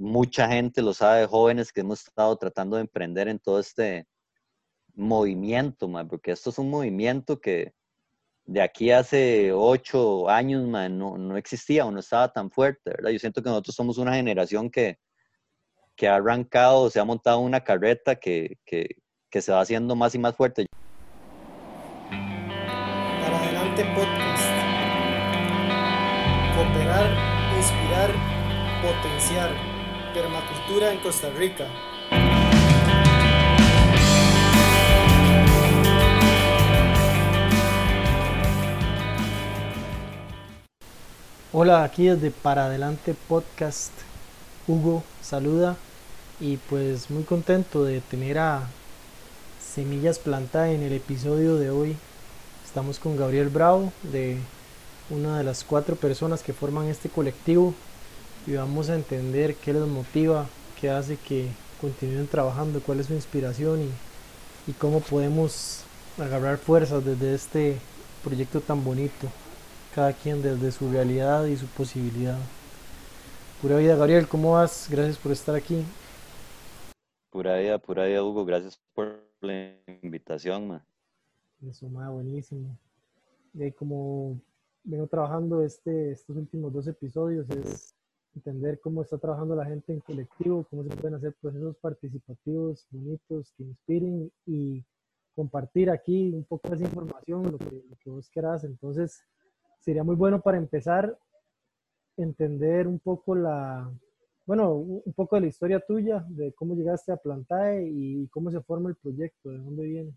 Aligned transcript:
mucha 0.00 0.48
gente 0.48 0.80
lo 0.80 0.94
sabe, 0.94 1.26
jóvenes 1.26 1.72
que 1.72 1.82
hemos 1.82 2.00
estado 2.00 2.34
tratando 2.36 2.76
de 2.76 2.82
emprender 2.82 3.28
en 3.28 3.38
todo 3.38 3.60
este 3.60 4.06
movimiento, 4.94 5.90
porque 6.08 6.32
esto 6.32 6.48
es 6.48 6.58
un 6.58 6.70
movimiento 6.70 7.38
que 7.38 7.74
de 8.44 8.62
aquí 8.62 8.90
hace 8.90 9.52
ocho 9.52 10.28
años 10.30 10.66
no, 10.66 11.18
no, 11.18 11.36
existía 11.36 11.84
o 11.84 11.90
no 11.90 12.00
estaba 12.00 12.32
tan 12.32 12.50
fuerte, 12.50 12.90
¿verdad? 12.90 13.10
Yo 13.10 13.18
siento 13.18 13.42
que 13.42 13.50
nosotros 13.50 13.76
somos 13.76 13.98
una 13.98 14.14
generación 14.14 14.70
que, 14.70 14.98
que 15.94 16.08
ha 16.08 16.16
arrancado, 16.16 16.88
se 16.88 16.98
ha 16.98 17.04
montado 17.04 17.40
una 17.40 17.62
carreta 17.62 18.16
que, 18.16 18.56
que, 18.64 18.96
que 19.28 19.42
se 19.42 19.52
va 19.52 19.60
haciendo 19.60 19.94
más 19.94 20.14
y 20.14 20.18
más 20.18 20.34
fuerte. 20.34 20.64
Para 22.08 23.38
adelante 23.38 23.84
podcast. 23.94 24.48
Cooperar, 26.56 27.10
inspirar, 27.58 28.10
potenciar. 28.82 29.69
Permacultura 30.14 30.92
en 30.92 30.98
Costa 30.98 31.30
Rica. 31.30 31.66
Hola, 41.52 41.84
aquí 41.84 42.06
desde 42.06 42.32
Para 42.32 42.66
Adelante 42.66 43.14
Podcast. 43.28 43.92
Hugo 44.66 45.04
saluda 45.22 45.76
y 46.40 46.56
pues 46.56 47.10
muy 47.10 47.22
contento 47.22 47.84
de 47.84 48.00
tener 48.00 48.38
a 48.38 48.68
Semillas 49.64 50.18
Planta 50.18 50.72
en 50.72 50.82
el 50.82 50.92
episodio 50.92 51.54
de 51.54 51.70
hoy. 51.70 51.96
Estamos 52.64 52.98
con 52.98 53.16
Gabriel 53.16 53.48
Bravo, 53.48 53.92
de 54.02 54.38
una 55.08 55.38
de 55.38 55.44
las 55.44 55.62
cuatro 55.62 55.94
personas 55.94 56.42
que 56.42 56.52
forman 56.52 56.86
este 56.86 57.08
colectivo 57.08 57.74
y 58.46 58.54
vamos 58.54 58.88
a 58.90 58.94
entender 58.94 59.54
qué 59.56 59.72
les 59.72 59.86
motiva, 59.86 60.46
qué 60.80 60.90
hace 60.90 61.16
que 61.16 61.48
continúen 61.80 62.26
trabajando, 62.26 62.80
cuál 62.80 63.00
es 63.00 63.06
su 63.06 63.14
inspiración 63.14 63.80
y, 63.82 64.70
y 64.70 64.74
cómo 64.74 65.00
podemos 65.00 65.84
agarrar 66.18 66.58
fuerzas 66.58 67.04
desde 67.04 67.34
este 67.34 67.78
proyecto 68.22 68.60
tan 68.60 68.84
bonito 68.84 69.28
cada 69.94 70.12
quien 70.12 70.40
desde 70.42 70.70
su 70.70 70.90
realidad 70.90 71.46
y 71.46 71.56
su 71.56 71.66
posibilidad. 71.66 72.38
Pura 73.60 73.76
vida, 73.76 73.96
Gabriel, 73.96 74.28
¿cómo 74.28 74.52
vas? 74.52 74.88
Gracias 74.90 75.18
por 75.18 75.32
estar 75.32 75.54
aquí. 75.54 75.84
Pura 77.30 77.58
vida, 77.58 77.78
pura 77.78 78.06
vida, 78.06 78.22
Hugo, 78.22 78.44
gracias 78.44 78.80
por 78.94 79.20
la 79.40 79.74
invitación. 80.02 80.80
Eso, 81.68 81.88
ma, 81.88 82.08
buenísimo. 82.10 82.76
Y 83.54 83.72
como 83.72 84.40
vengo 84.84 85.06
trabajando 85.06 85.62
este, 85.62 86.12
estos 86.12 86.36
últimos 86.36 86.72
dos 86.72 86.86
episodios, 86.86 87.48
es 87.50 87.94
entender 88.34 88.80
cómo 88.80 89.02
está 89.02 89.18
trabajando 89.18 89.54
la 89.54 89.66
gente 89.66 89.92
en 89.92 90.00
colectivo, 90.00 90.66
cómo 90.70 90.84
se 90.84 90.90
pueden 90.90 91.14
hacer 91.14 91.34
procesos 91.40 91.76
participativos 91.76 92.86
bonitos 92.90 93.52
que 93.56 93.64
inspiren 93.64 94.30
y 94.46 94.84
compartir 95.34 95.90
aquí 95.90 96.30
un 96.32 96.44
poco 96.44 96.70
de 96.70 96.84
información, 96.84 97.50
lo 97.50 97.58
que, 97.58 97.82
lo 98.04 98.12
vos 98.14 98.28
querás. 98.30 98.64
Entonces, 98.64 99.22
sería 99.78 100.04
muy 100.04 100.16
bueno 100.16 100.40
para 100.40 100.58
empezar 100.58 101.18
entender 102.16 102.86
un 102.86 102.98
poco 102.98 103.34
la, 103.34 103.90
bueno, 104.46 104.74
un 104.74 105.12
poco 105.14 105.36
de 105.36 105.42
la 105.42 105.48
historia 105.48 105.80
tuya, 105.80 106.24
de 106.28 106.52
cómo 106.52 106.74
llegaste 106.74 107.12
a 107.12 107.16
Plantae 107.16 107.88
y 107.88 108.28
cómo 108.28 108.50
se 108.50 108.60
forma 108.60 108.90
el 108.90 108.96
proyecto, 108.96 109.50
de 109.50 109.58
dónde 109.58 109.84
viene. 109.84 110.12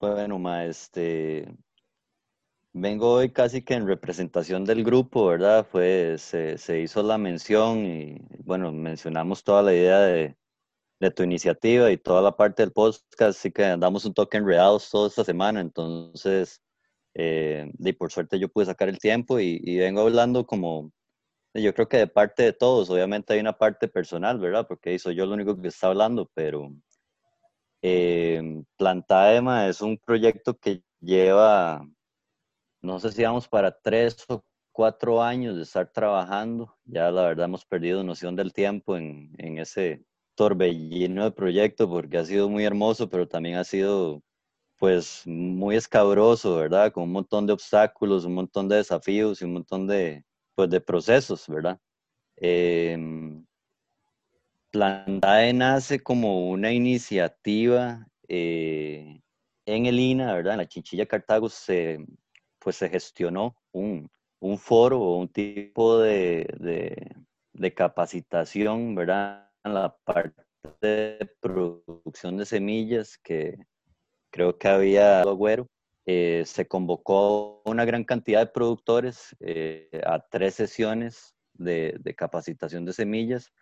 Bueno, 0.00 0.38
ma, 0.38 0.64
este, 0.64 1.48
vengo 2.76 3.12
hoy 3.14 3.30
casi 3.30 3.62
que 3.62 3.74
en 3.74 3.86
representación 3.86 4.64
del 4.64 4.84
grupo, 4.84 5.26
¿verdad? 5.26 5.66
Fue, 5.70 6.16
se, 6.18 6.58
se 6.58 6.80
hizo 6.80 7.02
la 7.02 7.18
mención 7.18 7.86
y, 7.86 8.18
bueno, 8.44 8.72
mencionamos 8.72 9.44
toda 9.44 9.62
la 9.62 9.72
idea 9.72 10.00
de, 10.00 10.36
de 11.00 11.10
tu 11.10 11.22
iniciativa 11.22 11.90
y 11.90 11.98
toda 11.98 12.22
la 12.22 12.36
parte 12.36 12.62
del 12.62 12.72
podcast, 12.72 13.22
así 13.22 13.50
que 13.52 13.64
andamos 13.64 14.04
un 14.04 14.14
toque 14.14 14.38
enredados 14.38 14.90
toda 14.90 15.08
esta 15.08 15.24
semana, 15.24 15.60
entonces 15.60 16.62
eh, 17.14 17.72
y 17.78 17.92
por 17.94 18.12
suerte 18.12 18.38
yo 18.38 18.48
pude 18.50 18.66
sacar 18.66 18.90
el 18.90 18.98
tiempo 18.98 19.40
y, 19.40 19.78
vengo 19.78 20.02
hablando 20.02 20.46
como, 20.46 20.92
yo 21.54 21.74
creo 21.74 21.88
que 21.88 21.98
de 21.98 22.06
parte 22.08 22.42
de 22.44 22.52
todos, 22.52 22.90
obviamente 22.90 23.32
hay 23.32 23.40
una 23.40 23.54
parte 23.58 23.88
personal, 23.88 24.38
¿verdad? 24.38 24.66
Porque 24.68 24.98
soy 24.98 25.16
yo 25.16 25.26
lo 25.26 25.34
único 25.34 25.60
que 25.60 25.68
está 25.68 25.88
hablando, 25.88 26.30
pero 26.34 26.70
eh, 27.82 28.62
Plantaema 28.76 29.68
es 29.68 29.80
un 29.80 29.98
proyecto 29.98 30.58
que 30.58 30.82
lleva, 31.00 31.86
no 32.86 33.00
sé 33.00 33.12
si 33.12 33.22
vamos 33.22 33.48
para 33.48 33.70
tres 33.70 34.24
o 34.28 34.44
cuatro 34.72 35.22
años 35.22 35.56
de 35.56 35.62
estar 35.62 35.90
trabajando. 35.92 36.76
Ya 36.84 37.10
la 37.10 37.22
verdad 37.22 37.46
hemos 37.46 37.64
perdido 37.64 38.04
noción 38.04 38.36
del 38.36 38.52
tiempo 38.52 38.96
en, 38.96 39.34
en 39.38 39.58
ese 39.58 40.04
torbellino 40.36 41.24
de 41.24 41.32
proyecto 41.32 41.88
porque 41.88 42.18
ha 42.18 42.24
sido 42.24 42.48
muy 42.48 42.64
hermoso, 42.64 43.08
pero 43.08 43.26
también 43.26 43.56
ha 43.56 43.64
sido 43.64 44.22
pues 44.78 45.22
muy 45.26 45.76
escabroso, 45.76 46.56
¿verdad? 46.56 46.92
Con 46.92 47.04
un 47.04 47.12
montón 47.12 47.46
de 47.46 47.54
obstáculos, 47.54 48.24
un 48.24 48.34
montón 48.34 48.68
de 48.68 48.76
desafíos 48.76 49.40
y 49.40 49.44
un 49.44 49.54
montón 49.54 49.86
de, 49.86 50.24
pues, 50.54 50.70
de 50.70 50.80
procesos, 50.80 51.48
¿verdad? 51.48 51.80
Eh, 52.36 52.96
Plantae 54.70 55.54
nace 55.54 56.00
como 56.00 56.50
una 56.50 56.70
iniciativa 56.70 58.06
eh, 58.28 59.22
en 59.64 59.86
el 59.86 59.98
INA, 59.98 60.34
¿verdad? 60.34 60.54
En 60.54 60.58
la 60.58 60.68
Chinchilla 60.68 61.06
Cartago 61.06 61.48
se, 61.48 62.04
pues, 62.66 62.74
se 62.74 62.88
gestionó 62.88 63.54
un, 63.70 64.10
un 64.40 64.58
foro 64.58 65.00
o 65.00 65.18
un 65.18 65.28
tipo 65.28 66.00
de, 66.00 66.44
de, 67.52 67.74
capacitación, 67.74 68.96
¿verdad? 68.96 69.52
En 69.62 69.74
la 69.74 69.96
parte 70.02 70.42
de 70.80 71.30
producción 71.38 72.36
de 72.36 72.44
semillas 72.44 73.18
que 73.18 73.56
creo 74.32 74.58
que 74.58 74.66
había 74.66 75.20
Agüero. 75.20 75.68
Eh, 76.06 76.42
se 76.44 76.66
convocó 76.66 77.62
una 77.66 77.84
gran 77.84 78.02
cantidad 78.02 78.40
de 78.40 78.52
productores 78.52 79.36
eh, 79.38 80.02
a 80.04 80.18
tres 80.28 80.56
sesiones 80.56 81.36
de, 81.52 82.14
capacitación 82.16 82.84
de 82.84 82.94
semillas. 82.94 83.52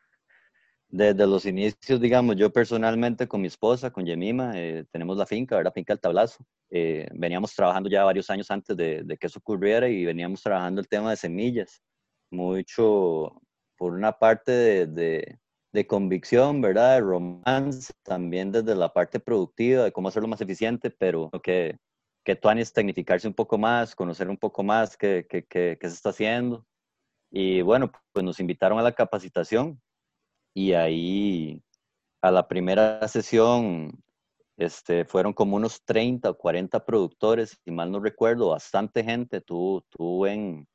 Desde 0.97 1.27
los 1.27 1.45
inicios, 1.45 2.01
digamos, 2.01 2.37
yo 2.37 2.53
personalmente 2.53 3.27
con 3.27 3.41
mi 3.41 3.49
esposa, 3.49 3.91
con 3.91 4.07
Yemima, 4.07 4.53
eh, 4.55 4.85
tenemos 4.93 5.17
la 5.17 5.27
finca, 5.27 5.61
la 5.63 5.73
finca 5.73 5.93
El 5.93 6.01
Tablazo. 6.01 6.45
veníamos 6.71 7.55
trabajando 7.55 7.89
ya 7.91 8.05
varios 8.05 8.31
años 8.31 8.51
antes 8.51 8.77
de, 8.77 9.17
que 9.19 9.27
eso 9.27 9.41
ocurriera 9.41 9.89
y 9.89 10.05
veníamos 10.05 10.43
trabajando 10.43 10.81
el 10.81 10.89
tema 10.89 11.11
de 11.11 11.17
semillas. 11.17 11.83
Mucho, 12.31 13.41
por 13.77 13.93
una 13.93 14.13
parte 14.13 14.87
de 14.87 15.39
de 15.75 15.89
convicción, 15.89 16.61
¿verdad? 16.61 16.95
De 16.95 17.01
romance, 17.01 17.93
también 18.05 18.53
desde 18.53 18.77
la 18.77 18.93
parte 18.93 19.19
productiva, 19.19 19.83
de 19.83 19.93
cómo 19.93 20.07
hacerlo 20.07 20.29
más 20.29 20.41
eficiente, 20.41 20.89
pero 20.89 21.31
que, 21.43 21.77
que 22.25 22.39
es 22.59 22.73
tecnificarse 22.73 23.27
un 23.27 23.35
poco 23.35 23.59
más, 23.59 23.97
conocer 23.97 24.29
un 24.31 24.37
poco 24.37 24.63
más 24.63 24.97
qué, 24.97 25.27
qué, 25.29 25.45
qué, 25.45 25.77
qué 25.81 25.89
se 25.89 25.97
está 25.97 26.11
haciendo. 26.11 26.65
Y 27.29 27.63
bueno, 27.63 27.91
pues 28.13 28.25
nos 28.25 28.39
invitaron 28.39 28.79
a 28.79 28.83
la 28.83 28.93
capacitación 28.93 29.83
y 30.55 30.73
ahí 30.73 31.63
a 32.23 32.31
la 32.31 32.49
primera 32.49 33.07
sesión 33.09 34.03
este, 34.57 35.05
fueron 35.05 35.33
como 35.33 35.57
unos 35.57 35.85
30 35.85 36.31
o 36.31 36.39
40 36.39 36.85
productores, 36.85 37.59
si 37.65 37.71
mal 37.71 37.91
no 37.91 38.01
recuerdo, 38.01 38.51
bastante 38.51 39.05
gente, 39.05 39.41
tuvo, 39.41 39.83
tuvo 39.91 40.27
en, 40.27 40.67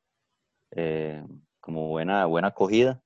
eh, 0.72 1.24
como 1.60 1.88
buena, 1.88 2.26
buena 2.26 2.48
acogida. 2.48 3.00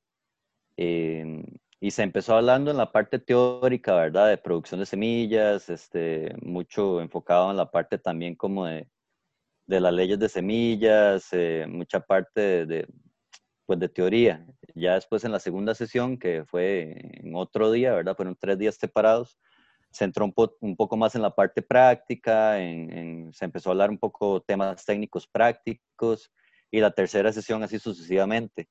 Eh, 0.77 1.45
y 1.81 1.91
se 1.91 2.03
empezó 2.03 2.37
hablando 2.37 2.71
en 2.71 2.79
la 2.79 2.91
parte 2.91 3.19
teórica, 3.19 3.95
¿verdad? 3.95 4.29
De 4.29 4.39
producción 4.39 4.81
de 4.81 4.87
semillas, 4.87 5.69
este, 5.69 6.35
mucho 6.43 7.01
enfocado 7.01 7.51
en 7.51 7.57
la 7.57 7.71
parte 7.71 7.99
también 7.99 8.35
como 8.35 8.67
de, 8.67 8.89
de 9.67 9.81
las 9.81 9.93
leyes 9.93 10.19
de 10.19 10.29
semillas, 10.29 11.29
eh, 11.33 11.67
mucha 11.69 12.01
parte 12.01 12.67
de, 12.67 12.89
pues 13.67 13.79
de 13.79 13.89
teoría. 13.89 14.47
Ya 14.75 14.95
después 14.95 15.25
en 15.25 15.33
la 15.33 15.41
segunda 15.41 15.75
sesión, 15.75 16.19
que 16.19 16.45
fue 16.45 16.95
en 17.23 17.35
otro 17.35 17.71
día, 17.71 17.93
¿verdad? 17.95 18.17
Fueron 18.17 18.37
tres 18.39 18.59
días 18.59 18.77
separados, 18.77 19.39
se 19.91 20.05
entró 20.05 20.25
un, 20.25 20.35
un 20.61 20.77
poco 20.77 20.97
más 20.97 21.15
en 21.15 21.23
la 21.23 21.35
parte 21.35 21.63
práctica, 21.63 22.61
en, 22.61 23.33
se 23.33 23.45
empezó 23.45 23.71
a 23.71 23.73
hablar 23.73 23.91
un 23.91 23.99
poco 23.99 24.41
temas 24.43 24.85
técnicos 24.85 25.27
prácticos, 25.27 26.33
y 26.71 26.81
la 26.81 26.91
tercera 26.91 27.33
sesión 27.33 27.63
así 27.63 27.79
sucesivamente 27.79 28.69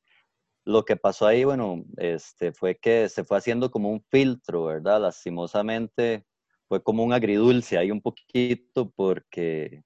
lo 0.66 0.86
que 0.86 0.96
pasó 0.96 1.28
ahí, 1.28 1.44
bueno, 1.44 1.84
este, 1.98 2.54
fue 2.54 2.78
que 2.78 3.10
se 3.10 3.24
fue 3.24 3.38
haciendo 3.38 3.70
como 3.72 3.90
un 3.90 4.02
filtro, 4.10 4.66
¿verdad? 4.66 5.02
Lastimosamente 5.02 6.26
fue 6.68 6.82
como 6.82 7.04
un 7.04 7.14
agridulce 7.14 7.78
ahí 7.78 7.92
un 7.92 8.02
poquito 8.02 8.92
porque 8.92 9.84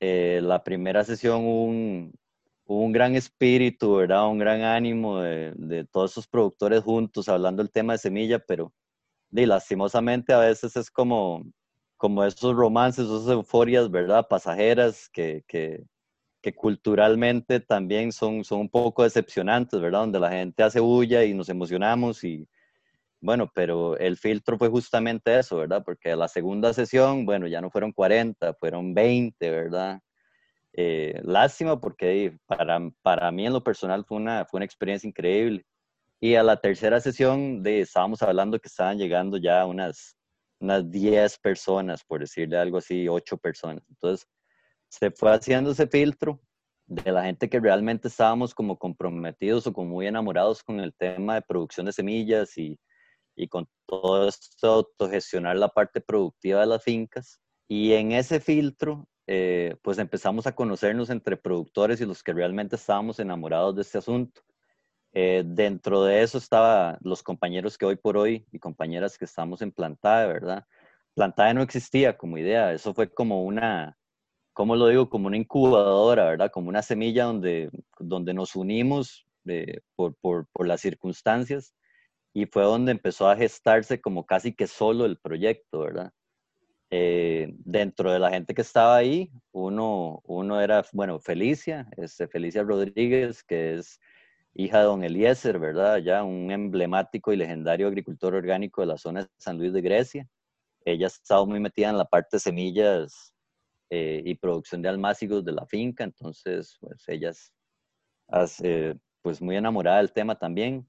eh, 0.00 0.40
la 0.42 0.62
primera 0.64 1.04
sesión 1.04 2.12
un, 2.68 2.92
gran 2.92 3.16
espíritu, 3.16 3.96
¿verdad? 3.96 4.28
Un 4.28 4.38
gran 4.38 4.62
ánimo 4.62 5.20
de, 5.20 5.86
todos 5.90 6.12
esos 6.12 6.28
productores 6.28 6.82
juntos 6.82 7.28
hablando 7.28 7.62
del 7.62 7.72
tema 7.72 7.94
de 7.94 7.98
semilla, 7.98 8.38
pero 8.38 8.72
y 9.32 9.46
lastimosamente 9.46 10.32
a 10.32 10.38
veces 10.38 10.76
es 10.76 10.90
como, 10.90 11.44
como 11.96 12.24
esos 12.24 12.54
romances, 12.56 13.06
esas 13.06 13.28
euforias, 13.28 13.90
¿verdad? 13.90 14.26
Pasajeras 14.28 15.10
que 15.10 15.84
culturalmente 16.56 17.60
también 17.60 18.12
son, 18.12 18.44
son 18.44 18.60
un 18.60 18.68
poco 18.70 19.02
decepcionantes, 19.02 19.80
¿verdad? 19.80 20.00
Donde 20.00 20.20
la 20.20 20.30
gente 20.30 20.62
hace 20.62 20.80
bulla 20.80 21.24
y 21.24 21.34
nos 21.34 21.48
emocionamos 21.48 22.24
y 22.24 22.48
bueno, 23.20 23.50
pero 23.52 23.96
el 23.98 24.16
filtro 24.16 24.58
fue 24.58 24.68
justamente 24.68 25.36
eso, 25.38 25.56
¿verdad? 25.56 25.82
Porque 25.84 26.14
la 26.14 26.28
segunda 26.28 26.72
sesión, 26.72 27.26
bueno, 27.26 27.48
ya 27.48 27.60
no 27.60 27.70
fueron 27.70 27.92
40, 27.92 28.54
fueron 28.54 28.94
20, 28.94 29.50
¿verdad? 29.50 30.00
Eh, 30.80 31.20
lástima 31.24 31.80
porque 31.80 32.38
para, 32.46 32.78
para 33.02 33.32
mí 33.32 33.44
en 33.44 33.52
lo 33.52 33.64
personal 33.64 34.04
fue 34.04 34.16
una, 34.16 34.44
fue 34.44 34.58
una 34.58 34.64
experiencia 34.64 35.08
increíble. 35.08 35.66
Y 36.20 36.36
a 36.36 36.44
la 36.44 36.60
tercera 36.60 37.00
sesión 37.00 37.64
de, 37.64 37.80
estábamos 37.80 38.22
hablando 38.22 38.60
que 38.60 38.68
estaban 38.68 38.96
llegando 38.96 39.38
ya 39.38 39.66
unas, 39.66 40.16
unas 40.60 40.88
10 40.88 41.36
personas, 41.40 42.04
por 42.04 42.20
decirle 42.20 42.58
algo 42.58 42.78
así, 42.78 43.08
8 43.08 43.36
personas. 43.38 43.82
Entonces, 43.88 44.28
se 44.88 45.10
fue 45.10 45.34
haciendo 45.34 45.72
ese 45.72 45.88
filtro 45.88 46.40
de 46.86 47.10
la 47.10 47.24
gente 47.24 47.48
que 47.50 47.58
realmente 47.58 48.06
estábamos 48.06 48.54
como 48.54 48.78
comprometidos 48.78 49.66
o 49.66 49.72
como 49.72 49.90
muy 49.90 50.06
enamorados 50.06 50.62
con 50.62 50.78
el 50.78 50.94
tema 50.94 51.34
de 51.34 51.42
producción 51.42 51.86
de 51.86 51.92
semillas 51.92 52.56
y, 52.56 52.78
y 53.34 53.48
con 53.48 53.66
todo 53.84 54.28
esto 54.28 54.68
autogestionar 54.68 55.56
la 55.56 55.70
parte 55.70 56.00
productiva 56.00 56.60
de 56.60 56.66
las 56.66 56.84
fincas. 56.84 57.40
Y 57.66 57.94
en 57.94 58.12
ese 58.12 58.38
filtro, 58.38 59.08
eh, 59.30 59.76
pues 59.82 59.98
empezamos 59.98 60.46
a 60.46 60.54
conocernos 60.54 61.10
entre 61.10 61.36
productores 61.36 62.00
y 62.00 62.06
los 62.06 62.22
que 62.22 62.32
realmente 62.32 62.76
estábamos 62.76 63.20
enamorados 63.20 63.76
de 63.76 63.82
este 63.82 63.98
asunto. 63.98 64.40
Eh, 65.12 65.42
dentro 65.46 66.02
de 66.04 66.22
eso 66.22 66.38
estaban 66.38 66.96
los 67.02 67.22
compañeros 67.22 67.76
que 67.76 67.84
hoy 67.84 67.96
por 67.96 68.16
hoy 68.16 68.46
y 68.52 68.58
compañeras 68.58 69.18
que 69.18 69.26
estamos 69.26 69.60
en 69.60 69.70
Plantae, 69.70 70.26
¿verdad? 70.28 70.64
Plantae 71.14 71.52
no 71.52 71.60
existía 71.60 72.16
como 72.16 72.38
idea, 72.38 72.72
eso 72.72 72.94
fue 72.94 73.12
como 73.12 73.44
una, 73.44 73.98
¿cómo 74.54 74.76
lo 74.76 74.88
digo? 74.88 75.10
Como 75.10 75.26
una 75.26 75.36
incubadora, 75.36 76.24
¿verdad? 76.24 76.50
Como 76.50 76.70
una 76.70 76.80
semilla 76.82 77.24
donde, 77.24 77.70
donde 77.98 78.32
nos 78.32 78.56
unimos 78.56 79.26
eh, 79.46 79.80
por, 79.94 80.14
por, 80.22 80.46
por, 80.52 80.66
las 80.66 80.80
circunstancias 80.80 81.74
y 82.32 82.46
fue 82.46 82.62
donde 82.62 82.92
empezó 82.92 83.28
a 83.28 83.36
gestarse 83.36 84.00
como 84.00 84.24
casi 84.24 84.54
que 84.54 84.66
solo 84.66 85.04
el 85.04 85.18
proyecto, 85.18 85.80
¿verdad? 85.80 86.12
Eh, 86.90 87.52
dentro 87.58 88.10
de 88.12 88.18
la 88.18 88.30
gente 88.30 88.54
que 88.54 88.62
estaba 88.62 88.96
ahí, 88.96 89.30
uno, 89.52 90.22
uno 90.24 90.60
era, 90.60 90.84
bueno, 90.92 91.18
Felicia, 91.18 91.86
este, 91.98 92.28
Felicia 92.28 92.62
Rodríguez, 92.62 93.44
que 93.44 93.74
es 93.74 94.00
hija 94.54 94.78
de 94.78 94.84
don 94.84 95.04
Eliezer, 95.04 95.58
¿verdad? 95.58 95.98
Ya 95.98 96.24
un 96.24 96.50
emblemático 96.50 97.32
y 97.32 97.36
legendario 97.36 97.88
agricultor 97.88 98.34
orgánico 98.34 98.80
de 98.80 98.86
la 98.86 98.96
zona 98.96 99.22
de 99.22 99.28
San 99.36 99.58
Luis 99.58 99.72
de 99.72 99.82
Grecia. 99.82 100.28
Ella 100.84 101.06
ha 101.06 101.08
estado 101.08 101.46
muy 101.46 101.60
metida 101.60 101.90
en 101.90 101.98
la 101.98 102.06
parte 102.06 102.36
de 102.36 102.40
semillas 102.40 103.34
eh, 103.90 104.22
y 104.24 104.34
producción 104.36 104.80
de 104.80 104.88
almácigos 104.88 105.44
de 105.44 105.52
la 105.52 105.66
finca, 105.66 106.04
entonces 106.04 106.78
pues 106.80 107.04
ella 107.08 107.30
es 107.30 107.52
pues 109.22 109.42
muy 109.42 109.56
enamorada 109.56 109.98
del 109.98 110.12
tema 110.12 110.38
también. 110.38 110.88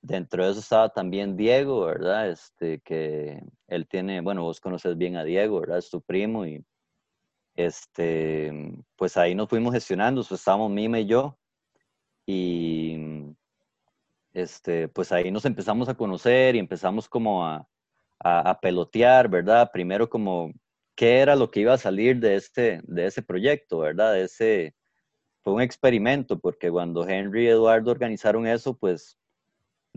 Dentro 0.00 0.44
de 0.44 0.52
eso 0.52 0.60
estaba 0.60 0.88
también 0.90 1.36
Diego, 1.36 1.86
¿verdad? 1.86 2.30
Este, 2.30 2.80
que 2.80 3.42
él 3.66 3.86
tiene, 3.88 4.20
bueno, 4.20 4.42
vos 4.42 4.60
conoces 4.60 4.96
bien 4.96 5.16
a 5.16 5.24
Diego, 5.24 5.60
¿verdad? 5.60 5.78
Es 5.78 5.90
tu 5.90 6.00
primo 6.00 6.46
y 6.46 6.64
este, 7.56 8.52
pues 8.96 9.16
ahí 9.16 9.34
nos 9.34 9.48
fuimos 9.48 9.74
gestionando, 9.74 10.22
pues 10.22 10.40
estábamos 10.40 10.70
Mima 10.70 11.00
y 11.00 11.06
yo 11.06 11.36
y 12.26 12.96
este, 14.32 14.88
pues 14.88 15.10
ahí 15.12 15.30
nos 15.30 15.44
empezamos 15.44 15.88
a 15.88 15.94
conocer 15.94 16.54
y 16.54 16.58
empezamos 16.58 17.08
como 17.08 17.46
a, 17.46 17.66
a, 18.20 18.60
pelotear, 18.60 19.28
¿verdad? 19.28 19.70
Primero 19.72 20.08
como 20.08 20.52
qué 20.94 21.18
era 21.20 21.36
lo 21.36 21.50
que 21.50 21.60
iba 21.60 21.74
a 21.74 21.78
salir 21.78 22.20
de, 22.20 22.36
este, 22.36 22.80
de 22.84 23.06
ese 23.06 23.22
proyecto, 23.22 23.78
¿verdad? 23.78 24.20
Ese, 24.20 24.74
fue 25.42 25.54
un 25.54 25.62
experimento, 25.62 26.38
porque 26.38 26.70
cuando 26.70 27.08
Henry 27.08 27.44
y 27.44 27.48
Eduardo 27.48 27.90
organizaron 27.90 28.46
eso, 28.46 28.76
pues 28.76 29.18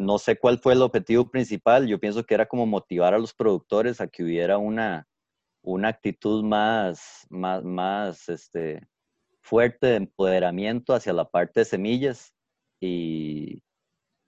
no 0.01 0.17
sé 0.17 0.37
cuál 0.37 0.59
fue 0.59 0.73
el 0.73 0.81
objetivo 0.81 1.29
principal. 1.29 1.87
Yo 1.87 1.99
pienso 1.99 2.25
que 2.25 2.33
era 2.33 2.47
como 2.47 2.65
motivar 2.65 3.13
a 3.13 3.19
los 3.19 3.33
productores 3.33 4.01
a 4.01 4.07
que 4.07 4.23
hubiera 4.23 4.57
una, 4.57 5.07
una 5.63 5.89
actitud 5.89 6.43
más, 6.43 7.25
más, 7.29 7.63
más 7.63 8.29
este, 8.29 8.87
fuerte 9.41 9.87
de 9.87 9.95
empoderamiento 9.97 10.93
hacia 10.93 11.13
la 11.13 11.25
parte 11.25 11.61
de 11.61 11.65
semillas. 11.65 12.33
Y 12.81 13.61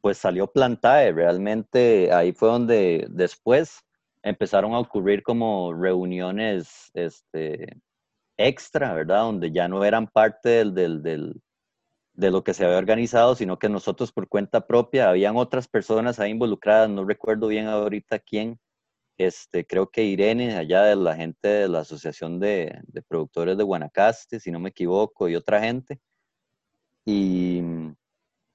pues 0.02 0.18
salió 0.18 0.48
Plantae. 0.48 1.12
Realmente 1.12 2.12
ahí 2.14 2.34
fue 2.34 2.50
donde 2.50 3.08
después 3.10 3.82
empezaron 4.24 4.74
a 4.74 4.80
ocurrir 4.80 5.24
como 5.24 5.74
reuniones 5.74 6.92
este, 6.94 7.82
extra, 8.38 8.94
¿verdad? 8.94 9.24
Donde 9.24 9.52
ya 9.52 9.68
no 9.68 9.84
eran 9.84 10.08
parte 10.08 10.50
del, 10.50 10.74
del, 10.74 11.04
del, 11.04 11.42
de 12.14 12.32
lo 12.32 12.44
que 12.44 12.54
se 12.54 12.66
había 12.66 12.78
organizado, 12.78 13.36
sino 13.36 13.58
que 13.60 13.70
nosotros 13.70 14.12
por 14.12 14.28
cuenta 14.28 14.68
propia, 14.68 15.10
habían 15.10 15.36
otras 15.38 15.68
personas 15.68 16.20
ahí 16.20 16.32
involucradas, 16.32 16.90
no 16.90 17.06
recuerdo 17.06 17.48
bien 17.48 17.68
ahorita 17.68 18.20
quién, 18.20 18.60
este, 19.18 19.66
creo 19.66 19.90
que 19.90 20.04
Irene, 20.04 20.56
allá 20.56 20.84
de 20.84 20.96
la 20.96 21.16
gente 21.16 21.48
de 21.48 21.68
la 21.68 21.80
Asociación 21.80 22.40
de, 22.40 22.80
de 22.84 23.02
Productores 23.02 23.58
de 23.58 23.64
Guanacaste, 23.64 24.40
si 24.40 24.52
no 24.52 24.60
me 24.60 24.70
equivoco, 24.70 25.30
y 25.30 25.36
otra 25.36 25.60
gente. 25.62 26.00
Y 27.06 27.62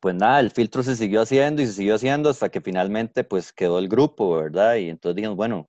pues 0.00 0.14
nada, 0.14 0.40
el 0.40 0.50
filtro 0.50 0.82
se 0.82 0.96
siguió 0.96 1.22
haciendo 1.22 1.62
y 1.62 1.66
se 1.66 1.72
siguió 1.74 1.94
haciendo 1.96 2.30
hasta 2.30 2.48
que 2.50 2.60
finalmente 2.60 3.24
pues 3.24 3.52
quedó 3.52 3.78
el 3.78 3.88
grupo, 3.88 4.36
¿verdad? 4.36 4.76
Y 4.76 4.88
entonces 4.88 5.16
dijimos, 5.16 5.36
bueno, 5.36 5.68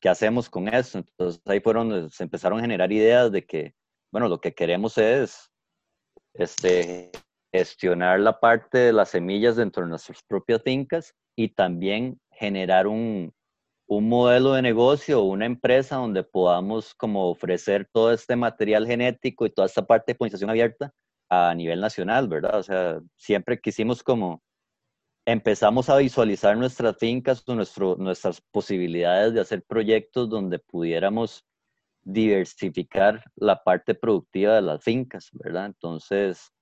¿qué 0.00 0.08
hacemos 0.08 0.48
con 0.48 0.68
eso? 0.68 0.98
Entonces 0.98 1.40
ahí 1.46 1.60
fueron, 1.60 2.10
se 2.10 2.24
empezaron 2.24 2.58
a 2.58 2.62
generar 2.62 2.92
ideas 2.92 3.32
de 3.32 3.44
que, 3.44 3.74
bueno, 4.12 4.28
lo 4.28 4.40
que 4.40 4.54
queremos 4.54 4.98
es 4.98 5.50
este, 6.38 7.10
gestionar 7.52 8.20
la 8.20 8.38
parte 8.38 8.78
de 8.78 8.92
las 8.92 9.10
semillas 9.10 9.56
dentro 9.56 9.82
de 9.82 9.90
nuestras 9.90 10.22
propias 10.22 10.62
fincas 10.62 11.14
y 11.36 11.48
también 11.48 12.20
generar 12.30 12.86
un, 12.86 13.32
un 13.88 14.08
modelo 14.08 14.52
de 14.54 14.62
negocio 14.62 15.22
una 15.22 15.46
empresa 15.46 15.96
donde 15.96 16.24
podamos 16.24 16.94
como 16.94 17.30
ofrecer 17.30 17.88
todo 17.92 18.12
este 18.12 18.36
material 18.36 18.86
genético 18.86 19.46
y 19.46 19.50
toda 19.50 19.66
esta 19.66 19.86
parte 19.86 20.12
de 20.12 20.16
polinización 20.16 20.50
abierta 20.50 20.92
a 21.28 21.54
nivel 21.54 21.80
nacional, 21.80 22.28
¿verdad? 22.28 22.58
O 22.58 22.62
sea, 22.62 23.00
siempre 23.16 23.60
quisimos 23.60 24.02
como 24.02 24.42
empezamos 25.26 25.88
a 25.88 25.96
visualizar 25.96 26.56
nuestras 26.56 26.96
fincas 26.98 27.42
nuestro, 27.48 27.96
nuestras 27.96 28.40
posibilidades 28.52 29.34
de 29.34 29.40
hacer 29.40 29.64
proyectos 29.64 30.28
donde 30.28 30.58
pudiéramos 30.60 31.44
diversificar 32.06 33.20
la 33.34 33.62
parte 33.62 33.94
productiva 33.94 34.54
de 34.54 34.62
las 34.62 34.82
fincas, 34.82 35.28
¿verdad? 35.32 35.66
Entonces, 35.66 36.52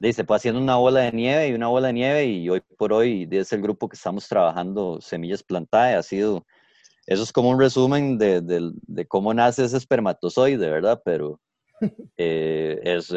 se 0.00 0.24
fue 0.24 0.36
haciendo 0.36 0.60
una 0.60 0.76
bola 0.76 1.00
de 1.00 1.12
nieve 1.12 1.48
y 1.48 1.52
una 1.52 1.66
bola 1.66 1.88
de 1.88 1.94
nieve 1.94 2.26
y 2.26 2.48
hoy 2.48 2.62
por 2.78 2.92
hoy 2.92 3.28
es 3.30 3.52
el 3.52 3.60
grupo 3.60 3.88
que 3.88 3.96
estamos 3.96 4.28
trabajando, 4.28 5.00
Semillas 5.00 5.42
Plantae, 5.42 5.94
ha 5.94 6.02
sido, 6.02 6.46
eso 7.06 7.24
es 7.24 7.32
como 7.32 7.50
un 7.50 7.58
resumen 7.58 8.18
de, 8.18 8.40
de, 8.40 9.06
cómo 9.06 9.34
nace 9.34 9.64
ese 9.64 9.78
espermatozoide, 9.78 10.70
¿verdad? 10.70 11.02
Pero 11.04 11.40
eh, 12.16 12.78
es, 12.84 13.12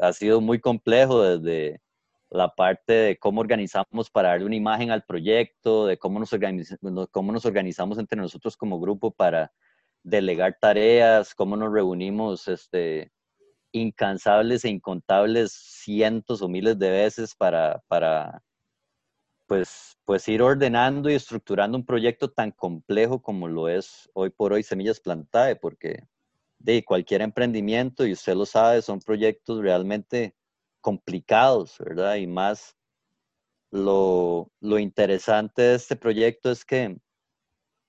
ha 0.00 0.12
sido 0.12 0.40
muy 0.40 0.60
complejo 0.60 1.22
desde 1.22 1.80
la 2.30 2.54
parte 2.54 2.92
de 2.92 3.16
cómo 3.18 3.40
organizamos 3.40 4.10
para 4.12 4.28
darle 4.28 4.46
una 4.46 4.56
imagen 4.56 4.92
al 4.92 5.02
proyecto, 5.02 5.86
de 5.86 5.98
cómo 5.98 6.20
nos, 6.20 6.30
cómo 7.10 7.32
nos 7.32 7.44
organizamos 7.44 7.98
entre 7.98 8.20
nosotros 8.20 8.56
como 8.56 8.78
grupo 8.78 9.10
para 9.10 9.50
delegar 10.06 10.56
tareas, 10.60 11.34
cómo 11.34 11.56
nos 11.56 11.72
reunimos 11.72 12.46
este, 12.46 13.10
incansables 13.72 14.64
e 14.64 14.68
incontables 14.68 15.52
cientos 15.52 16.42
o 16.42 16.48
miles 16.48 16.78
de 16.78 16.90
veces 16.90 17.34
para, 17.34 17.82
para 17.88 18.40
pues, 19.48 19.98
pues 20.04 20.28
ir 20.28 20.42
ordenando 20.42 21.10
y 21.10 21.14
estructurando 21.14 21.76
un 21.76 21.84
proyecto 21.84 22.30
tan 22.30 22.52
complejo 22.52 23.20
como 23.20 23.48
lo 23.48 23.68
es 23.68 24.08
hoy 24.14 24.30
por 24.30 24.52
hoy 24.52 24.62
Semillas 24.62 25.00
Plantae, 25.00 25.56
porque 25.56 26.04
de 26.60 26.84
cualquier 26.84 27.22
emprendimiento, 27.22 28.06
y 28.06 28.12
usted 28.12 28.34
lo 28.34 28.46
sabe, 28.46 28.82
son 28.82 29.00
proyectos 29.00 29.60
realmente 29.60 30.36
complicados, 30.80 31.76
¿verdad? 31.80 32.14
Y 32.14 32.28
más 32.28 32.76
lo, 33.72 34.52
lo 34.60 34.78
interesante 34.78 35.62
de 35.62 35.74
este 35.74 35.96
proyecto 35.96 36.52
es 36.52 36.64
que 36.64 36.96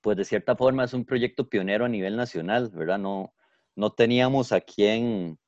pues 0.08 0.16
de 0.16 0.24
cierta 0.24 0.56
forma 0.56 0.84
es 0.84 0.94
un 0.94 1.04
proyecto 1.04 1.50
pionero 1.50 1.84
a 1.84 1.88
nivel 1.90 2.16
nacional, 2.16 2.70
¿verdad? 2.70 2.98
No, 2.98 3.34
no 3.76 3.92
teníamos 3.92 4.52
a 4.52 4.62
quién, 4.62 5.38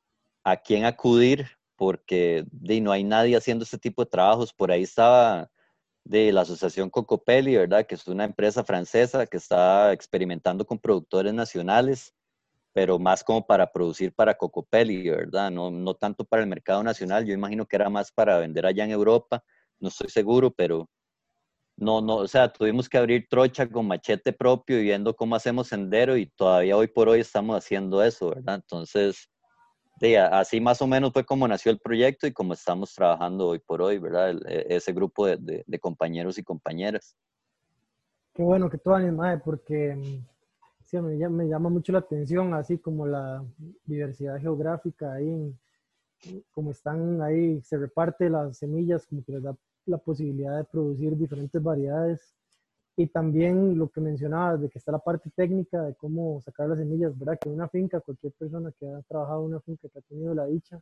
a 0.45 0.59
quién 0.59 0.85
acudir 0.85 1.47
porque 1.76 2.45
de, 2.52 2.79
no 2.83 2.93
hay 2.93 3.02
nadie 3.02 3.38
haciendo 3.38 3.64
este 3.64 3.79
tipo 3.79 4.05
de 4.05 4.11
trabajos. 4.11 4.52
Por 4.52 4.71
ahí 4.71 4.83
estaba 4.83 5.50
de 6.05 6.31
la 6.31 6.43
Asociación 6.43 6.90
Cocopelli, 6.90 7.57
¿verdad? 7.57 7.87
Que 7.87 7.95
es 7.95 8.07
una 8.07 8.25
empresa 8.25 8.62
francesa 8.62 9.26
que 9.26 9.38
está 9.38 9.95
experimentando 9.95 10.67
con 10.67 10.79
productores 10.79 11.33
nacionales, 11.33 12.12
pero 12.75 12.99
más 12.99 13.25
como 13.25 13.47
para 13.47 13.73
producir 13.73 14.12
para 14.12 14.37
Cocopelli, 14.37 15.09
¿verdad? 15.09 15.50
No, 15.50 15.71
no 15.71 15.95
tanto 15.95 16.26
para 16.26 16.43
el 16.43 16.50
mercado 16.50 16.83
nacional. 16.83 17.25
Yo 17.25 17.33
imagino 17.33 17.64
que 17.64 17.76
era 17.76 17.88
más 17.88 18.12
para 18.12 18.37
vender 18.37 18.67
allá 18.67 18.85
en 18.85 18.90
Europa, 18.90 19.43
no 19.79 19.88
estoy 19.88 20.11
seguro, 20.11 20.50
pero 20.50 20.90
no, 21.81 22.03
no, 22.03 22.17
o 22.17 22.29
sea, 22.29 22.53
tuvimos 22.53 22.89
que 22.89 22.99
abrir 22.99 23.27
trocha 23.29 23.67
con 23.67 23.87
machete 23.87 24.33
propio 24.35 24.79
y 24.79 24.83
viendo 24.83 25.17
cómo 25.17 25.35
hacemos 25.35 25.69
sendero 25.69 26.17
y 26.17 26.27
todavía 26.27 26.77
hoy 26.77 26.89
por 26.89 27.09
hoy 27.09 27.21
estamos 27.21 27.57
haciendo 27.57 28.03
eso, 28.03 28.31
¿verdad? 28.31 28.57
Entonces, 28.57 29.31
así 30.31 30.61
más 30.61 30.83
o 30.83 30.87
menos 30.87 31.13
fue 31.13 31.25
como 31.25 31.49
nació 31.49 31.73
el 31.73 31.79
proyecto 31.79 32.27
y 32.27 32.33
como 32.33 32.53
estamos 32.53 32.95
trabajando 32.95 33.49
hoy 33.49 33.61
por 33.61 33.81
hoy, 33.81 33.99
¿verdad? 33.99 34.37
E, 34.47 34.67
ese 34.77 34.93
grupo 34.93 35.27
de, 35.27 35.65
compañeros 35.81 36.37
y 36.37 36.43
compañeras. 36.43 37.17
Qué 38.35 38.43
bueno 38.43 38.69
que 38.69 38.79
tú 38.79 38.93
animas, 38.93 39.41
porque 39.43 39.95
mm, 39.97 40.27
sí, 40.85 40.99
me, 41.01 41.49
llama 41.49 41.71
mucho 41.71 41.93
la 41.93 42.01
atención, 42.01 42.53
así 42.53 42.77
como 42.77 43.07
la 43.07 43.43
diversidad 43.85 44.39
geográfica 44.39 45.15
ahí, 45.15 45.55
como 46.51 46.73
están 46.73 47.23
ahí, 47.23 47.63
se 47.63 47.79
reparte 47.79 48.29
las 48.29 48.59
semillas, 48.59 49.07
como 49.07 49.25
que 49.25 49.33
les 49.33 49.43
da 49.43 49.57
la 49.87 49.99
posibilidad 49.99 50.59
de 50.59 50.65
producir 50.65 51.17
diferentes 51.17 51.63
variedades 51.63 52.35
y 52.97 53.07
también 53.07 53.79
lo 53.79 53.89
que 53.89 54.01
mencionabas 54.01 54.61
de 54.61 54.69
que 54.69 54.79
está 54.79 54.93
la 54.93 54.99
parte 54.99 55.31
técnica 55.35 55.83
de 55.83 55.95
cómo 55.95 56.41
sacar 56.43 56.69
las 56.69 56.79
semillas, 56.79 57.19
¿verdad? 57.19 57.39
Que 57.41 57.49
una 57.49 57.69
finca, 57.69 58.01
cualquier 58.01 58.33
persona 58.35 58.73
que 58.79 58.87
ha 58.87 59.03
trabajado 59.03 59.41
en 59.43 59.53
una 59.53 59.61
finca, 59.61 59.89
que 59.89 59.99
ha 59.99 60.03
tenido 60.03 60.35
la 60.35 60.47
dicha, 60.47 60.81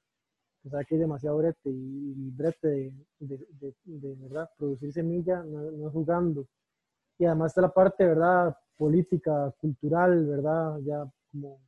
pues 0.62 0.72
sabe 0.72 0.84
que 0.86 0.94
hay 0.96 1.00
demasiado 1.00 1.38
brete 1.38 1.70
y, 1.70 2.30
brete 2.30 2.68
de, 2.68 2.92
de, 3.20 3.74
de, 3.84 4.14
¿verdad? 4.16 4.50
Producir 4.58 4.92
semilla 4.92 5.42
no, 5.44 5.70
no, 5.70 5.90
jugando. 5.90 6.46
Y 7.18 7.24
además 7.24 7.52
está 7.52 7.62
la 7.62 7.72
parte, 7.72 8.04
¿verdad? 8.04 8.56
Política, 8.76 9.54
cultural, 9.60 10.26
¿verdad? 10.26 10.78
Ya 10.80 11.04
como 11.30 11.60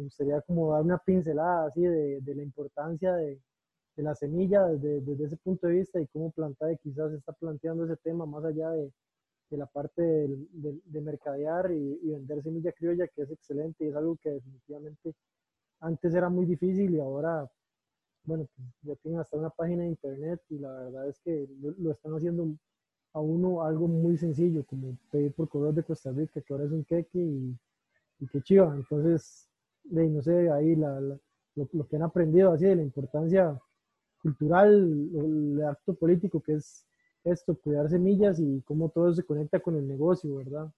me 0.00 0.04
gustaría 0.04 0.40
como 0.42 0.72
dar 0.72 0.82
una 0.82 0.98
pincelada 0.98 1.66
así 1.66 1.82
de, 1.82 2.22
la 2.34 2.42
importancia 2.42 3.14
de, 3.14 3.40
la 3.96 4.14
semilla 4.14 4.64
desde, 4.66 5.00
desde, 5.00 5.24
ese 5.24 5.36
punto 5.36 5.66
de 5.66 5.74
vista 5.74 6.00
y 6.00 6.06
cómo 6.08 6.30
plantar, 6.30 6.78
quizás 6.78 7.12
está 7.12 7.32
planteando 7.32 7.84
ese 7.84 7.96
tema 7.96 8.24
más 8.26 8.44
allá 8.44 8.70
de, 8.70 8.90
de 9.50 9.56
la 9.56 9.66
parte 9.66 10.02
de, 10.02 11.00
mercadear 11.00 11.70
y, 11.72 11.98
vender 12.02 12.42
semilla 12.42 12.72
criolla, 12.72 13.08
que 13.08 13.22
es 13.22 13.30
excelente 13.30 13.84
y 13.84 13.88
es 13.88 13.96
algo 13.96 14.16
que 14.16 14.30
definitivamente 14.30 15.14
antes 15.80 16.14
era 16.14 16.28
muy 16.28 16.46
difícil 16.46 16.94
y 16.94 17.00
ahora, 17.00 17.50
bueno, 18.24 18.46
pues 18.54 18.68
ya 18.82 18.94
tienen 18.96 19.20
hasta 19.20 19.36
una 19.36 19.50
página 19.50 19.82
de 19.82 19.88
internet 19.88 20.40
y 20.50 20.58
la 20.58 20.72
verdad 20.72 21.08
es 21.08 21.18
que 21.20 21.48
lo, 21.60 21.90
están 21.90 22.12
haciendo 22.12 22.46
a 23.12 23.20
uno 23.20 23.62
algo 23.62 23.88
muy 23.88 24.16
sencillo, 24.16 24.64
como 24.64 24.96
pedir 25.10 25.32
por 25.34 25.48
correo 25.48 25.72
de 25.72 25.82
Costa 25.82 26.12
Rica, 26.12 26.40
que 26.40 26.52
ahora 26.52 26.66
es 26.66 26.72
un 26.72 26.84
queque 26.84 27.18
y, 27.18 27.58
y 28.20 28.26
que 28.28 28.40
chiva. 28.42 28.72
Entonces, 28.74 29.48
de, 29.84 30.08
no 30.08 30.22
sé, 30.22 30.50
ahí 30.50 30.76
la, 30.76 31.00
lo, 31.00 31.18
lo, 31.72 31.88
que 31.88 31.96
han 31.96 32.02
aprendido 32.02 32.52
así 32.52 32.66
de 32.66 32.76
la 32.76 32.82
importancia 32.82 33.60
cultural, 34.22 35.10
el 35.14 35.62
acto 35.64 35.94
político 35.94 36.40
que 36.42 36.54
es 36.54 36.86
esto, 37.24 37.58
cuidar 37.58 37.88
semillas 37.88 38.38
y 38.40 38.62
cómo 38.62 38.88
todo 38.88 39.12
se 39.12 39.24
conecta 39.24 39.60
con 39.60 39.76
el 39.76 39.86
negocio, 39.86 40.36
¿verdad? 40.36 40.72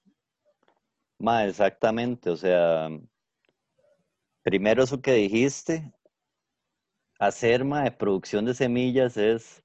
Ma, 1.18 1.44
exactamente, 1.46 2.30
o 2.30 2.36
sea, 2.36 2.88
primero 4.42 4.82
eso 4.82 5.00
que 5.00 5.12
dijiste, 5.12 5.92
hacer 7.18 7.64
ma, 7.64 7.84
de 7.84 7.92
producción 7.92 8.44
de 8.44 8.54
semillas 8.54 9.16
es, 9.16 9.62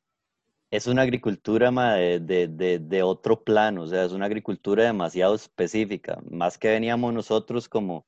es 0.69 0.85
una 0.85 1.01
agricultura 1.01 1.71
ma, 1.71 1.95
de, 1.95 2.19
de, 2.19 2.79
de, 2.79 3.03
otro 3.03 3.43
plano, 3.43 3.83
o 3.83 3.87
sea, 3.87 4.03
es 4.03 4.11
una 4.11 4.27
agricultura 4.27 4.83
demasiado 4.83 5.33
específica, 5.33 6.19
más 6.29 6.59
que 6.59 6.69
veníamos 6.69 7.11
nosotros 7.13 7.67
como 7.67 8.05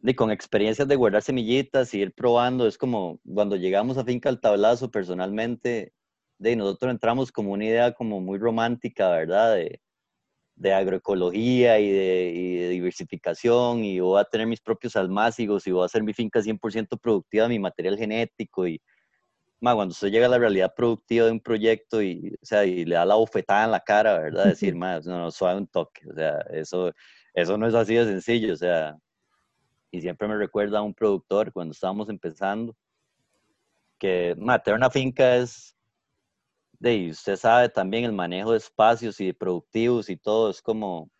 de, 0.00 0.14
con 0.14 0.30
experiencias 0.30 0.88
de 0.88 0.96
guardar 0.96 1.22
semillitas 1.22 1.92
y 1.94 2.00
ir 2.00 2.12
probando, 2.14 2.66
es 2.66 2.78
como 2.78 3.20
cuando 3.24 3.56
llegamos 3.56 3.98
a 3.98 4.04
Finca 4.04 4.28
al 4.28 4.40
Tablazo 4.40 4.90
personalmente, 4.90 5.92
de 6.38 6.56
nosotros 6.56 6.92
entramos 6.92 7.32
como 7.32 7.52
una 7.52 7.64
idea 7.64 7.92
como 7.92 8.20
muy 8.20 8.38
romántica, 8.38 9.10
¿verdad? 9.10 9.56
De, 9.56 9.80
de 10.58 10.72
agroecología 10.72 11.78
y 11.78 11.90
de, 11.90 12.68
diversificación 12.70 13.84
y 13.84 14.00
voy 14.00 14.20
a 14.20 14.24
tener 14.24 14.46
mis 14.46 14.60
propios 14.60 14.96
almácigos 14.96 15.66
y 15.66 15.72
voy 15.72 15.82
a 15.82 15.86
hacer 15.86 16.02
mi 16.02 16.12
finca 16.12 16.40
100% 16.40 16.98
productiva, 17.00 17.48
mi 17.48 17.58
material 17.58 17.96
genético 17.96 18.66
y 18.66 18.80
ma, 19.60 19.74
cuando 19.74 19.92
usted 19.92 20.08
llega 20.08 20.26
a 20.26 20.30
la 20.30 20.38
realidad 20.38 20.74
productiva 20.76 21.26
de 21.26 21.32
un 21.32 21.40
proyecto 21.40 22.02
y, 22.02 22.34
o 22.42 22.46
sea, 22.46 22.64
y 22.64 22.84
le 22.84 22.94
da 22.96 23.04
la 23.04 23.16
bofetada 23.16 23.64
en 23.64 23.70
la 23.72 23.80
cara, 23.80 24.18
¿verdad? 24.18 24.44
Decir, 24.56 24.74
ma, 24.74 25.00
no, 25.00 25.18
no, 25.18 25.30
suave 25.30 25.58
un 25.58 25.66
toque, 25.68 26.02
o 26.10 26.14
sea, 26.14 26.38
eso, 26.52 26.92
eso 27.34 27.58
no 27.58 27.66
es 27.66 27.74
así 27.74 27.94
de 27.94 28.04
sencillo, 28.04 28.52
o 28.54 28.56
sea, 28.56 28.96
y 29.90 30.00
siempre 30.00 30.28
me 30.28 30.36
recuerda 30.36 30.78
a 30.78 30.82
un 30.82 30.94
productor 30.94 31.52
cuando 31.52 31.72
estábamos 31.72 32.08
empezando, 32.08 32.76
que 33.98 34.34
ma, 34.38 34.58
tener 34.58 34.78
una 34.78 34.90
finca 34.90 35.36
es 35.36 35.74
de, 36.78 37.10
usted 37.10 37.36
sabe 37.36 37.68
también 37.68 38.04
el 38.04 38.12
manejo 38.12 38.52
de 38.52 38.58
espacios 38.58 39.20
y 39.20 39.32
productivos 39.32 40.08
y 40.08 40.16
todo, 40.16 40.50
es 40.50 40.62
como, 40.62 41.10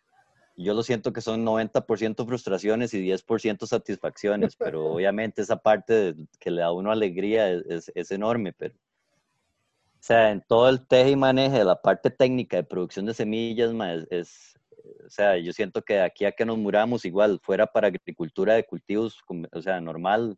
yo 0.55 0.73
lo 0.73 0.83
siento 0.83 1.13
que 1.13 1.21
son 1.21 1.45
90% 1.45 2.25
frustraciones 2.25 2.93
y 2.93 3.01
10% 3.01 3.65
satisfacciones, 3.65 4.55
pero 4.57 4.85
obviamente 4.85 5.41
esa 5.41 5.57
parte 5.57 6.15
que 6.39 6.51
le 6.51 6.61
da 6.61 6.67
a 6.67 6.71
uno 6.71 6.91
alegría 6.91 7.49
es, 7.49 7.91
es, 7.93 8.11
enorme, 8.11 8.53
pero, 8.53 8.73
o 8.75 10.01
sea, 10.01 10.31
en 10.31 10.41
todo 10.41 10.69
el 10.69 10.85
teje 10.87 11.11
y 11.11 11.15
maneje 11.15 11.59
de 11.59 11.65
la 11.65 11.81
parte 11.81 12.09
técnica 12.09 12.57
de 12.57 12.63
producción 12.63 13.05
de 13.05 13.13
semillas, 13.13 13.71
es, 14.09 14.58
o 15.05 15.09
sea, 15.09 15.37
yo 15.37 15.53
siento 15.53 15.81
que 15.81 16.01
aquí 16.01 16.25
a 16.25 16.31
que 16.31 16.45
nos 16.45 16.57
muramos 16.57 17.05
igual, 17.05 17.39
fuera 17.41 17.67
para 17.67 17.87
agricultura 17.87 18.53
de 18.55 18.65
cultivos, 18.65 19.17
o 19.51 19.61
sea, 19.61 19.79
normal, 19.81 20.37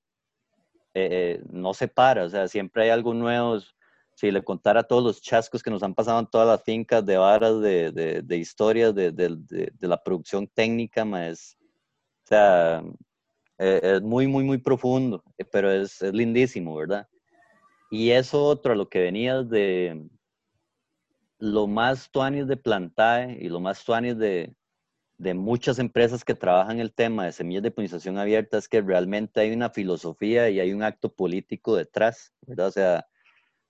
eh, 0.93 1.10
eh, 1.39 1.43
no 1.50 1.74
se 1.74 1.88
para, 1.88 2.25
o 2.25 2.29
sea, 2.29 2.48
siempre 2.48 2.84
hay 2.84 2.89
algo 2.89 3.13
nuevo, 3.13 3.60
si 4.15 4.29
le 4.29 4.43
contara 4.43 4.84
todos 4.84 5.03
los 5.03 5.22
chascos 5.22 5.63
que 5.63 5.72
nos 5.72 5.84
han 5.84 5.96
pasado 5.96 6.20
en 6.20 6.27
todas 6.27 6.48
las 6.48 6.63
fincas 6.63 7.05
de 7.05 7.17
varas, 7.17 7.62
de, 7.62 7.91
de, 7.91 8.22
de 8.22 8.38
historias, 8.38 8.93
de, 8.93 9.12
de, 9.12 9.88
la 9.88 10.01
producción 10.03 10.48
técnica, 10.48 11.03
es, 11.27 11.58
o 12.25 12.27
sea, 12.27 12.84
e, 13.58 13.79
es, 13.81 14.01
muy, 14.01 14.27
muy, 14.27 14.43
muy 14.43 14.58
profundo, 14.58 15.24
eh, 15.38 15.46
pero 15.46 15.72
es, 15.72 16.01
es 16.01 16.13
lindísimo, 16.13 16.75
¿verdad? 16.75 17.08
Y 17.89 18.12
eso 18.12 18.43
otro, 18.43 18.74
a 18.74 18.75
lo 18.75 18.89
que 18.89 19.00
venías 19.01 19.50
de 19.50 20.08
lo 21.41 21.65
más 21.65 22.12
tuanis 22.12 22.48
de 22.48 22.55
plantae 22.55 23.36
y 23.41 23.50
lo 23.50 23.60
más 23.60 23.83
tuanis 23.83 24.15
de, 24.15 24.55
de 25.17 25.33
muchas 25.33 25.79
empresas 25.79 26.24
que 26.24 26.36
trabajan 26.36 26.79
el 26.79 26.93
tema 26.93 27.25
de 27.25 27.31
semillas 27.31 27.63
de 27.63 27.71
polinización 27.71 28.19
abierta 28.19 28.60
es 28.60 28.69
que 28.69 28.79
realmente 28.79 29.41
hay 29.41 29.51
una 29.51 29.71
filosofía 29.71 30.51
y 30.51 30.60
hay 30.60 30.71
un 30.71 30.83
acto 30.83 31.12
político 31.12 31.75
detrás, 31.75 32.31
¿verdad? 32.41 32.67
O 32.67 32.71
sea, 32.71 33.07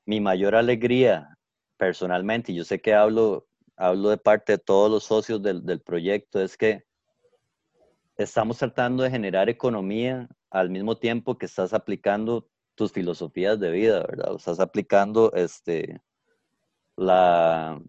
mi 0.05 0.19
mayor 0.19 0.53
alegría 0.53 1.37
personalmente, 1.77 2.51
y 2.51 2.55
yo 2.55 2.65
sé 2.65 2.81
que 2.81 2.93
hablo, 2.93 3.47
hablo 3.77 4.09
de 4.09 4.17
parte 4.17 4.51
de 4.53 4.57
todos 4.57 4.91
los 4.91 5.05
socios 5.05 5.41
del, 5.41 5.65
del 5.65 5.79
proyecto, 5.79 6.41
es 6.41 6.57
que 6.57 6.83
estamos 8.17 8.57
tratando 8.57 9.03
de 9.03 9.11
generar 9.11 9.47
economía 9.47 10.27
al 10.49 10.69
mismo 10.69 10.97
tiempo 10.97 11.37
que 11.37 11.45
estás 11.45 11.73
aplicando 11.73 12.49
tus 12.75 12.91
filosofías 12.91 13.57
de 13.61 13.71
vida, 13.71 14.01
¿verdad? 14.01 14.35
Estás 14.35 14.59
aplicando 14.59 15.31
este, 15.31 16.01
la, 17.01 17.81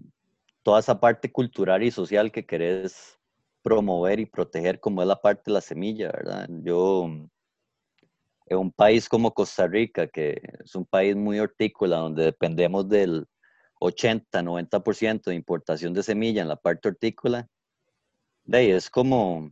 toda 0.63 0.81
esa 0.81 0.99
parte 0.99 1.31
cultural 1.31 1.83
y 1.83 1.91
social 1.91 2.33
que 2.33 2.47
querés 2.47 3.19
promover 3.63 4.19
y 4.21 4.27
proteger, 4.27 4.81
como 4.81 5.03
es 5.03 5.09
la 5.09 5.21
parte 5.21 5.43
de 5.47 5.53
la 5.53 5.61
semilla, 5.61 6.11
¿verdad? 6.11 6.49
Yo, 6.63 7.05
en 8.47 8.59
un 8.59 8.73
país 8.73 9.09
como 9.09 9.33
Costa 9.33 9.67
Rica, 9.67 10.09
que 10.09 10.41
es 10.65 10.75
un 10.75 10.85
país 10.85 11.15
muy 11.15 11.39
hortícola, 11.39 11.99
donde 11.99 12.25
dependemos 12.25 12.89
del 12.89 13.27
80-90% 13.81 15.25
de 15.25 15.35
importación 15.35 15.93
de 15.93 16.03
semilla 16.03 16.43
en 16.43 16.49
la 16.49 16.57
parte 16.57 16.89
hortícola, 16.89 17.49
de 18.45 18.59
ahí 18.59 18.71
es 18.71 18.91
como, 18.91 19.51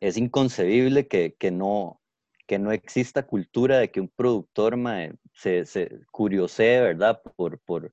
es 0.00 0.16
inconcebible 0.16 1.08
que, 1.08 1.34
que, 1.38 1.50
no, 1.50 2.00
que 2.46 2.58
no 2.58 2.72
exista 2.72 3.26
cultura 3.26 3.78
de 3.78 3.90
que 3.90 4.00
un 4.00 4.08
productor 4.08 4.76
se, 5.32 5.64
se 5.64 6.00
curiosee, 6.12 6.80
¿verdad? 6.80 7.20
Por, 7.36 7.58
por, 7.60 7.92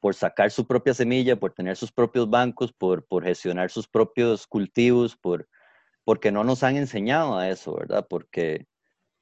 por 0.00 0.14
sacar 0.14 0.50
su 0.50 0.66
propia 0.66 0.94
semilla, 0.94 1.36
por 1.36 1.52
tener 1.52 1.76
sus 1.76 1.92
propios 1.92 2.28
bancos, 2.28 2.72
por, 2.72 3.06
por 3.06 3.24
gestionar 3.24 3.70
sus 3.70 3.88
propios 3.88 4.46
cultivos, 4.46 5.16
por, 5.16 5.48
porque 6.04 6.30
no 6.30 6.44
nos 6.44 6.62
han 6.62 6.76
enseñado 6.76 7.38
a 7.38 7.48
eso, 7.48 7.74
¿verdad? 7.74 8.06
Porque 8.08 8.66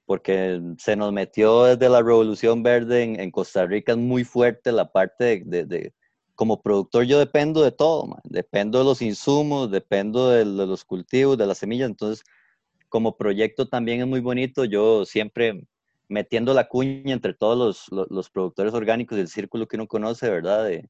porque 0.06 0.60
se 0.78 0.96
nos 0.96 1.12
metió 1.12 1.64
desde 1.64 1.88
la 1.88 2.02
Revolución 2.02 2.62
Verde 2.62 3.02
en, 3.02 3.30
Costa 3.30 3.66
Rica, 3.66 3.92
es 3.92 3.98
muy 3.98 4.24
fuerte 4.24 4.70
la 4.70 4.90
parte 4.90 5.42
de, 5.46 5.92
como 6.34 6.60
productor 6.60 7.04
yo 7.04 7.18
dependo 7.18 7.62
de 7.62 7.72
todo, 7.72 8.16
dependo 8.24 8.78
de 8.78 8.84
los 8.84 9.00
insumos, 9.00 9.70
dependo 9.70 10.30
de, 10.30 10.44
los 10.44 10.84
cultivos, 10.84 11.38
de 11.38 11.46
las 11.46 11.58
semillas, 11.58 11.88
entonces 11.88 12.24
como 12.88 13.16
proyecto 13.16 13.66
también 13.66 14.00
es 14.00 14.06
muy 14.06 14.20
bonito, 14.20 14.64
yo 14.64 15.04
siempre 15.04 15.66
metiendo 16.14 16.54
la 16.54 16.68
cuña 16.68 17.12
entre 17.12 17.34
todos 17.34 17.88
los, 17.90 18.08
los, 18.10 18.30
productores 18.30 18.72
orgánicos 18.72 19.18
del 19.18 19.28
círculo 19.28 19.66
que 19.66 19.76
uno 19.76 19.88
conoce, 19.88 20.30
¿verdad? 20.30 20.64
De, 20.64 20.88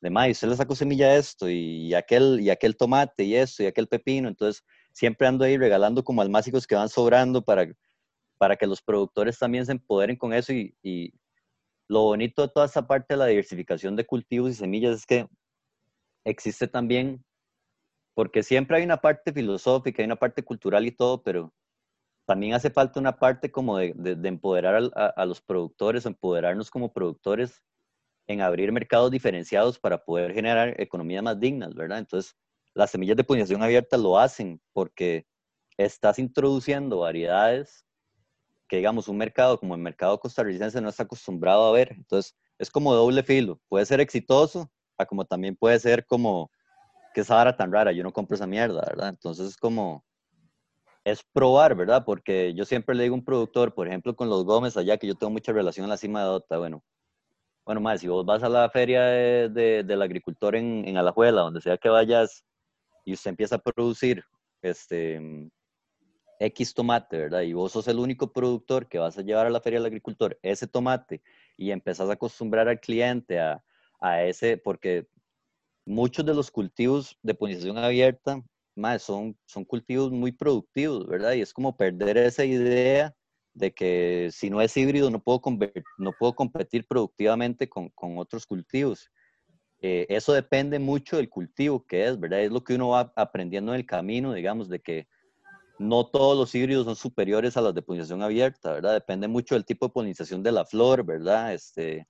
de 0.00 0.10
maíz, 0.10 0.38
usted 0.38 0.48
le 0.48 0.56
sacó 0.56 0.74
semilla 0.74 1.08
a 1.08 1.16
esto 1.16 1.50
y, 1.50 1.92
aquel, 1.94 2.40
y 2.40 2.50
aquel 2.50 2.76
tomate 2.76 3.24
y 3.24 3.34
esto 3.34 3.62
y 3.62 3.66
aquel 3.66 3.88
pepino, 3.88 4.28
entonces 4.28 4.64
siempre 4.92 5.26
ando 5.28 5.44
ahí 5.44 5.58
regalando 5.58 6.02
como 6.02 6.22
almácigos 6.22 6.66
que 6.66 6.74
van 6.74 6.88
sobrando 6.88 7.42
para 7.42 7.68
para 8.38 8.56
que 8.56 8.68
los 8.68 8.80
productores 8.80 9.38
también 9.38 9.66
se 9.66 9.72
empoderen 9.72 10.16
con 10.16 10.32
eso 10.32 10.52
y, 10.52 10.74
y 10.80 11.12
lo 11.88 12.02
bonito 12.02 12.42
de 12.42 12.48
toda 12.48 12.66
esta 12.66 12.86
parte 12.86 13.14
de 13.14 13.18
la 13.18 13.26
diversificación 13.26 13.96
de 13.96 14.06
cultivos 14.06 14.50
y 14.52 14.54
semillas 14.54 14.94
es 14.94 15.06
que 15.06 15.26
existe 16.24 16.68
también, 16.68 17.24
porque 18.14 18.42
siempre 18.42 18.76
hay 18.76 18.84
una 18.84 19.00
parte 19.00 19.32
filosófica, 19.32 20.02
hay 20.02 20.06
una 20.06 20.16
parte 20.16 20.44
cultural 20.44 20.86
y 20.86 20.92
todo, 20.92 21.22
pero 21.22 21.52
también 22.28 22.52
hace 22.52 22.68
falta 22.68 23.00
una 23.00 23.16
parte 23.18 23.50
como 23.50 23.78
de, 23.78 23.94
de, 23.94 24.28
empoderar 24.28 24.82
a, 24.94 25.06
a, 25.06 25.24
los 25.24 25.40
productores, 25.40 26.04
empoderarnos 26.04 26.70
como 26.70 26.92
productores 26.92 27.64
en 28.26 28.42
abrir 28.42 28.70
mercados 28.70 29.10
diferenciados 29.10 29.78
para 29.78 30.04
poder 30.04 30.34
generar 30.34 30.78
economías 30.78 31.22
más 31.22 31.40
dignas, 31.40 31.74
¿verdad? 31.74 31.96
Entonces, 31.96 32.36
las 32.74 32.90
semillas 32.90 33.16
de 33.16 33.24
polinización 33.24 33.62
abierta 33.62 33.96
lo 33.96 34.18
hacen 34.18 34.60
porque 34.74 35.26
estás 35.78 36.18
introduciendo 36.18 36.98
variedades 36.98 37.86
que, 38.68 38.76
digamos, 38.76 39.08
un 39.08 39.16
mercado 39.16 39.58
como 39.58 39.74
el 39.74 39.80
mercado 39.80 40.20
costarricense 40.20 40.82
no 40.82 40.90
está 40.90 41.04
acostumbrado 41.04 41.66
a 41.66 41.72
ver. 41.72 41.92
Entonces, 41.92 42.36
es 42.58 42.70
como 42.70 42.92
doble 42.92 43.22
filo. 43.22 43.58
Puede 43.70 43.86
ser 43.86 44.00
exitoso, 44.00 44.70
a 44.98 45.06
como 45.06 45.24
también 45.24 45.56
puede 45.56 45.78
ser 45.78 46.04
como 46.04 46.50
que 47.14 47.22
esa 47.22 47.36
vara 47.36 47.56
tan 47.56 47.72
rara, 47.72 47.92
yo 47.92 48.02
no 48.02 48.12
compro 48.12 48.34
esa 48.34 48.46
mierda, 48.46 48.82
¿verdad? 48.86 49.08
Entonces, 49.08 49.48
es 49.48 49.56
como, 49.56 50.04
es 51.10 51.22
probar, 51.32 51.74
¿verdad? 51.74 52.04
Porque 52.04 52.54
yo 52.54 52.64
siempre 52.64 52.94
le 52.94 53.04
digo 53.04 53.14
a 53.14 53.18
un 53.18 53.24
productor, 53.24 53.74
por 53.74 53.88
ejemplo, 53.88 54.14
con 54.16 54.28
los 54.28 54.44
Gómez 54.44 54.76
allá, 54.76 54.96
que 54.98 55.06
yo 55.06 55.14
tengo 55.14 55.30
mucha 55.30 55.52
relación 55.52 55.84
en 55.84 55.90
la 55.90 55.96
cima 55.96 56.20
de 56.20 56.26
Dota, 56.26 56.58
bueno, 56.58 56.82
bueno, 57.64 57.80
más, 57.82 58.00
si 58.00 58.08
vos 58.08 58.24
vas 58.24 58.42
a 58.42 58.48
la 58.48 58.70
feria 58.70 59.02
de, 59.02 59.84
del 59.84 60.02
agricultor 60.02 60.56
en, 60.56 60.88
en 60.88 60.96
Alajuela, 60.96 61.42
donde 61.42 61.60
sea 61.60 61.76
que 61.76 61.90
vayas, 61.90 62.44
y 63.04 63.12
usted 63.12 63.30
empieza 63.30 63.56
a 63.56 63.58
producir 63.58 64.24
este, 64.62 65.50
X 66.40 66.74
tomate, 66.74 67.18
¿verdad? 67.18 67.42
Y 67.42 67.52
vos 67.52 67.72
sos 67.72 67.88
el 67.88 67.98
único 67.98 68.32
productor 68.32 68.88
que 68.88 68.98
vas 68.98 69.18
a 69.18 69.22
llevar 69.22 69.46
a 69.46 69.50
la 69.50 69.60
feria 69.60 69.80
del 69.80 69.86
agricultor 69.86 70.38
ese 70.42 70.66
tomate 70.66 71.22
y 71.56 71.70
empezás 71.70 72.08
a 72.08 72.14
acostumbrar 72.14 72.68
al 72.68 72.80
cliente 72.80 73.40
a, 73.40 73.62
a 74.00 74.22
ese, 74.22 74.56
porque 74.56 75.06
muchos 75.84 76.24
de 76.24 76.34
los 76.34 76.50
cultivos 76.50 77.18
de 77.22 77.34
polinización 77.34 77.78
abierta, 77.78 78.42
más 78.78 79.02
son, 79.02 79.36
son 79.44 79.64
cultivos 79.64 80.10
muy 80.10 80.32
productivos, 80.32 81.06
¿verdad? 81.06 81.32
Y 81.34 81.42
es 81.42 81.52
como 81.52 81.76
perder 81.76 82.16
esa 82.16 82.44
idea 82.44 83.14
de 83.52 83.72
que 83.72 84.30
si 84.32 84.50
no 84.50 84.60
es 84.62 84.76
híbrido 84.76 85.10
no 85.10 85.20
puedo, 85.20 85.40
no 85.98 86.12
puedo 86.18 86.34
competir 86.34 86.86
productivamente 86.86 87.68
con, 87.68 87.88
con 87.90 88.16
otros 88.18 88.46
cultivos. 88.46 89.10
Eh, 89.80 90.06
eso 90.08 90.32
depende 90.32 90.78
mucho 90.78 91.16
del 91.16 91.28
cultivo 91.28 91.84
que 91.86 92.06
es, 92.06 92.18
¿verdad? 92.18 92.40
Es 92.40 92.50
lo 92.50 92.64
que 92.64 92.74
uno 92.74 92.90
va 92.90 93.12
aprendiendo 93.16 93.72
en 93.72 93.80
el 93.80 93.86
camino, 93.86 94.32
digamos, 94.32 94.68
de 94.68 94.80
que 94.80 95.08
no 95.78 96.06
todos 96.06 96.36
los 96.36 96.54
híbridos 96.54 96.86
son 96.86 96.96
superiores 96.96 97.56
a 97.56 97.60
los 97.60 97.74
de 97.74 97.82
polinización 97.82 98.22
abierta, 98.22 98.72
¿verdad? 98.72 98.94
Depende 98.94 99.28
mucho 99.28 99.54
del 99.54 99.64
tipo 99.64 99.86
de 99.86 99.92
polinización 99.92 100.42
de 100.42 100.52
la 100.52 100.64
flor, 100.64 101.04
¿verdad? 101.04 101.54
Este, 101.54 102.08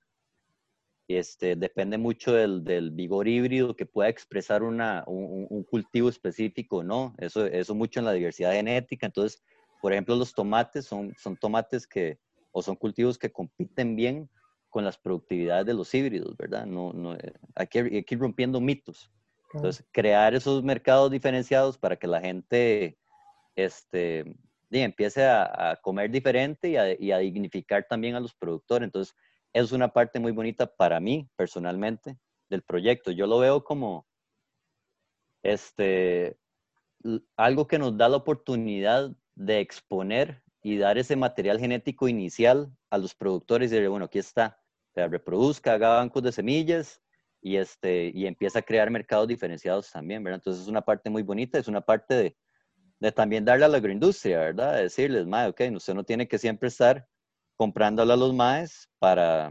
este, 1.17 1.57
depende 1.57 1.97
mucho 1.97 2.35
del, 2.35 2.63
del 2.65 2.91
vigor 2.91 3.29
híbrido 3.29 3.75
que 3.75 3.87
pueda 3.87 4.11
expresar 4.11 4.63
una, 4.63 5.05
un, 5.07 5.47
un, 5.49 5.65
cultivo 5.65 6.09
específico, 6.09 6.85
¿no? 6.85 7.15
Eso, 7.19 7.47
eso 7.47 7.75
mucho 7.75 8.01
en 8.01 8.07
la 8.07 8.13
diversidad 8.13 8.53
genética. 8.53 9.07
Entonces, 9.07 9.43
por 9.81 9.93
ejemplo, 9.93 10.17
los 10.17 10.35
tomates 10.35 10.85
son, 10.85 11.15
son 11.19 11.37
tomates 11.37 11.87
que, 11.87 12.19
o 12.53 12.63
son 12.63 12.77
cultivos 12.77 13.19
que 13.19 13.33
compiten 13.33 13.97
bien 13.97 14.29
con 14.69 14.85
las 14.85 14.99
productividades 14.99 15.65
de 15.67 15.75
los 15.75 15.95
híbridos, 15.95 16.37
¿verdad? 16.37 16.67
No, 16.67 16.93
no, 16.93 17.15
eh, 17.15 17.33
hay, 17.55 17.67
que, 17.69 17.79
hay 17.79 18.05
que 18.05 18.15
ir 18.15 18.21
rompiendo 18.21 18.61
mitos. 18.61 19.11
Entonces, 19.55 19.87
crear 19.93 20.35
esos 20.35 20.63
mercados 20.63 21.11
diferenciados 21.11 21.79
para 21.79 21.97
que 21.97 22.07
la 22.07 22.21
gente 22.21 22.99
este, 23.57 24.37
y 24.71 24.81
empiece 24.81 25.25
a, 25.25 25.71
a, 25.71 25.77
comer 25.77 26.11
diferente 26.11 26.69
y 26.69 26.77
a, 26.77 27.01
y 27.01 27.13
a, 27.13 27.19
dignificar 27.19 27.87
también 27.89 28.15
a 28.15 28.21
los 28.21 28.35
productores. 28.35 28.87
Entonces, 28.87 29.17
es 29.53 29.73
una 29.73 29.93
parte 29.93 30.21
muy 30.21 30.33
bonita 30.33 30.67
para 30.67 31.01
mí, 31.01 31.29
personalmente, 31.37 32.19
del 32.49 32.63
proyecto. 32.63 33.11
Yo 33.11 33.27
lo 33.27 33.39
veo 33.39 33.65
como 33.65 34.07
este, 35.43 36.39
algo 37.37 37.67
que 37.67 37.79
nos 37.79 37.97
da 37.97 38.09
la 38.09 38.17
oportunidad 38.17 39.11
de 39.35 39.61
exponer 39.61 40.43
y 40.63 40.77
dar 40.77 40.99
ese 40.99 41.17
material 41.17 41.59
genético 41.59 42.09
inicial 42.09 42.71
a 42.91 42.99
los 42.99 43.15
productores 43.15 43.71
y 43.71 43.77
decir, 43.77 43.89
bueno, 43.89 44.07
aquí 44.07 44.19
está, 44.19 44.61
se 44.95 45.07
reproduzca, 45.07 45.75
haga 45.75 45.97
bancos 45.97 46.23
de 46.23 46.33
semillas 46.33 47.01
y, 47.41 47.57
este, 47.57 48.11
y 48.13 48.27
empieza 48.27 48.59
a 48.59 48.63
crear 48.63 48.91
mercados 48.91 49.29
diferenciados 49.29 49.91
también, 49.91 50.23
¿verdad? 50.25 50.41
Entonces 50.41 50.63
es 50.63 50.69
una 50.69 50.83
parte 50.83 51.09
muy 51.09 51.23
bonita, 51.23 51.59
es 51.59 51.69
una 51.69 51.81
parte 51.81 52.37
de, 53.01 53.13
también 53.13 53.45
darle 53.45 53.67
a 53.67 53.69
la 53.69 53.79
agroindustria, 53.79 54.39
¿verdad? 54.39 54.75
De 54.75 54.83
decirles, 54.83 55.27
mae, 55.27 55.49
ok, 55.49 55.61
usted 55.75 55.95
no 55.95 56.05
tiene 56.05 56.27
que 56.27 56.39
siempre 56.39 56.69
estar 56.69 57.07
comprándole 57.59 58.15
a 58.15 58.17
los 58.17 58.33
maes 58.33 58.89
para, 58.99 59.51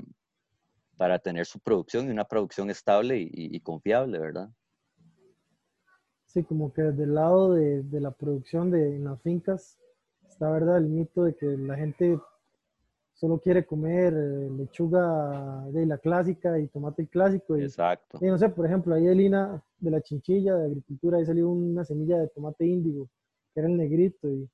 para 0.97 1.19
tener 1.19 1.45
su 1.45 1.59
producción 1.59 2.07
y 2.07 2.11
una 2.11 2.25
producción 2.25 2.71
estable 2.71 3.19
y, 3.19 3.29
y, 3.31 3.59
confiable, 3.59 4.17
¿verdad? 4.17 4.49
Sí, 6.25 6.43
como 6.43 6.73
que 6.73 6.81
desde 6.81 7.03
el 7.03 7.13
lado 7.13 7.53
de, 7.53 7.83
de 7.83 8.01
la 8.01 8.11
producción 8.11 8.71
de 8.71 8.95
en 8.95 9.03
las 9.03 9.21
fincas 9.21 9.77
está, 10.27 10.49
¿verdad? 10.49 10.77
El 10.77 10.87
mito 10.87 11.23
de 11.23 11.35
que 11.35 11.45
la 11.45 11.75
gente 11.75 12.19
solo 13.13 13.39
quiere 13.39 13.65
comer 13.65 14.13
eh, 14.13 14.49
lechuga 14.57 15.65
de 15.71 15.85
la 15.85 15.97
clásica 15.97 16.57
y 16.59 16.67
tomate 16.67 17.07
clásico. 17.07 17.57
Y, 17.57 17.63
Exacto. 17.63 18.17
Y 18.21 18.25
no 18.25 18.37
sé, 18.37 18.49
por 18.49 18.65
ejemplo, 18.65 18.95
ahí 18.95 19.05
de 19.05 19.15
Lina, 19.15 19.63
de 19.79 19.91
la 19.91 20.01
chinchilla 20.01 20.55
de 20.55 20.65
agricultura, 20.65 21.17
ahí 21.17 21.25
salió 21.25 21.49
una 21.49 21.83
semilla 21.83 22.17
de 22.17 22.27
tomate 22.29 22.65
índigo 22.65 23.09
era 23.59 23.67
el 23.67 23.77
negrito. 23.77 24.29
Y, 24.29 24.49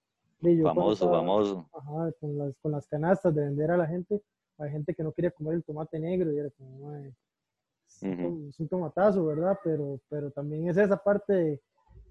y 0.52 0.58
yo 0.58 0.66
famoso, 0.66 1.10
famoso. 1.10 1.70
Ajá, 1.74 2.12
con 2.20 2.38
las, 2.38 2.56
con 2.62 2.72
las 2.72 2.88
canastas 2.88 3.34
de 3.34 3.42
vender 3.42 3.72
a 3.72 3.78
la 3.78 3.88
gente, 3.88 4.22
hay 4.58 4.72
gente 4.72 4.94
que 4.94 5.04
no 5.04 5.12
quería 5.12 5.32
comer 5.32 5.56
el 5.56 5.64
tomate 5.64 6.00
negro 6.00 6.32
y 6.32 6.38
era 6.38 6.50
como, 6.52 6.94
es, 6.96 8.60
un, 8.60 8.68
tomatazo, 8.70 9.26
¿verdad? 9.26 9.58
Pero, 9.64 10.00
pero 10.10 10.32
también 10.32 10.68
es 10.68 10.78
esa 10.78 10.98
parte 10.98 11.34
de, 11.34 11.62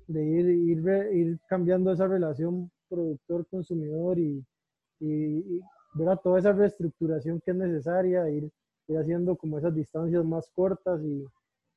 de 0.06 0.24
ir, 0.24 0.46
ir, 0.48 0.88
ir, 1.12 1.40
cambiando 1.48 1.92
esa 1.92 2.06
relación 2.06 2.70
productor-consumidor 2.88 4.18
y, 4.18 4.44
y, 5.00 5.60
¿verdad? 5.94 6.20
toda 6.22 6.38
esa 6.38 6.52
reestructuración 6.52 7.40
que 7.40 7.50
es 7.50 7.56
necesaria, 7.56 8.28
ir, 8.28 8.50
ir 8.88 8.98
haciendo 8.98 9.36
como 9.36 9.58
esas 9.58 9.74
distancias 9.74 10.24
más 10.24 10.48
cortas 10.54 11.02
y, 11.02 11.24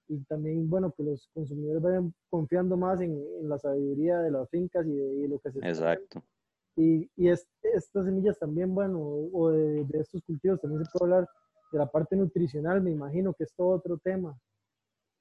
y 0.07 0.23
también, 0.25 0.69
bueno, 0.69 0.91
que 0.91 1.03
los 1.03 1.27
consumidores 1.33 1.81
vayan 1.81 2.13
confiando 2.29 2.77
más 2.77 3.01
en, 3.01 3.11
en 3.41 3.49
la 3.49 3.57
sabiduría 3.57 4.19
de 4.19 4.31
las 4.31 4.49
fincas 4.49 4.85
y 4.85 4.91
de, 4.91 5.27
lo 5.27 5.39
que 5.39 5.51
se 5.51 5.59
Exacto. 5.59 6.23
Y, 6.75 7.09
y 7.15 7.29
es, 7.29 7.47
estas 7.61 8.05
semillas 8.05 8.37
también, 8.37 8.73
bueno, 8.75 8.99
o 8.99 9.49
de, 9.51 9.85
de, 9.85 9.99
estos 9.99 10.21
cultivos 10.23 10.59
también 10.59 10.83
se 10.83 10.91
puede 10.91 11.13
hablar 11.13 11.29
de 11.71 11.79
la 11.79 11.85
parte 11.87 12.15
nutricional, 12.15 12.81
me 12.81 12.91
imagino 12.91 13.33
que 13.33 13.45
es 13.45 13.53
todo 13.55 13.69
otro 13.69 13.97
tema, 13.97 14.37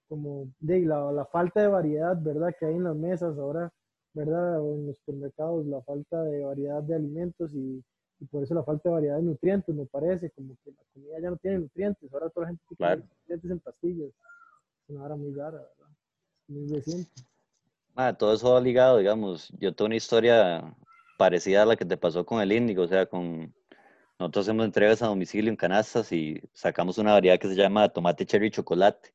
como 0.08 0.48
de 0.58 0.80
la, 0.80 1.12
la 1.12 1.24
falta 1.26 1.62
de 1.62 1.68
variedad, 1.68 2.20
¿verdad? 2.20 2.54
Que 2.58 2.66
hay 2.66 2.74
en 2.74 2.84
las 2.84 2.96
mesas 2.96 3.38
ahora, 3.38 3.72
¿verdad? 4.12 4.60
O 4.60 4.74
en 4.74 4.86
los 4.88 4.96
supermercados, 4.98 5.66
la 5.66 5.82
falta 5.82 6.22
de 6.22 6.44
variedad 6.44 6.82
de 6.82 6.94
alimentos 6.94 7.54
y, 7.54 7.82
y 8.20 8.24
por 8.26 8.42
eso 8.42 8.54
la 8.54 8.64
falta 8.64 8.88
de 8.88 8.94
variedad 8.94 9.16
de 9.16 9.22
nutrientes, 9.22 9.74
me 9.74 9.86
parece, 9.86 10.30
como 10.30 10.56
que 10.64 10.70
la 10.72 10.82
comida 10.92 11.20
ya 11.20 11.30
no 11.30 11.36
tiene 11.36 11.58
nutrientes, 11.60 12.12
ahora 12.12 12.30
toda 12.30 12.46
la 12.46 12.48
gente 12.50 12.64
tiene 12.68 12.76
claro. 12.76 13.02
nutrientes 13.02 13.50
en 13.50 13.60
pastillas 13.60 14.10
una 14.88 15.04
hora 15.04 15.16
muy 15.16 15.32
rara, 15.32 15.58
¿verdad? 15.58 15.94
Muy 16.48 16.68
reciente. 16.68 17.10
Ah, 17.94 18.12
todo 18.12 18.34
eso 18.34 18.52
va 18.52 18.60
ligado, 18.60 18.98
digamos. 18.98 19.48
Yo 19.58 19.74
tengo 19.74 19.86
una 19.86 19.96
historia 19.96 20.74
parecida 21.16 21.62
a 21.62 21.66
la 21.66 21.76
que 21.76 21.84
te 21.84 21.96
pasó 21.96 22.24
con 22.24 22.40
el 22.40 22.52
índigo, 22.52 22.82
o 22.82 22.88
sea, 22.88 23.06
con 23.06 23.54
nosotros 24.18 24.46
hacemos 24.46 24.64
entregas 24.64 25.02
a 25.02 25.06
domicilio 25.06 25.50
en 25.50 25.56
canastas 25.56 26.12
y 26.12 26.40
sacamos 26.52 26.98
una 26.98 27.12
variedad 27.12 27.38
que 27.38 27.48
se 27.48 27.56
llama 27.56 27.88
tomate 27.88 28.24
cherry 28.24 28.50
chocolate. 28.50 29.12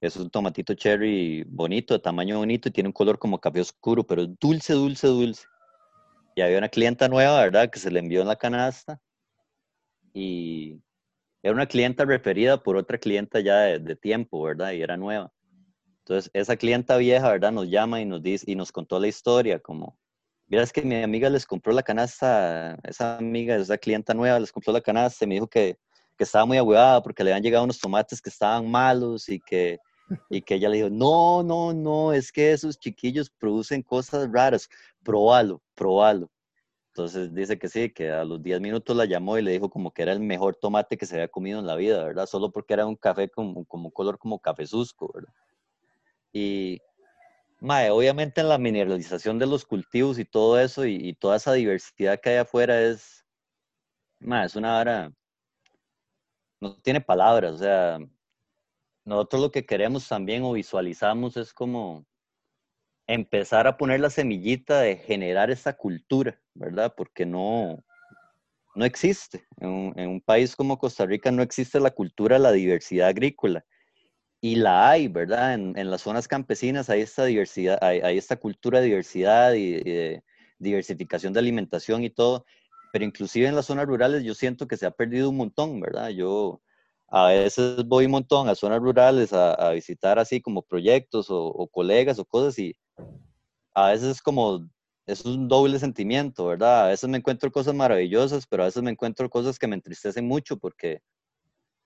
Es 0.00 0.16
un 0.16 0.28
tomatito 0.30 0.74
cherry 0.74 1.44
bonito, 1.44 1.94
de 1.94 2.00
tamaño 2.00 2.38
bonito 2.38 2.68
y 2.68 2.72
tiene 2.72 2.88
un 2.88 2.92
color 2.92 3.18
como 3.18 3.40
café 3.40 3.60
oscuro, 3.60 4.04
pero 4.04 4.22
es 4.22 4.28
dulce, 4.38 4.74
dulce, 4.74 5.06
dulce. 5.06 5.46
Y 6.34 6.42
había 6.42 6.58
una 6.58 6.68
clienta 6.68 7.08
nueva, 7.08 7.40
¿verdad? 7.40 7.70
Que 7.70 7.78
se 7.78 7.90
le 7.90 8.00
envió 8.00 8.20
en 8.20 8.28
la 8.28 8.36
canasta 8.36 9.00
y 10.12 10.82
era 11.42 11.54
una 11.54 11.66
clienta 11.66 12.04
referida 12.04 12.62
por 12.62 12.76
otra 12.76 12.98
clienta 12.98 13.40
ya 13.40 13.60
de, 13.60 13.78
de, 13.78 13.96
tiempo, 13.96 14.42
¿verdad? 14.42 14.72
Y 14.72 14.82
era 14.82 14.96
nueva. 14.96 15.32
Entonces, 16.00 16.30
esa 16.34 16.56
clienta 16.56 16.96
vieja, 16.96 17.30
¿verdad? 17.30 17.52
Nos 17.52 17.68
llama 17.68 18.00
y 18.00 18.04
nos 18.04 18.22
dice 18.22 18.50
y 18.50 18.56
nos 18.56 18.72
contó 18.72 18.98
la 18.98 19.08
historia, 19.08 19.60
como, 19.60 19.98
miras 20.52 20.70
que 20.70 20.82
mi 20.82 21.02
amiga 21.02 21.30
les 21.30 21.46
compró 21.46 21.72
la 21.72 21.82
canasta, 21.82 22.76
esa 22.84 23.16
amiga, 23.16 23.56
esa 23.56 23.78
clienta 23.78 24.12
nueva 24.12 24.38
les 24.38 24.52
compró 24.52 24.70
la 24.70 24.82
canasta 24.82 25.24
y 25.24 25.28
me 25.28 25.34
dijo 25.36 25.46
que, 25.46 25.78
que 26.14 26.24
estaba 26.24 26.44
muy 26.44 26.58
aguada 26.58 27.02
porque 27.02 27.24
le 27.24 27.30
habían 27.30 27.42
llegado 27.42 27.64
unos 27.64 27.78
tomates 27.78 28.20
que 28.20 28.28
estaban 28.28 28.70
malos 28.70 29.30
y 29.30 29.40
que, 29.40 29.78
y 30.28 30.42
que 30.42 30.56
ella 30.56 30.68
le 30.68 30.76
dijo, 30.76 30.90
no, 30.90 31.42
no, 31.42 31.72
no, 31.72 32.12
es 32.12 32.30
que 32.30 32.52
esos 32.52 32.78
chiquillos 32.78 33.30
producen 33.30 33.80
cosas 33.80 34.28
raras, 34.30 34.68
probalo, 35.02 35.62
probalo. 35.74 36.30
Entonces 36.88 37.32
dice 37.32 37.58
que 37.58 37.70
sí, 37.70 37.88
que 37.88 38.10
a 38.10 38.22
los 38.22 38.42
10 38.42 38.60
minutos 38.60 38.94
la 38.94 39.06
llamó 39.06 39.38
y 39.38 39.42
le 39.42 39.52
dijo 39.52 39.70
como 39.70 39.90
que 39.90 40.02
era 40.02 40.12
el 40.12 40.20
mejor 40.20 40.56
tomate 40.56 40.98
que 40.98 41.06
se 41.06 41.14
había 41.14 41.28
comido 41.28 41.60
en 41.60 41.66
la 41.66 41.76
vida, 41.76 42.04
¿verdad? 42.04 42.26
Solo 42.26 42.52
porque 42.52 42.74
era 42.74 42.84
un 42.84 42.96
café 42.96 43.30
como, 43.30 43.64
como 43.64 43.90
color 43.90 44.18
como 44.18 44.38
cafezusco, 44.38 45.10
¿verdad? 45.14 45.32
Y, 46.30 46.78
mae, 47.62 47.90
obviamente 47.90 48.40
en 48.40 48.48
la 48.48 48.58
mineralización 48.58 49.38
de 49.38 49.46
los 49.46 49.64
cultivos 49.64 50.18
y 50.18 50.24
todo 50.24 50.58
eso 50.60 50.84
y, 50.84 51.14
toda 51.14 51.36
esa 51.36 51.52
diversidad 51.52 52.20
que 52.20 52.30
hay 52.30 52.36
afuera 52.38 52.82
es, 52.82 53.24
mae, 54.20 54.46
es 54.46 54.56
una 54.56 54.72
vara, 54.72 55.12
no 56.60 56.76
tiene 56.82 57.00
palabras, 57.00 57.52
o 57.54 57.58
sea, 57.58 57.98
nosotros 59.04 59.42
lo 59.42 59.50
que 59.52 59.64
queremos 59.64 60.08
también 60.08 60.42
o 60.42 60.52
visualizamos 60.52 61.36
es 61.36 61.52
como 61.54 62.04
empezar 63.06 63.66
a 63.68 63.76
poner 63.76 64.00
la 64.00 64.10
semillita 64.10 64.80
de 64.80 64.96
generar 64.96 65.50
esa 65.50 65.76
cultura, 65.76 66.40
¿verdad? 66.54 66.94
Porque 66.96 67.26
no, 67.26 67.84
no 68.74 68.84
existe. 68.84 69.46
En 69.58 70.08
un, 70.08 70.20
país 70.20 70.56
como 70.56 70.78
Costa 70.78 71.06
Rica 71.06 71.30
no 71.30 71.42
existe 71.42 71.78
la 71.78 71.90
cultura 71.90 72.38
la 72.38 72.52
diversidad 72.52 73.08
agrícola. 73.08 73.64
Y 74.44 74.56
la 74.56 74.90
hay, 74.90 75.06
¿verdad? 75.06 75.54
En, 75.54 75.90
las 75.90 76.02
zonas 76.02 76.26
campesinas 76.26 76.90
hay 76.90 77.02
esta 77.02 77.24
diversidad, 77.24 77.78
hay, 77.80 78.18
esta 78.18 78.36
cultura 78.36 78.80
de 78.80 78.86
diversidad 78.86 79.54
y, 79.54 79.82
de 79.84 80.24
diversificación 80.58 81.32
de 81.32 81.38
alimentación 81.38 82.02
y 82.02 82.10
todo. 82.10 82.44
Pero 82.92 83.04
inclusive 83.04 83.46
en 83.46 83.54
las 83.54 83.66
zonas 83.66 83.86
rurales 83.86 84.24
yo 84.24 84.34
siento 84.34 84.66
que 84.66 84.76
se 84.76 84.84
ha 84.84 84.90
perdido 84.90 85.30
un 85.30 85.36
montón, 85.36 85.80
¿verdad? 85.80 86.08
Yo 86.10 86.60
a 87.08 87.28
veces 87.28 87.84
voy 87.86 88.06
un 88.06 88.12
montón 88.12 88.48
a 88.48 88.56
zonas 88.56 88.80
rurales 88.80 89.32
a, 89.32 89.70
visitar 89.70 90.18
así 90.18 90.40
como 90.40 90.62
proyectos 90.62 91.30
o, 91.30 91.44
o 91.46 91.68
colegas 91.68 92.18
o 92.18 92.24
cosas 92.24 92.58
y 92.58 92.74
a 93.74 93.90
veces 93.90 94.08
es 94.08 94.22
como 94.22 94.68
es 95.06 95.24
un 95.24 95.48
doble 95.48 95.78
sentimiento, 95.78 96.46
¿verdad? 96.46 96.86
A 96.86 96.88
veces 96.88 97.08
me 97.08 97.18
encuentro 97.18 97.50
cosas 97.52 97.74
maravillosas, 97.74 98.46
pero 98.46 98.64
a 98.64 98.66
veces 98.66 98.82
me 98.82 98.90
encuentro 98.90 99.30
cosas 99.30 99.58
que 99.58 99.68
me 99.68 99.76
entristecen 99.76 100.26
mucho 100.26 100.56
porque 100.56 101.00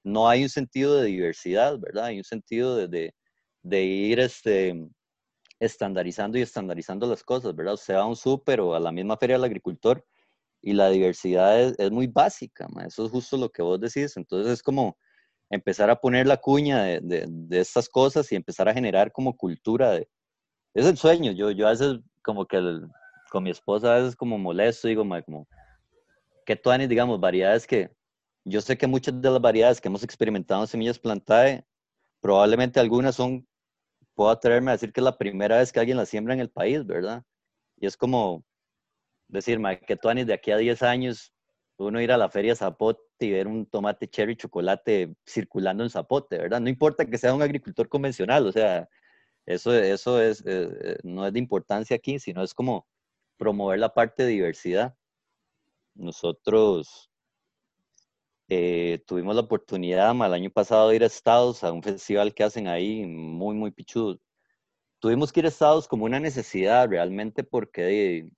no 0.06 0.28
hay 0.28 0.44
un 0.44 0.48
sentido 0.48 0.96
de 0.96 1.08
diversidad, 1.08 1.78
¿verdad? 1.80 2.04
Hay 2.04 2.18
un 2.18 2.24
sentido 2.24 2.76
de, 2.76 3.12
de, 3.62 3.82
ir 3.82 4.20
este, 4.20 4.88
estandarizando 5.58 6.38
y 6.38 6.42
estandarizando 6.42 7.08
las 7.08 7.24
cosas, 7.24 7.56
¿verdad? 7.56 7.74
Usted 7.74 7.94
va 7.94 8.02
a 8.02 8.06
un 8.06 8.14
súper 8.14 8.60
o 8.60 8.74
a 8.76 8.80
la 8.80 8.92
misma 8.92 9.16
feria 9.16 9.34
del 9.34 9.44
agricultor 9.44 10.06
y 10.62 10.74
la 10.74 10.90
diversidad 10.90 11.60
es, 11.60 11.90
muy 11.90 12.06
básica, 12.06 12.68
eso 12.86 13.04
es 13.04 13.10
justo 13.10 13.36
lo 13.36 13.50
que 13.50 13.62
vos 13.62 13.80
decís. 13.80 14.16
Entonces 14.16 14.52
es 14.52 14.62
como 14.62 14.96
empezar 15.50 15.90
a 15.90 16.00
poner 16.00 16.28
la 16.28 16.36
cuña 16.36 16.84
de, 16.84 17.00
de, 17.28 17.60
estas 17.60 17.88
cosas 17.88 18.30
y 18.30 18.36
empezar 18.36 18.68
a 18.68 18.74
generar 18.74 19.10
como 19.10 19.36
cultura. 19.36 19.96
Es 20.72 20.86
el 20.86 20.96
sueño, 20.96 21.32
yo, 21.32 21.50
yo 21.50 21.66
a 21.66 21.70
veces 21.70 21.98
como 22.22 22.46
que 22.46 22.60
con 23.32 23.42
mi 23.42 23.50
esposa 23.50 23.92
a 23.92 23.98
veces 23.98 24.14
como 24.14 24.38
molesto, 24.38 24.86
digo, 24.86 25.02
como, 25.02 25.48
que 26.44 26.54
tú 26.54 26.70
digamos, 26.70 27.18
variedades 27.18 27.66
que, 27.66 27.90
yo 28.46 28.60
sé 28.60 28.78
que 28.78 28.86
muchas 28.86 29.20
de 29.20 29.30
las 29.30 29.40
variedades 29.40 29.80
que 29.80 29.88
hemos 29.88 30.04
experimentado 30.04 30.62
en 30.62 30.68
semillas 30.68 31.00
plantae, 31.00 31.66
probablemente 32.20 32.78
algunas 32.78 33.16
son, 33.16 33.46
puedo 34.14 34.30
atreverme 34.30 34.70
a 34.70 34.74
decir 34.74 34.92
que 34.92 35.00
es 35.00 35.04
la 35.04 35.18
primera 35.18 35.58
vez 35.58 35.72
que 35.72 35.80
alguien 35.80 35.96
las 35.96 36.08
siembra 36.08 36.32
en 36.32 36.40
el 36.40 36.50
país, 36.50 36.86
¿verdad? 36.86 37.24
Y 37.76 37.86
es 37.86 37.96
como 37.96 38.44
decir, 39.28 39.60
que 39.86 39.96
tú 39.96 40.08
de 40.08 40.32
aquí 40.32 40.52
a 40.52 40.58
10 40.58 40.82
años, 40.84 41.32
uno 41.76 42.00
ir 42.00 42.12
a 42.12 42.16
la 42.16 42.30
feria 42.30 42.54
Zapote 42.54 43.02
y 43.18 43.32
ver 43.32 43.48
un 43.48 43.66
tomate 43.66 44.08
cherry 44.08 44.36
chocolate 44.36 45.16
circulando 45.26 45.82
en 45.82 45.90
Zapote, 45.90 46.38
¿verdad? 46.38 46.60
No 46.60 46.68
importa 46.68 47.04
que 47.04 47.18
sea 47.18 47.34
un 47.34 47.42
agricultor 47.42 47.88
convencional, 47.88 48.46
o 48.46 48.52
sea, 48.52 48.88
eso, 49.44 49.74
eso 49.74 50.22
es, 50.22 50.40
eh, 50.46 50.68
eh, 50.82 50.96
no 51.02 51.26
es 51.26 51.32
de 51.32 51.40
importancia 51.40 51.96
aquí, 51.96 52.20
sino 52.20 52.44
es 52.44 52.54
como 52.54 52.86
promover 53.38 53.80
la 53.80 53.92
parte 53.92 54.22
de 54.22 54.30
diversidad. 54.30 54.96
Nosotros 55.94 57.10
eh, 58.48 59.02
tuvimos 59.06 59.34
la 59.34 59.42
oportunidad 59.42 60.10
el 60.14 60.34
año 60.34 60.50
pasado 60.50 60.88
de 60.88 60.96
ir 60.96 61.02
a 61.02 61.06
Estados, 61.06 61.64
a 61.64 61.72
un 61.72 61.82
festival 61.82 62.34
que 62.34 62.44
hacen 62.44 62.68
ahí 62.68 63.04
muy, 63.06 63.54
muy 63.56 63.70
pichudo. 63.72 64.20
Tuvimos 65.00 65.32
que 65.32 65.40
ir 65.40 65.46
a 65.46 65.48
Estados 65.48 65.88
como 65.88 66.04
una 66.04 66.20
necesidad 66.20 66.88
realmente 66.88 67.44
porque 67.44 68.30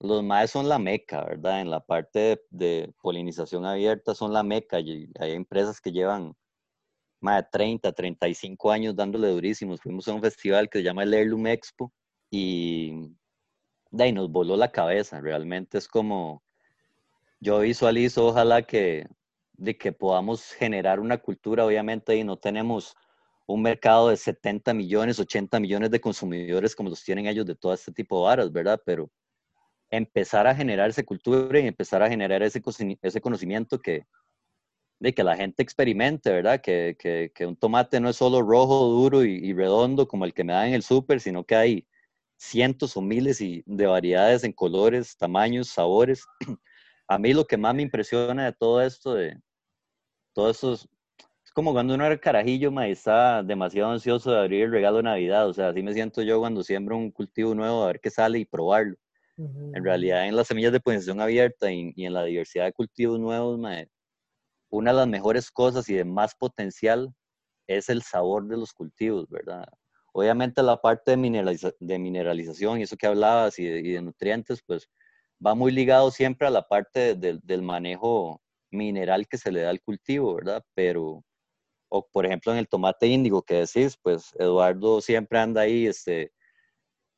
los 0.00 0.22
maes 0.24 0.50
son 0.50 0.68
la 0.68 0.78
meca, 0.78 1.24
¿verdad? 1.24 1.60
En 1.60 1.70
la 1.70 1.80
parte 1.80 2.42
de, 2.50 2.92
polinización 3.02 3.64
abierta 3.66 4.14
son 4.14 4.32
la 4.32 4.42
meca 4.42 4.80
y 4.80 5.08
hay 5.20 5.32
empresas 5.32 5.80
que 5.80 5.92
llevan 5.92 6.34
más 7.20 7.44
de 7.44 7.48
30, 7.52 7.92
35 7.92 8.72
años 8.72 8.96
dándole 8.96 9.28
durísimos. 9.28 9.80
Fuimos 9.80 10.08
a 10.08 10.14
un 10.14 10.22
festival 10.22 10.68
que 10.68 10.78
se 10.78 10.84
llama 10.84 11.04
el 11.04 11.14
Heirloom 11.14 11.46
Expo 11.46 11.92
y 12.30 13.14
de 13.90 14.04
ahí 14.04 14.12
nos 14.12 14.30
voló 14.30 14.56
la 14.56 14.72
cabeza. 14.72 15.20
Realmente 15.20 15.78
es 15.78 15.88
como, 15.88 16.42
yo 17.40 17.60
visualizo, 17.60 18.26
ojalá 18.26 18.62
que, 18.62 19.06
de 19.62 19.76
que 19.78 19.92
podamos 19.92 20.52
generar 20.52 20.98
una 20.98 21.18
cultura, 21.18 21.64
obviamente, 21.64 22.16
y 22.16 22.24
no 22.24 22.36
tenemos 22.36 22.96
un 23.46 23.62
mercado 23.62 24.08
de 24.08 24.16
70 24.16 24.74
millones, 24.74 25.20
80 25.20 25.60
millones 25.60 25.90
de 25.90 26.00
consumidores 26.00 26.74
como 26.74 26.90
los 26.90 27.04
tienen 27.04 27.26
ellos 27.26 27.46
de 27.46 27.54
todo 27.54 27.72
este 27.72 27.92
tipo 27.92 28.18
de 28.18 28.24
varas, 28.24 28.52
¿verdad? 28.52 28.80
Pero 28.84 29.08
empezar 29.90 30.48
a 30.48 30.54
generar 30.54 30.90
esa 30.90 31.04
cultura 31.04 31.60
y 31.60 31.68
empezar 31.68 32.02
a 32.02 32.08
generar 32.08 32.42
ese, 32.42 32.60
ese 33.02 33.20
conocimiento 33.20 33.78
que, 33.78 34.04
de 34.98 35.14
que 35.14 35.22
la 35.22 35.36
gente 35.36 35.62
experimente, 35.62 36.30
¿verdad? 36.30 36.60
Que, 36.60 36.96
que, 36.98 37.30
que, 37.32 37.46
un 37.46 37.56
tomate 37.56 38.00
no 38.00 38.08
es 38.08 38.16
solo 38.16 38.42
rojo, 38.42 38.88
duro 38.88 39.24
y, 39.24 39.34
y 39.34 39.52
redondo 39.52 40.08
como 40.08 40.24
el 40.24 40.34
que 40.34 40.42
me 40.42 40.54
da 40.54 40.66
en 40.66 40.74
el 40.74 40.82
súper, 40.82 41.20
sino 41.20 41.44
que 41.44 41.54
hay 41.54 41.86
cientos 42.36 42.96
o 42.96 43.00
miles 43.00 43.40
y 43.40 43.62
de 43.66 43.86
variedades 43.86 44.42
en 44.42 44.52
colores, 44.52 45.16
tamaños, 45.16 45.68
sabores. 45.68 46.24
A 47.06 47.18
mí 47.18 47.32
lo 47.32 47.46
que 47.46 47.56
más 47.56 47.74
me 47.74 47.82
impresiona 47.82 48.46
de 48.46 48.52
todo 48.52 48.82
esto, 48.82 49.14
de 49.14 49.38
todo 50.32 50.50
eso, 50.50 50.72
es, 50.74 50.88
como 51.54 51.72
cuando 51.72 51.94
uno 51.94 52.06
era 52.06 52.18
carajillo, 52.18 52.70
ma, 52.70 52.88
está 52.88 53.42
demasiado 53.42 53.90
ansioso 53.92 54.32
de 54.32 54.40
abrir 54.40 54.64
el 54.64 54.72
regalo 54.72 54.98
de 54.98 55.02
Navidad. 55.04 55.48
O 55.48 55.52
sea, 55.52 55.68
así 55.68 55.82
me 55.82 55.92
siento 55.92 56.22
yo 56.22 56.40
cuando 56.40 56.62
siembro 56.62 56.96
un 56.96 57.10
cultivo 57.10 57.54
nuevo, 57.54 57.82
a 57.84 57.88
ver 57.88 58.00
qué 58.00 58.10
sale 58.10 58.38
y 58.38 58.44
probarlo. 58.44 58.96
En 59.36 59.84
realidad, 59.84 60.28
en 60.28 60.36
las 60.36 60.46
semillas 60.46 60.72
de 60.72 60.80
polinización 60.80 61.20
abierta 61.20 61.72
y, 61.72 61.92
en 61.96 62.12
la 62.12 62.24
diversidad 62.24 62.66
de 62.66 62.72
cultivos 62.72 63.18
nuevos, 63.18 63.58
una 64.70 64.90
de 64.90 64.96
las 64.96 65.08
mejores 65.08 65.50
cosas 65.50 65.88
y 65.88 65.94
de 65.94 66.04
más 66.04 66.34
potencial 66.34 67.12
es 67.66 67.88
el 67.88 68.02
sabor 68.02 68.46
de 68.46 68.56
los 68.56 68.72
cultivos, 68.72 69.28
¿verdad? 69.28 69.66
Obviamente 70.12 70.62
la 70.62 70.80
parte 70.80 71.16
de, 71.16 71.74
de 71.80 71.98
mineralización 71.98 72.78
y 72.78 72.82
eso 72.82 72.96
que 72.96 73.06
hablabas 73.06 73.58
y 73.58 73.66
de, 73.66 74.02
nutrientes, 74.02 74.62
pues 74.64 74.88
va 75.44 75.54
muy 75.54 75.72
ligado 75.72 76.10
siempre 76.10 76.46
a 76.46 76.50
la 76.50 76.68
parte 76.68 77.14
del 77.14 77.62
manejo 77.62 78.40
mineral 78.72 79.28
que 79.28 79.38
se 79.38 79.52
le 79.52 79.60
da 79.62 79.70
al 79.70 79.80
cultivo, 79.80 80.34
¿verdad? 80.34 80.64
Pero, 80.74 81.24
o 81.88 82.08
por 82.10 82.26
ejemplo 82.26 82.52
en 82.52 82.58
el 82.58 82.68
tomate 82.68 83.06
índigo 83.06 83.42
que 83.42 83.66
decís, 83.66 83.98
pues 84.02 84.32
Eduardo 84.38 85.00
siempre 85.00 85.38
anda 85.38 85.62
ahí, 85.62 85.86
este, 85.86 86.32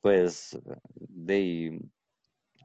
pues, 0.00 0.58
de, 0.98 1.80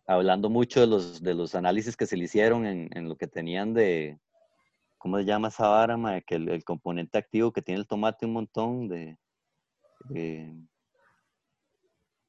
hablando 0.08 0.49
mucho 0.49 0.82
de 0.82 0.88
los, 0.88 1.21
de 1.21 1.34
los 1.36 1.56
análisis 1.56 1.95
que 1.95 2.08
se 2.08 2.17
le 2.17 2.25
hicieron 2.25 2.65
en, 2.65 2.89
en 2.95 3.08
lo 3.08 3.15
que 3.15 3.28
tenían 3.28 3.73
de, 3.73 4.19
¿cómo 4.97 5.17
se 5.17 5.25
llama 5.25 5.49
esa 5.49 5.67
vara, 5.67 6.21
Que 6.21 6.36
el, 6.36 6.49
el, 6.49 6.63
componente 6.63 7.17
activo 7.17 7.52
que 7.54 7.62
tiene 7.62 7.80
el 7.80 7.88
tomate 7.88 8.25
un 8.25 8.34
montón 8.34 8.88
de, 8.88 9.17
eh, 10.15 10.54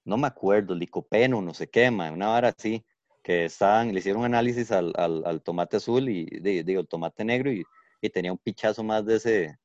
no 0.04 0.16
me 0.16 0.26
acuerdo, 0.26 0.74
licopeno, 0.74 1.42
no 1.42 1.54
sé 1.54 1.68
qué, 1.68 1.88
una 1.88 2.28
vara 2.28 2.54
así, 2.56 2.84
que 3.22 3.44
estaban, 3.44 3.92
le 3.92 4.00
hicieron 4.00 4.24
análisis 4.24 4.70
al, 4.72 4.92
al, 4.96 5.42
tomate 5.42 5.76
azul 5.76 6.08
y 6.08 6.24
digo, 6.40 6.80
el 6.80 6.88
tomate 6.88 7.24
negro 7.24 7.52
y, 7.52 7.64
y, 8.00 8.10
tenía 8.10 8.32
un 8.32 8.38
pichazo 8.38 8.82
más 8.82 9.04
de 9.04 9.16
ese, 9.16 9.58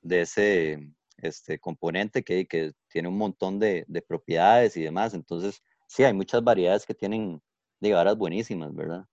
de 0.00 0.20
ese 0.20 0.92
este, 1.18 1.58
componente 1.58 2.22
que, 2.22 2.46
que 2.46 2.72
tiene 2.88 3.08
un 3.08 3.18
montón 3.18 3.58
de, 3.58 3.84
de, 3.88 4.02
propiedades 4.02 4.76
y 4.76 4.82
demás. 4.82 5.14
Entonces, 5.14 5.62
sí, 5.86 6.04
hay 6.04 6.12
muchas 6.12 6.42
variedades 6.44 6.86
que 6.86 6.94
tienen, 6.94 7.40
digo, 7.80 7.96
varas 7.96 8.16
buenísimas, 8.16 8.74
¿verdad? 8.74 9.04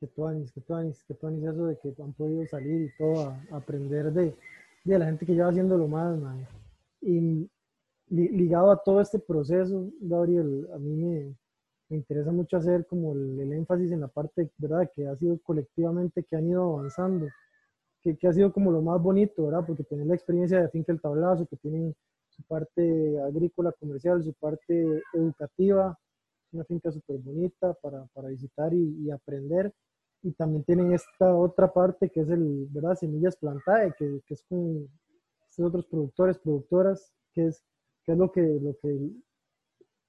Que 0.00 0.06
tuanis, 0.06 0.52
que 0.52 0.60
tuanis, 0.60 1.02
que 1.04 1.14
tuanis 1.14 1.42
eso 1.42 1.66
de 1.66 1.78
que 1.78 1.94
han 2.00 2.12
podido 2.12 2.46
salir 2.46 2.82
y 2.82 2.96
todo 2.96 3.30
a, 3.30 3.56
aprender 3.56 4.12
de, 4.12 4.32
de, 4.84 4.98
la 4.98 5.06
gente 5.06 5.26
que 5.26 5.32
lleva 5.32 5.48
haciendo 5.48 5.76
lo 5.76 5.88
más, 5.88 6.16
Y 7.00 7.50
ligado 8.08 8.70
a 8.70 8.82
todo 8.82 9.00
este 9.00 9.18
proceso, 9.18 9.90
Gabriel, 10.00 10.68
a 10.72 10.78
mí 10.78 10.94
me, 10.94 11.34
interesa 11.96 12.32
mucho 12.32 12.56
hacer 12.56 12.86
como 12.86 13.12
el, 13.12 13.52
énfasis 13.52 13.92
en 13.92 14.00
la 14.00 14.08
parte, 14.08 14.50
¿verdad?, 14.58 14.90
que 14.94 15.06
ha 15.06 15.16
sido 15.16 15.38
colectivamente, 15.42 16.24
que 16.24 16.36
han 16.36 16.48
ido 16.48 16.78
avanzando, 16.78 17.28
que, 18.02 18.16
que, 18.16 18.28
ha 18.28 18.32
sido 18.32 18.52
como 18.52 18.70
lo 18.70 18.82
más 18.82 19.00
bonito, 19.02 19.46
¿verdad?, 19.46 19.64
porque 19.66 19.84
tener 19.84 20.06
la 20.06 20.14
experiencia 20.14 20.60
de 20.60 20.68
Finca 20.68 20.92
El 20.92 21.00
Tablazo, 21.00 21.46
que 21.46 21.56
tienen 21.56 21.94
su 22.28 22.42
parte 22.44 23.20
agrícola, 23.20 23.72
comercial, 23.72 24.22
su 24.22 24.34
parte 24.34 25.02
educativa, 25.12 25.98
una 26.52 26.64
finca 26.64 26.90
súper 26.90 27.18
bonita 27.18 27.74
para, 27.74 28.06
para, 28.14 28.28
visitar 28.28 28.72
y, 28.72 29.10
aprender. 29.10 29.72
Y 30.22 30.32
también 30.32 30.64
tienen 30.64 30.92
esta 30.92 31.34
otra 31.34 31.72
parte 31.72 32.10
que 32.10 32.20
es 32.20 32.28
el, 32.30 32.66
¿verdad? 32.70 32.94
Semillas 32.94 33.36
Plantae, 33.36 33.92
que, 33.98 34.20
que 34.26 34.34
es 34.34 34.42
con 34.42 34.88
otros 35.58 35.86
productores, 35.86 36.38
productoras, 36.38 37.12
que 37.32 37.46
es 37.46 37.64
¿Qué 38.08 38.12
es 38.12 38.18
lo 38.18 38.32
que, 38.32 38.40
lo 38.40 38.74
que 38.80 39.10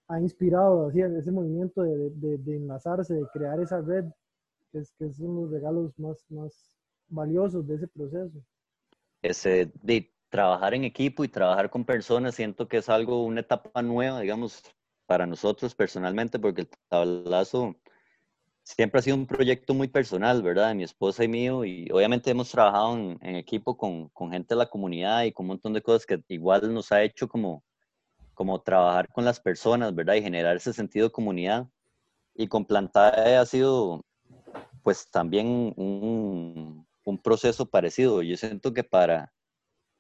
ha 0.10 0.19
inspirado 0.19 0.88
así, 0.88 1.02
ese 1.02 1.32
movimiento 1.32 1.84
de, 1.84 2.10
de, 2.10 2.38
de, 2.39 2.56
enlazarse, 2.58 3.13
de 3.13 3.28
crear 3.32 3.60
esa 3.60 3.80
red, 3.80 4.06
que 4.72 4.80
es, 4.80 4.91
que 4.98 5.06
es 5.06 5.19
uno 5.19 5.36
de 5.36 5.41
los 5.43 5.52
regalos 5.52 6.00
más, 6.00 6.26
más 6.30 6.72
valiosos 7.08 7.65
de 7.67 7.76
ese 7.76 7.88
proceso? 7.88 8.43
Ese, 9.22 9.72
de 9.84 10.12
trabajar 10.30 10.74
en 10.74 10.84
equipo 10.84 11.24
y 11.24 11.28
trabajar 11.28 11.69
con 11.69 11.86
personas, 11.86 12.36
siento 12.36 12.67
que 12.67 12.78
es 12.78 12.89
algo, 12.89 13.24
una 13.24 13.41
etapa 13.41 13.84
nueva, 13.84 14.19
digamos, 14.22 14.63
para 15.06 15.28
nosotros 15.28 15.76
personalmente, 15.76 16.39
porque 16.39 16.62
el 16.62 16.69
tablazo 16.88 17.76
siempre 18.63 19.00
ha 19.00 19.04
sido 19.04 19.15
un 19.15 19.28
proyecto 19.28 19.76
muy 19.76 19.89
personal, 19.89 20.41
¿verdad? 20.41 20.69
De 20.69 20.76
mi 20.76 20.84
esposa 20.84 21.24
y 21.24 21.28
mío, 21.28 21.65
y 21.65 21.88
obviamente 21.91 22.32
hemos 22.32 22.50
trabajado 22.50 22.95
en, 22.95 23.19
en 23.22 23.36
equipo 23.36 23.78
con, 23.78 24.10
con, 24.10 24.32
gente 24.32 24.56
de 24.56 24.60
la 24.60 24.69
comunidad 24.69 25.24
y 25.24 25.32
con 25.32 25.43
un 25.43 25.50
montón 25.50 25.74
de 25.74 25.84
cosas 25.84 26.08
que 26.08 26.24
igual 26.30 26.74
nos 26.74 26.91
ha 26.91 27.04
hecho 27.04 27.28
como 27.28 27.63
como 28.39 28.62
trabajar 28.62 29.10
con 29.10 29.25
las 29.25 29.38
personas, 29.38 29.93
¿verdad? 29.93 30.13
Y 30.13 30.21
generar 30.21 30.56
ese 30.56 30.71
sentido 30.71 31.08
de 31.08 31.12
comunidad. 31.12 31.67
Y 32.34 32.47
con 32.47 32.63
Plantae 32.63 33.36
ha 33.36 33.45
sido, 33.45 34.06
pues 34.82 35.12
también 35.12 35.73
un, 35.75 36.88
proceso 37.21 37.65
parecido. 37.65 38.21
Yo 38.21 38.38
siento 38.38 38.73
que 38.73 38.86
para, 38.86 39.34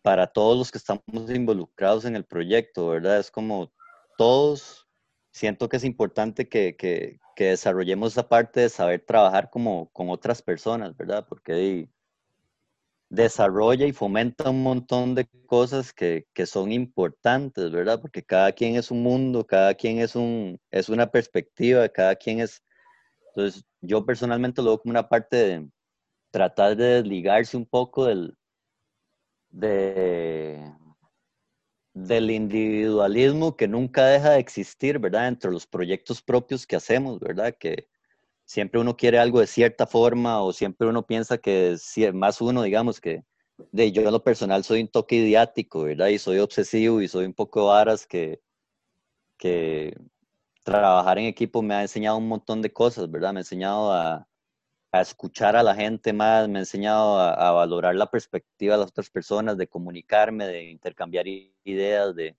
para 0.01 0.25
todos 0.25 0.57
los 0.57 0.71
que 0.71 0.77
estamos 0.77 1.03
involucrados 1.29 2.05
en 2.05 2.15
el 2.15 2.23
proyecto, 2.23 2.87
¿verdad? 2.87 3.19
Es 3.19 3.29
como 3.29 3.73
todos, 4.17 4.87
siento 5.33 5.67
que 5.67 5.75
es 5.75 5.83
importante 5.83 6.47
que, 6.47 6.77
que, 6.77 7.19
que 7.35 7.47
desarrollemos 7.47 8.13
esa 8.13 8.29
parte 8.29 8.61
de 8.61 8.69
saber 8.69 9.03
trabajar 9.05 9.49
como 9.49 9.89
con 9.91 10.09
otras 10.09 10.41
personas, 10.41 10.95
¿verdad? 10.95 11.25
Porque 11.27 11.89
desarrolla 13.09 13.85
y 13.87 13.93
fomenta 13.93 14.49
un 14.51 14.63
montón 14.63 15.15
de 15.15 15.27
cosas 15.47 15.91
que, 15.93 16.27
que, 16.33 16.45
son 16.45 16.71
importantes, 16.71 17.71
¿verdad? 17.71 17.99
Porque 18.01 18.23
cada 18.23 18.51
quien 18.51 18.75
es 18.75 18.91
un 18.91 19.01
mundo, 19.03 19.45
cada 19.45 19.73
quien 19.73 19.99
es, 19.99 20.15
un, 20.15 20.59
es 20.71 20.89
una 20.89 21.07
perspectiva, 21.11 21.89
cada 21.89 22.15
quien 22.15 22.39
es... 22.39 22.63
Entonces, 23.35 23.63
yo 23.81 24.05
personalmente 24.05 24.61
lo 24.61 24.69
veo 24.71 24.79
como 24.81 24.91
una 24.91 25.09
parte 25.09 25.37
de 25.37 25.69
tratar 26.31 26.75
de 26.75 27.01
desligarse 27.01 27.57
un 27.57 27.65
poco 27.65 28.05
del, 28.05 28.37
de, 29.49 30.71
del 31.93 32.31
individualismo 32.31 33.55
que 33.55 33.67
nunca 33.67 34.05
deja 34.05 34.31
de 34.31 34.39
existir, 34.39 34.99
¿verdad? 34.99 35.27
Entre 35.27 35.51
los 35.51 35.65
proyectos 35.67 36.21
propios 36.21 36.67
que 36.67 36.75
hacemos, 36.75 37.19
¿verdad? 37.19 37.55
Que 37.59 37.87
siempre 38.49 38.81
uno 38.81 38.97
quiere 38.97 39.19
algo 39.19 39.39
de 39.41 39.45
cierta 39.47 39.85
forma 39.85 40.41
o 40.41 40.53
siempre 40.53 40.87
uno 40.87 41.05
piensa 41.05 41.37
que 41.37 41.77
más 42.13 42.41
uno, 42.41 42.63
digamos, 42.63 42.99
que 42.99 43.23
de 43.71 43.91
yo 43.91 44.01
en 44.01 44.11
lo 44.11 44.23
personal 44.23 44.63
soy 44.63 44.81
un 44.81 44.87
toque 44.87 45.17
idiático, 45.17 45.83
¿verdad? 45.83 46.07
Y 46.07 46.17
soy 46.17 46.39
obsesivo 46.39 46.99
y 46.99 47.07
soy 47.07 47.25
un 47.25 47.33
poco 47.35 47.67
varas 47.67 48.07
que, 48.07 48.41
que 49.37 49.95
trabajar 50.63 51.19
en 51.19 51.25
equipo 51.25 51.61
me 51.61 51.75
ha 51.75 51.83
enseñado 51.83 52.17
un 52.17 52.27
montón 52.27 52.63
de 52.63 52.73
cosas, 52.73 53.11
¿verdad? 53.11 53.33
Me 53.33 53.39
ha 53.39 53.41
enseñado 53.41 53.93
a, 53.93 54.27
a 54.91 55.01
escuchar 55.01 55.55
a 55.55 55.61
la 55.61 55.75
gente 55.75 56.11
más, 56.11 56.49
me 56.49 56.57
ha 56.57 56.61
enseñado 56.61 57.19
a, 57.19 57.51
valorar 57.51 57.95
la 57.95 58.09
perspectiva 58.09 58.73
de 58.75 58.79
las 58.79 58.89
otras 58.89 59.11
personas, 59.11 59.57
de 59.57 59.67
comunicarme, 59.67 60.47
de 60.47 60.71
intercambiar 60.71 61.27
ideas, 61.27 62.15
de, 62.15 62.35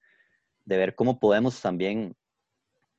de 0.65 0.77
ver 0.77 0.97
cómo 0.97 1.21
podemos 1.21 1.61
también 1.61 2.17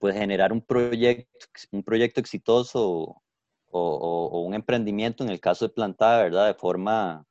pues, 0.02 0.16
generar 0.16 0.52
un 0.52 0.62
proyecto, 0.62 1.30
un 1.72 1.84
proyecto 1.84 2.20
exitoso 2.20 2.82
o, 2.90 3.22
o, 3.70 4.42
un 4.42 4.56
emprendimiento, 4.56 5.24
en 5.24 5.30
el 5.30 5.40
caso 5.40 5.68
de 5.68 5.74
Plantada, 5.74 6.24
¿verdad? 6.24 6.48
De 6.48 6.56
forma, 6.56 7.28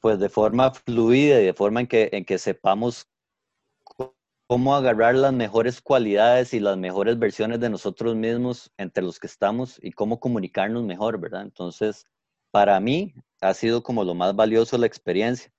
pues 0.00 0.18
de 0.18 0.28
forma 0.28 0.72
fluida 0.72 1.40
y 1.40 1.46
de 1.46 1.54
forma 1.54 1.82
en 1.82 1.86
que, 1.86 2.10
en 2.12 2.24
que 2.24 2.36
sepamos 2.36 3.08
cómo 4.48 4.74
agarrar 4.74 5.14
las 5.14 5.32
mejores 5.32 5.80
cualidades 5.80 6.52
y 6.52 6.58
las 6.58 6.76
mejores 6.76 7.16
versiones 7.16 7.60
de 7.60 7.70
nosotros 7.70 8.16
mismos 8.16 8.72
entre 8.76 9.04
los 9.04 9.20
que 9.20 9.28
estamos 9.28 9.78
y 9.80 9.92
cómo 9.92 10.18
comunicarnos 10.18 10.82
mejor, 10.82 11.20
¿verdad? 11.20 11.42
Entonces, 11.42 12.06
para 12.50 12.80
mí 12.80 13.14
ha 13.40 13.54
sido 13.54 13.84
como 13.84 14.02
lo 14.02 14.16
más 14.16 14.34
valioso 14.34 14.76
la 14.78 14.86
experiencia. 14.86 15.52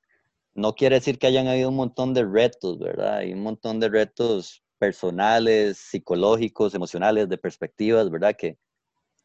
No 0.54 0.76
quiere 0.76 0.96
decir 0.96 1.18
que 1.18 1.28
hayan 1.28 1.48
habido 1.48 1.70
un 1.70 1.78
montón 1.78 2.14
de 2.14 2.26
retos, 2.26 2.78
¿verdad? 2.78 3.20
Hay 3.20 3.32
un 3.32 3.42
montón 3.42 3.80
de 3.80 3.88
retos 3.88 4.64
personales, 4.80 5.78
psicológicos, 5.78 6.74
emocionales, 6.74 7.30
de 7.30 7.38
perspectivas, 7.38 8.10
¿verdad? 8.10 8.36
Que 8.36 8.58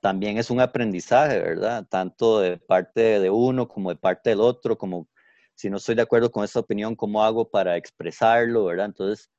también 0.01 0.37
es 0.37 0.51
un 0.51 0.61
aprendizaje, 0.61 1.38
¿verdad? 1.38 1.87
Tanto 1.88 2.40
de 2.40 2.59
parte 2.59 3.21
de 3.21 3.31
uno 3.31 3.69
como 3.69 3.90
de 3.90 3.97
parte 3.97 4.31
del 4.31 4.40
otro, 4.40 4.77
como 4.77 5.09
si 5.55 5.71
no 5.71 5.79
estoy 5.79 5.95
de 5.95 6.03
acuerdo 6.03 6.31
con 6.31 6.45
esta 6.45 6.61
opinión, 6.61 6.97
¿cómo 6.97 7.25
hago 7.25 7.49
para 7.49 7.77
expresarlo, 7.77 8.64
¿verdad? 8.67 8.87
Entonces, 8.87 9.31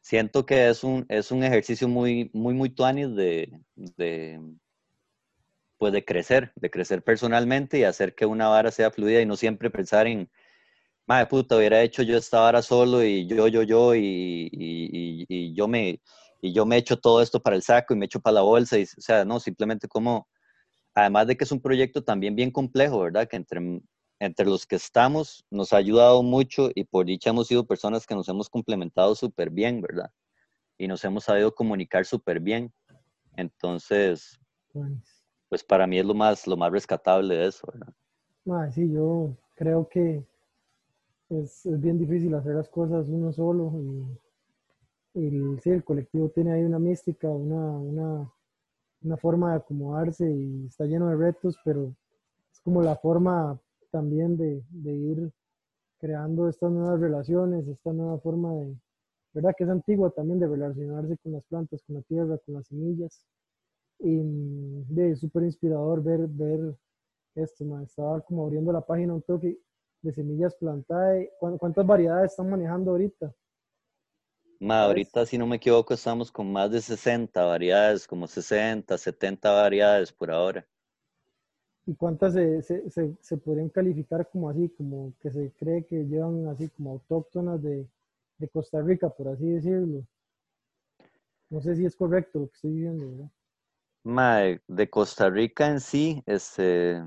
siento 0.00 0.44
que 0.46 0.68
es 0.68 0.82
un, 0.82 1.06
es 1.08 1.30
un 1.30 1.44
ejercicio 1.44 1.86
muy, 1.88 2.30
muy, 2.32 2.54
muy 2.54 2.70
tuanis 2.70 3.14
de, 3.14 3.52
de, 3.76 4.40
pues 5.78 5.92
de 5.92 6.04
crecer, 6.04 6.52
de 6.56 6.70
crecer 6.70 7.02
personalmente 7.04 7.78
y 7.78 7.84
hacer 7.84 8.14
que 8.14 8.26
una 8.26 8.48
vara 8.48 8.70
sea 8.70 8.90
fluida 8.90 9.20
y 9.20 9.26
no 9.26 9.36
siempre 9.36 9.70
pensar 9.70 10.06
en, 10.06 10.30
madre 11.06 11.26
puta, 11.26 11.56
hubiera 11.56 11.82
hecho 11.82 12.02
yo 12.02 12.16
esta 12.16 12.40
vara 12.40 12.62
solo 12.62 13.04
y 13.04 13.26
yo, 13.26 13.48
yo, 13.48 13.62
yo 13.62 13.94
y, 13.94 14.48
y, 14.52 15.26
y, 15.28 15.54
yo 15.54 15.68
me 15.68 16.00
y 16.40 16.52
yo 16.52 16.66
me 16.66 16.76
echo 16.76 16.98
todo 16.98 17.22
esto 17.22 17.40
para 17.40 17.56
el 17.56 17.62
saco 17.62 17.94
y 17.94 17.96
me 17.96 18.06
echo 18.06 18.20
para 18.20 18.34
la 18.34 18.40
bolsa 18.42 18.78
y, 18.78 18.82
o 18.82 19.00
sea, 19.00 19.24
no, 19.24 19.38
simplemente 19.38 19.86
como, 19.88 20.28
además 20.94 21.28
de 21.28 21.36
que 21.36 21.44
es 21.44 21.52
un 21.52 21.60
proyecto 21.60 22.02
también 22.02 22.34
bien 22.34 22.50
complejo, 22.50 23.00
¿verdad? 23.00 23.28
Que 23.28 23.36
entre 23.36 23.60
entre 24.22 24.46
los 24.46 24.66
que 24.66 24.76
estamos 24.76 25.44
nos 25.50 25.72
ha 25.72 25.78
ayudado 25.78 26.22
mucho 26.22 26.70
y 26.76 26.84
por 26.84 27.06
dicha 27.06 27.30
hemos 27.30 27.48
sido 27.48 27.66
personas 27.66 28.06
que 28.06 28.14
nos 28.14 28.28
hemos 28.28 28.48
complementado 28.48 29.16
súper 29.16 29.50
bien, 29.50 29.80
¿verdad? 29.80 30.10
Y 30.78 30.86
nos 30.86 31.04
hemos 31.04 31.24
sabido 31.24 31.52
comunicar 31.52 32.06
súper 32.06 32.38
bien. 32.38 32.72
Entonces, 33.36 34.38
pues 35.48 35.64
para 35.64 35.88
mí 35.88 35.98
es 35.98 36.06
lo 36.06 36.14
más, 36.14 36.46
lo 36.46 36.56
más 36.56 36.70
rescatable 36.70 37.34
de 37.34 37.46
eso, 37.48 37.66
¿verdad? 37.72 38.72
sí, 38.72 38.92
yo 38.92 39.36
creo 39.56 39.88
que 39.88 40.24
es, 41.40 41.66
es, 41.66 41.80
bien 41.80 41.98
difícil 41.98 42.34
hacer 42.34 42.54
las 42.54 42.68
cosas 42.68 43.06
uno 43.08 43.32
solo 43.32 43.72
y, 45.14 45.58
sí, 45.62 45.70
el 45.70 45.84
colectivo 45.84 46.30
tiene 46.30 46.52
ahí 46.52 46.62
una 46.62 46.78
mística, 46.78 47.28
una, 47.28 47.78
una, 47.78 48.32
una 49.02 49.16
forma 49.18 49.50
de 49.50 49.56
acomodarse 49.56 50.30
y 50.30 50.66
está 50.66 50.84
lleno 50.86 51.08
de 51.08 51.16
retos, 51.16 51.56
pero 51.64 51.94
es 52.50 52.60
como 52.60 52.82
la 52.82 52.96
forma 52.96 53.60
también 53.90 54.36
de, 54.36 54.62
de, 54.70 54.92
ir 54.92 55.32
creando 55.98 56.48
estas 56.48 56.72
nuevas 56.72 56.98
relaciones, 56.98 57.68
esta 57.68 57.92
nueva 57.92 58.18
forma 58.20 58.54
de, 58.54 58.74
¿verdad? 59.34 59.52
Que 59.56 59.64
es 59.64 59.70
antigua 59.70 60.10
también 60.10 60.40
de 60.40 60.46
relacionarse 60.46 61.18
con 61.18 61.32
las 61.32 61.44
plantas, 61.44 61.82
con 61.86 61.96
la 61.96 62.02
tierra, 62.02 62.38
con 62.38 62.54
las 62.54 62.66
semillas. 62.66 63.26
Y 63.98 64.20
de 64.88 65.14
súper 65.16 65.44
inspirador 65.44 66.02
ver, 66.02 66.26
ver 66.26 66.74
esto, 67.34 67.64
estaba 67.80 68.20
como 68.22 68.44
abriendo 68.44 68.72
la 68.72 68.80
página 68.80 69.14
un 69.14 69.22
toque 69.22 69.58
de 70.02 70.12
semillas 70.12 70.54
plantadas. 70.56 71.26
¿Cuántas 71.38 71.86
variedades 71.86 72.32
están 72.32 72.50
manejando 72.50 72.90
ahorita? 72.90 73.34
Ma, 74.60 74.84
ahorita, 74.84 75.26
si 75.26 75.38
no 75.38 75.46
me 75.46 75.56
equivoco, 75.56 75.94
estamos 75.94 76.30
con 76.30 76.52
más 76.52 76.70
de 76.70 76.80
60 76.80 77.44
variedades, 77.44 78.06
como 78.06 78.26
60, 78.26 78.96
70 78.96 79.50
variedades 79.50 80.12
por 80.12 80.30
ahora. 80.30 80.66
¿Y 81.84 81.94
cuántas 81.96 82.34
se, 82.34 82.62
se, 82.62 83.16
se, 83.20 83.36
podrían 83.38 83.70
calificar 83.70 84.28
como 84.30 84.48
así, 84.48 84.68
como 84.68 85.14
que 85.20 85.32
se 85.32 85.50
cree 85.58 85.84
que 85.84 86.04
llevan 86.04 86.46
así 86.46 86.68
como 86.68 86.92
autóctonas 86.92 87.60
de, 87.60 87.88
de 88.38 88.48
Costa 88.48 88.80
Rica, 88.80 89.10
por 89.10 89.28
así 89.28 89.46
decirlo? 89.46 90.06
No 91.50 91.60
sé 91.60 91.74
si 91.74 91.84
es 91.84 91.96
correcto 91.96 92.38
lo 92.38 92.46
que 92.46 92.54
estoy 92.54 92.70
diciendo, 92.70 93.30
¿verdad? 94.04 94.60
de 94.68 94.90
Costa 94.90 95.28
Rica 95.28 95.66
en 95.66 95.80
sí, 95.80 96.22
este, 96.24 97.02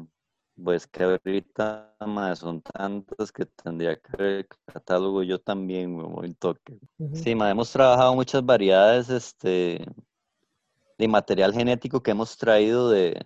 pues 0.62 0.88
que 0.88 1.04
ahorita 1.04 1.96
son 2.36 2.62
tantas 2.62 3.32
que 3.32 3.46
tendría 3.46 3.96
que 3.96 4.18
ver 4.18 4.28
el 4.28 4.48
catálogo 4.65 5.24
yo 5.24 5.39
también, 5.39 5.96
me 5.96 6.04
voy 6.04 6.34
toque. 6.34 6.80
Sí, 7.13 7.32
hemos 7.32 7.72
trabajado 7.72 8.15
muchas 8.15 8.46
variedades 8.46 9.10
este, 9.10 9.86
de 10.98 11.08
material 11.08 11.54
genético 11.54 12.02
que 12.02 12.12
hemos 12.12 12.38
traído 12.38 12.89
de, 12.89 13.20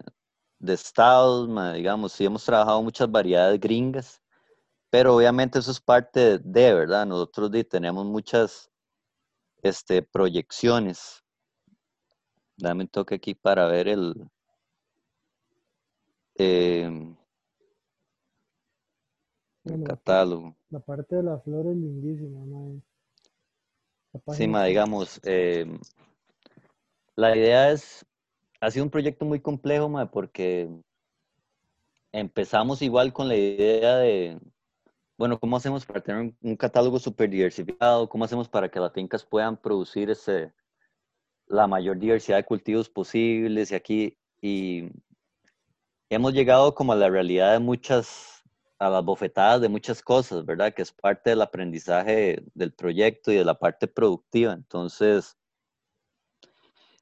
de 0.59 0.73
estados, 0.73 1.47
digamos, 1.73 2.13
sí 2.13 2.25
hemos 2.25 2.43
trabajado 2.43 2.81
muchas 2.81 3.09
variedades 3.09 3.59
gringas, 3.59 4.21
pero 4.89 5.15
obviamente 5.15 5.59
eso 5.59 5.71
es 5.71 5.79
parte 5.79 6.39
de, 6.39 6.73
¿verdad? 6.73 7.05
Nosotros 7.05 7.51
tenemos 7.69 8.05
muchas 8.05 8.69
este, 9.61 10.01
proyecciones. 10.01 11.23
Dame 12.57 12.83
un 12.83 12.89
toque 12.89 13.15
aquí 13.15 13.35
para 13.35 13.67
ver 13.67 13.87
el... 13.87 14.29
Em, 16.35 17.18
el 19.69 19.83
catálogo. 19.83 20.55
La 20.69 20.79
parte 20.79 21.15
de 21.15 21.23
la 21.23 21.39
flor 21.39 21.67
es 21.67 21.75
lindísima. 21.75 22.39
Sí, 24.33 24.47
digamos, 24.47 25.19
em, 25.23 25.79
la 27.15 27.35
idea 27.35 27.71
es 27.71 28.05
ha 28.61 28.71
sido 28.71 28.85
un 28.85 28.91
proyecto 28.91 29.25
muy 29.25 29.39
complejo, 29.39 29.89
porque 30.11 30.69
empezamos 32.11 32.81
igual 32.81 33.13
con 33.13 33.27
la 33.27 33.35
idea 33.35 33.97
de, 33.97 34.39
bueno, 35.17 35.39
¿cómo 35.39 35.57
hacemos 35.57 35.85
para 35.85 36.01
tener 36.01 36.33
un, 36.41 36.55
catálogo 36.55 36.99
súper 36.99 37.29
diversificado? 37.29 38.09
¿Cómo 38.09 38.25
hacemos 38.25 38.49
para 38.49 38.69
que 38.69 38.79
las 38.79 38.93
fincas 38.93 39.25
puedan 39.25 39.57
producir 39.57 40.09
ese, 40.09 40.53
la 41.47 41.67
mayor 41.67 41.97
diversidad 41.97 42.37
de 42.37 42.45
cultivos 42.45 42.89
posibles? 42.89 43.71
Y 43.71 43.75
aquí, 43.75 44.17
y 44.41 44.89
hemos 46.09 46.33
llegado 46.33 46.75
como 46.75 46.93
a 46.93 46.97
la 46.97 47.09
realidad 47.09 47.53
de 47.53 47.59
muchas, 47.59 48.38
a 48.79 48.89
las 48.89 49.03
bofetadas 49.03 49.61
de 49.61 49.69
muchas 49.69 50.01
cosas, 50.01 50.45
¿verdad? 50.45 50.73
Que 50.73 50.81
es 50.81 50.91
parte 50.91 51.31
del 51.31 51.41
aprendizaje 51.41 52.41
del 52.53 52.73
proyecto 52.73 53.31
y 53.31 53.35
de 53.35 53.45
la 53.45 53.55
parte 53.55 53.87
productiva. 53.87 54.53
Entonces, 54.53 55.37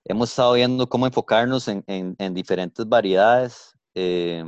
hemos 0.06 0.30
estado 0.30 0.54
viendo 0.54 0.90
cómo 0.90 1.06
enfocarnos 1.06 1.68
en, 1.68 2.34
diferentes 2.34 2.88
variedades. 2.88 3.78
Eh, 3.94 4.44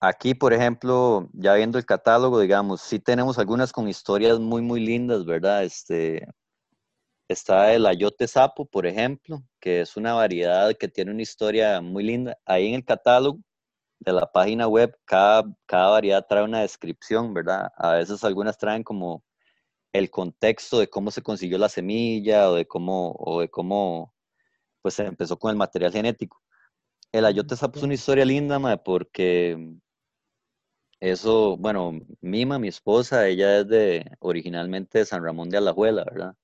aquí, 0.00 0.34
por 0.34 0.54
ejemplo, 0.54 1.28
ya 1.34 1.54
viendo 1.54 1.78
el 1.78 1.84
catálogo, 1.84 2.40
digamos, 2.40 2.80
sí 2.80 2.98
tenemos 2.98 3.38
algunas 3.38 3.70
con 3.70 3.86
historias 3.86 4.38
muy, 4.38 4.62
muy 4.62 4.80
lindas, 4.80 5.26
¿verdad? 5.26 5.64
Este, 5.64 6.26
está 7.28 7.74
el 7.74 7.84
ayote 7.84 8.26
sapo, 8.26 8.64
por 8.64 8.86
ejemplo, 8.86 9.42
que 9.60 9.82
es 9.82 9.96
una 9.98 10.14
variedad 10.14 10.74
que 10.78 10.88
tiene 10.88 11.10
una 11.10 11.22
historia 11.22 11.82
muy 11.82 12.04
linda. 12.04 12.38
Ahí 12.46 12.68
en 12.68 12.74
el 12.76 12.84
catálogo 12.84 13.38
de 14.04 14.12
la 14.12 14.30
página 14.30 14.68
web, 14.68 14.96
cada, 15.04 15.44
cada 15.66 15.90
variedad 15.90 16.26
trae 16.28 16.44
una 16.44 16.60
descripción, 16.60 17.34
¿verdad? 17.34 17.72
A 17.76 17.94
veces 17.94 18.22
algunas 18.24 18.58
traen 18.58 18.82
como 18.82 19.24
el 19.92 20.10
contexto 20.10 20.78
de 20.80 20.88
cómo 20.88 21.10
se 21.10 21.22
consiguió 21.22 21.58
la 21.58 21.68
semilla 21.68 22.50
o 22.50 22.54
de 22.56 22.66
cómo, 22.66 23.14
o 23.18 23.40
de 23.40 23.48
cómo 23.48 24.14
pues 24.82 24.94
se 24.94 25.04
empezó 25.06 25.38
con 25.38 25.50
el 25.50 25.56
material 25.56 25.92
genético. 25.92 26.42
El 27.12 27.24
ayote 27.26 27.56
sapo 27.56 27.78
es 27.78 27.84
una 27.84 27.94
historia 27.94 28.24
linda, 28.24 28.58
porque 28.84 29.76
eso, 31.00 31.56
bueno, 31.56 32.00
Mima, 32.20 32.58
mi 32.58 32.68
esposa, 32.68 33.28
ella 33.28 33.60
es 33.60 33.68
de 33.68 34.16
originalmente 34.20 34.98
de 34.98 35.06
San 35.06 35.22
Ramón 35.22 35.48
de 35.50 35.58
Alajuela, 35.58 36.04
¿verdad? 36.04 36.34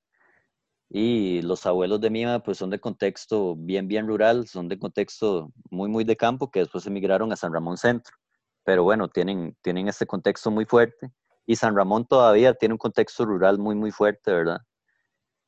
Y 0.92 1.40
los 1.42 1.66
abuelos 1.66 2.00
de 2.00 2.11
Mima, 2.11 2.42
pues 2.42 2.59
son 2.59 2.68
de 2.68 2.81
contexto 2.81 3.55
bien, 3.57 3.87
bien 3.87 4.09
rural, 4.09 4.48
son 4.48 4.68
de 4.68 4.76
contexto 4.76 5.53
muy, 5.70 5.88
muy 5.88 6.03
de 6.03 6.16
campo, 6.16 6.50
que 6.50 6.61
después 6.61 6.85
emigraron 6.87 7.33
a 7.33 7.37
San 7.37 7.53
Ramón 7.53 7.76
Centro. 7.76 8.16
Pero 8.64 8.83
bueno, 8.83 9.09
tienen, 9.09 9.57
tienen 9.62 9.87
este 9.87 10.05
contexto 10.07 10.50
muy 10.50 10.64
fuerte. 10.64 11.12
Y 11.46 11.55
San 11.57 11.76
Ramón 11.76 12.07
todavía 12.07 12.55
tiene 12.55 12.74
un 12.74 12.79
contexto 12.79 13.24
rural 13.24 13.59
muy, 13.59 13.76
muy 13.76 13.92
fuerte, 13.92 14.33
¿verdad? 14.33 14.62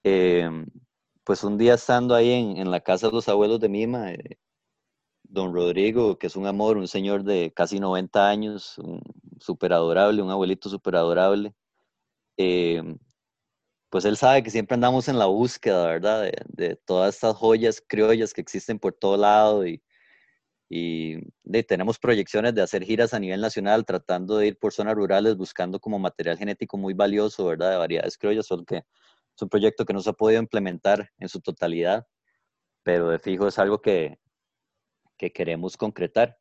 Em, 0.05 0.66
pues 1.24 1.44
un 1.44 1.59
día 1.59 1.74
estando 1.74 2.14
ahí 2.14 2.33
en, 2.33 2.70
la 2.70 2.81
casa 2.81 3.09
de 3.09 3.12
los 3.12 3.28
abuelos 3.28 3.61
de 3.61 3.68
Mima, 3.68 4.12
eh, 4.12 4.38
don 5.24 5.55
Rodrigo, 5.55 6.18
que 6.18 6.28
es 6.28 6.37
un 6.37 6.46
amor, 6.46 6.76
un 6.76 6.88
señor 6.88 7.24
de 7.24 7.52
casi 7.55 7.81
90 7.81 8.28
años, 8.28 8.76
súper 9.40 9.72
adorable, 9.72 10.22
un 10.22 10.31
abuelito 10.31 10.68
súper 10.68 10.96
adorable, 10.96 11.55
em, 12.37 12.98
pues 13.92 14.07
él 14.07 14.16
sabe 14.16 14.42
que 14.42 14.50
siempre 14.50 14.74
andamos 14.74 15.07
en 15.09 15.18
la 15.18 15.26
búsqueda, 15.26 15.87
¿verdad? 15.87 16.33
De, 16.48 16.76
todas 16.76 17.14
estas 17.14 17.37
joyas 17.37 17.85
criollas 17.87 18.33
que 18.33 18.40
existen 18.40 18.78
por 18.78 18.94
todo 18.94 19.18
lado 19.18 19.66
y, 19.66 19.83
y 20.70 21.20
tenemos 21.68 21.98
proyecciones 21.98 22.55
de 22.55 22.62
hacer 22.62 22.85
giras 22.85 23.12
a 23.12 23.20
nivel 23.20 23.42
nacional 23.42 23.85
tratando 23.85 24.38
de 24.38 24.46
ir 24.46 24.59
por 24.59 24.72
zonas 24.72 24.94
rurales 24.94 25.37
buscando 25.37 25.78
como 25.78 25.98
material 25.98 26.38
genético 26.38 26.78
muy 26.78 26.94
valioso, 26.94 27.44
¿verdad? 27.44 27.72
De 27.72 27.76
variedades 27.76 28.16
criollas, 28.16 28.48
porque 28.48 28.78
es 28.78 29.42
un 29.42 29.50
proyecto 29.50 29.85
que 29.85 29.92
no 29.92 30.00
se 30.00 30.09
ha 30.09 30.14
podido 30.14 30.40
implementar 30.40 31.11
en 31.18 31.28
su 31.28 31.42
totalidad, 31.42 32.07
pero 32.83 33.11
de 33.11 33.18
fijo 33.18 33.46
es 33.46 33.59
algo 33.59 33.83
que, 33.83 34.18
que 35.18 35.33
queremos 35.35 35.76
concretar. 35.76 36.38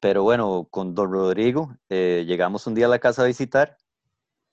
Pero 0.00 0.22
bueno, 0.22 0.66
con 0.70 0.94
don 0.94 1.12
Rodrigo 1.12 1.76
eh, 1.90 2.24
llegamos 2.26 2.66
un 2.66 2.74
día 2.74 2.86
a 2.86 2.88
la 2.88 3.00
casa 3.00 3.22
a 3.22 3.26
visitar 3.26 3.76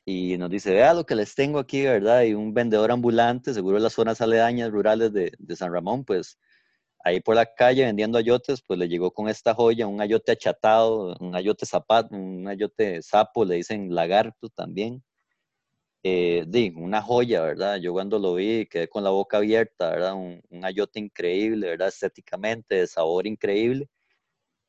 y 0.06 0.38
nos 0.38 0.50
dice, 0.50 0.74
vea 0.74 0.94
lo 0.94 1.06
que 1.06 1.16
les 1.16 1.36
tengo 1.36 1.60
aquí, 1.60 1.84
¿verdad? 1.84 2.24
Y 2.24 2.34
un 2.34 2.54
vendedor 2.54 2.92
ambulante, 2.92 3.54
seguro 3.54 3.78
en 3.78 3.84
las 3.84 3.94
zonas 3.94 4.22
aledañas 4.22 4.72
rurales 4.72 5.14
de, 5.14 5.32
de, 5.38 5.56
San 5.56 5.72
Ramón, 5.72 6.06
pues 6.06 6.40
ahí 7.04 7.22
por 7.22 7.36
la 7.36 7.46
calle 7.56 7.86
vendiendo 7.86 8.18
ayotes, 8.18 8.62
pues 8.64 8.80
le 8.80 8.88
llegó 8.88 9.12
con 9.12 9.30
esta 9.30 9.54
joya, 9.54 9.88
un 9.88 10.02
ayote 10.02 10.32
achatado, 10.34 11.16
un 11.20 11.36
ayote 11.36 11.66
zapato, 11.66 12.16
un 12.16 12.48
ayote 12.48 13.02
sapo, 13.02 13.46
le 13.46 13.56
dicen 13.56 13.94
lagarto 13.94 14.50
también. 14.50 15.04
Eh, 16.04 16.44
una 16.76 17.02
joya, 17.02 17.44
¿verdad? 17.44 17.78
Yo 17.78 17.94
cuando 17.94 18.18
lo 18.20 18.36
vi 18.36 18.66
quedé 18.68 18.88
con 18.90 19.04
la 19.04 19.12
boca 19.12 19.38
abierta, 19.38 19.92
¿verdad? 19.92 20.16
Un, 20.16 20.42
un 20.50 20.66
ayote 20.66 21.00
increíble, 21.00 21.68
¿verdad? 21.70 21.90
Estéticamente, 21.90 22.76
de 22.76 22.88
sabor 22.88 23.28
increíble. 23.28 23.88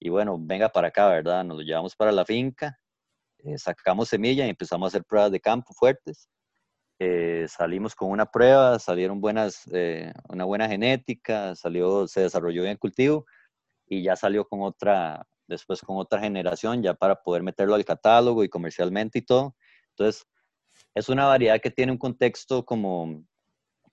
Y 0.00 0.10
bueno, 0.10 0.36
venga 0.40 0.68
para 0.70 0.88
acá, 0.88 1.08
¿verdad? 1.08 1.44
Nos 1.44 1.58
lo 1.58 1.62
llevamos 1.64 1.96
para 1.96 2.12
la 2.12 2.24
finca 2.26 2.81
eh, 3.44 3.58
sacamos 3.58 4.08
semilla 4.08 4.46
y 4.46 4.50
empezamos 4.50 4.86
a 4.86 4.88
hacer 4.88 5.04
pruebas 5.04 5.32
de 5.32 5.40
campo 5.40 5.72
fuertes. 5.74 6.28
Eh, 6.98 7.46
salimos 7.48 7.94
con 7.94 8.10
una 8.10 8.26
prueba, 8.26 8.78
salieron 8.78 9.20
buenas, 9.20 9.62
eh, 9.72 10.12
una 10.28 10.44
buena 10.44 10.68
genética, 10.68 11.56
salió, 11.56 12.06
se 12.06 12.20
desarrolló 12.22 12.62
bien 12.62 12.72
el 12.72 12.78
cultivo 12.78 13.26
y 13.86 14.04
ya 14.04 14.14
salió 14.14 14.46
con 14.46 14.62
otra, 14.62 15.26
después 15.48 15.80
con 15.80 15.96
otra 15.98 16.20
generación 16.20 16.82
ya 16.82 16.94
para 16.94 17.16
poder 17.16 17.42
meterlo 17.42 17.74
al 17.74 17.84
catálogo 17.84 18.44
y 18.44 18.48
comercialmente 18.48 19.18
y 19.18 19.22
todo. 19.22 19.56
Entonces, 19.90 20.24
es 20.94 21.08
una 21.08 21.26
variedad 21.26 21.60
que 21.60 21.70
tiene 21.70 21.92
un 21.92 21.98
contexto 21.98 22.64
como 22.64 23.24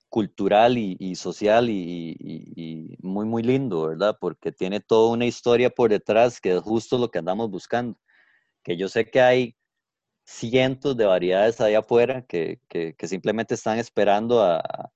cultural 0.10 0.78
y, 0.78 1.16
social 1.16 1.70
y, 1.70 2.16
y, 2.20 2.98
muy, 3.02 3.26
muy 3.26 3.44
lindo, 3.44 3.88
¿verdad? 3.88 4.18
Porque 4.20 4.52
tiene 4.52 4.80
toda 4.80 5.12
una 5.12 5.26
historia 5.26 5.70
por 5.70 5.90
detrás 5.92 6.42
que 6.42 6.56
es 6.56 6.62
justo 6.62 6.98
lo 6.98 7.10
que 7.12 7.20
andamos 7.20 7.50
buscando 7.52 7.98
yo 8.78 8.88
sé 8.90 9.10
que 9.10 9.22
hay 9.22 9.56
cientos 10.26 10.96
de 10.96 11.06
variedades 11.06 11.60
ahí 11.60 11.74
afuera 11.76 12.24
que, 12.24 12.60
simplemente 13.04 13.56
están 13.56 13.80
esperando 13.80 14.44
a, 14.44 14.92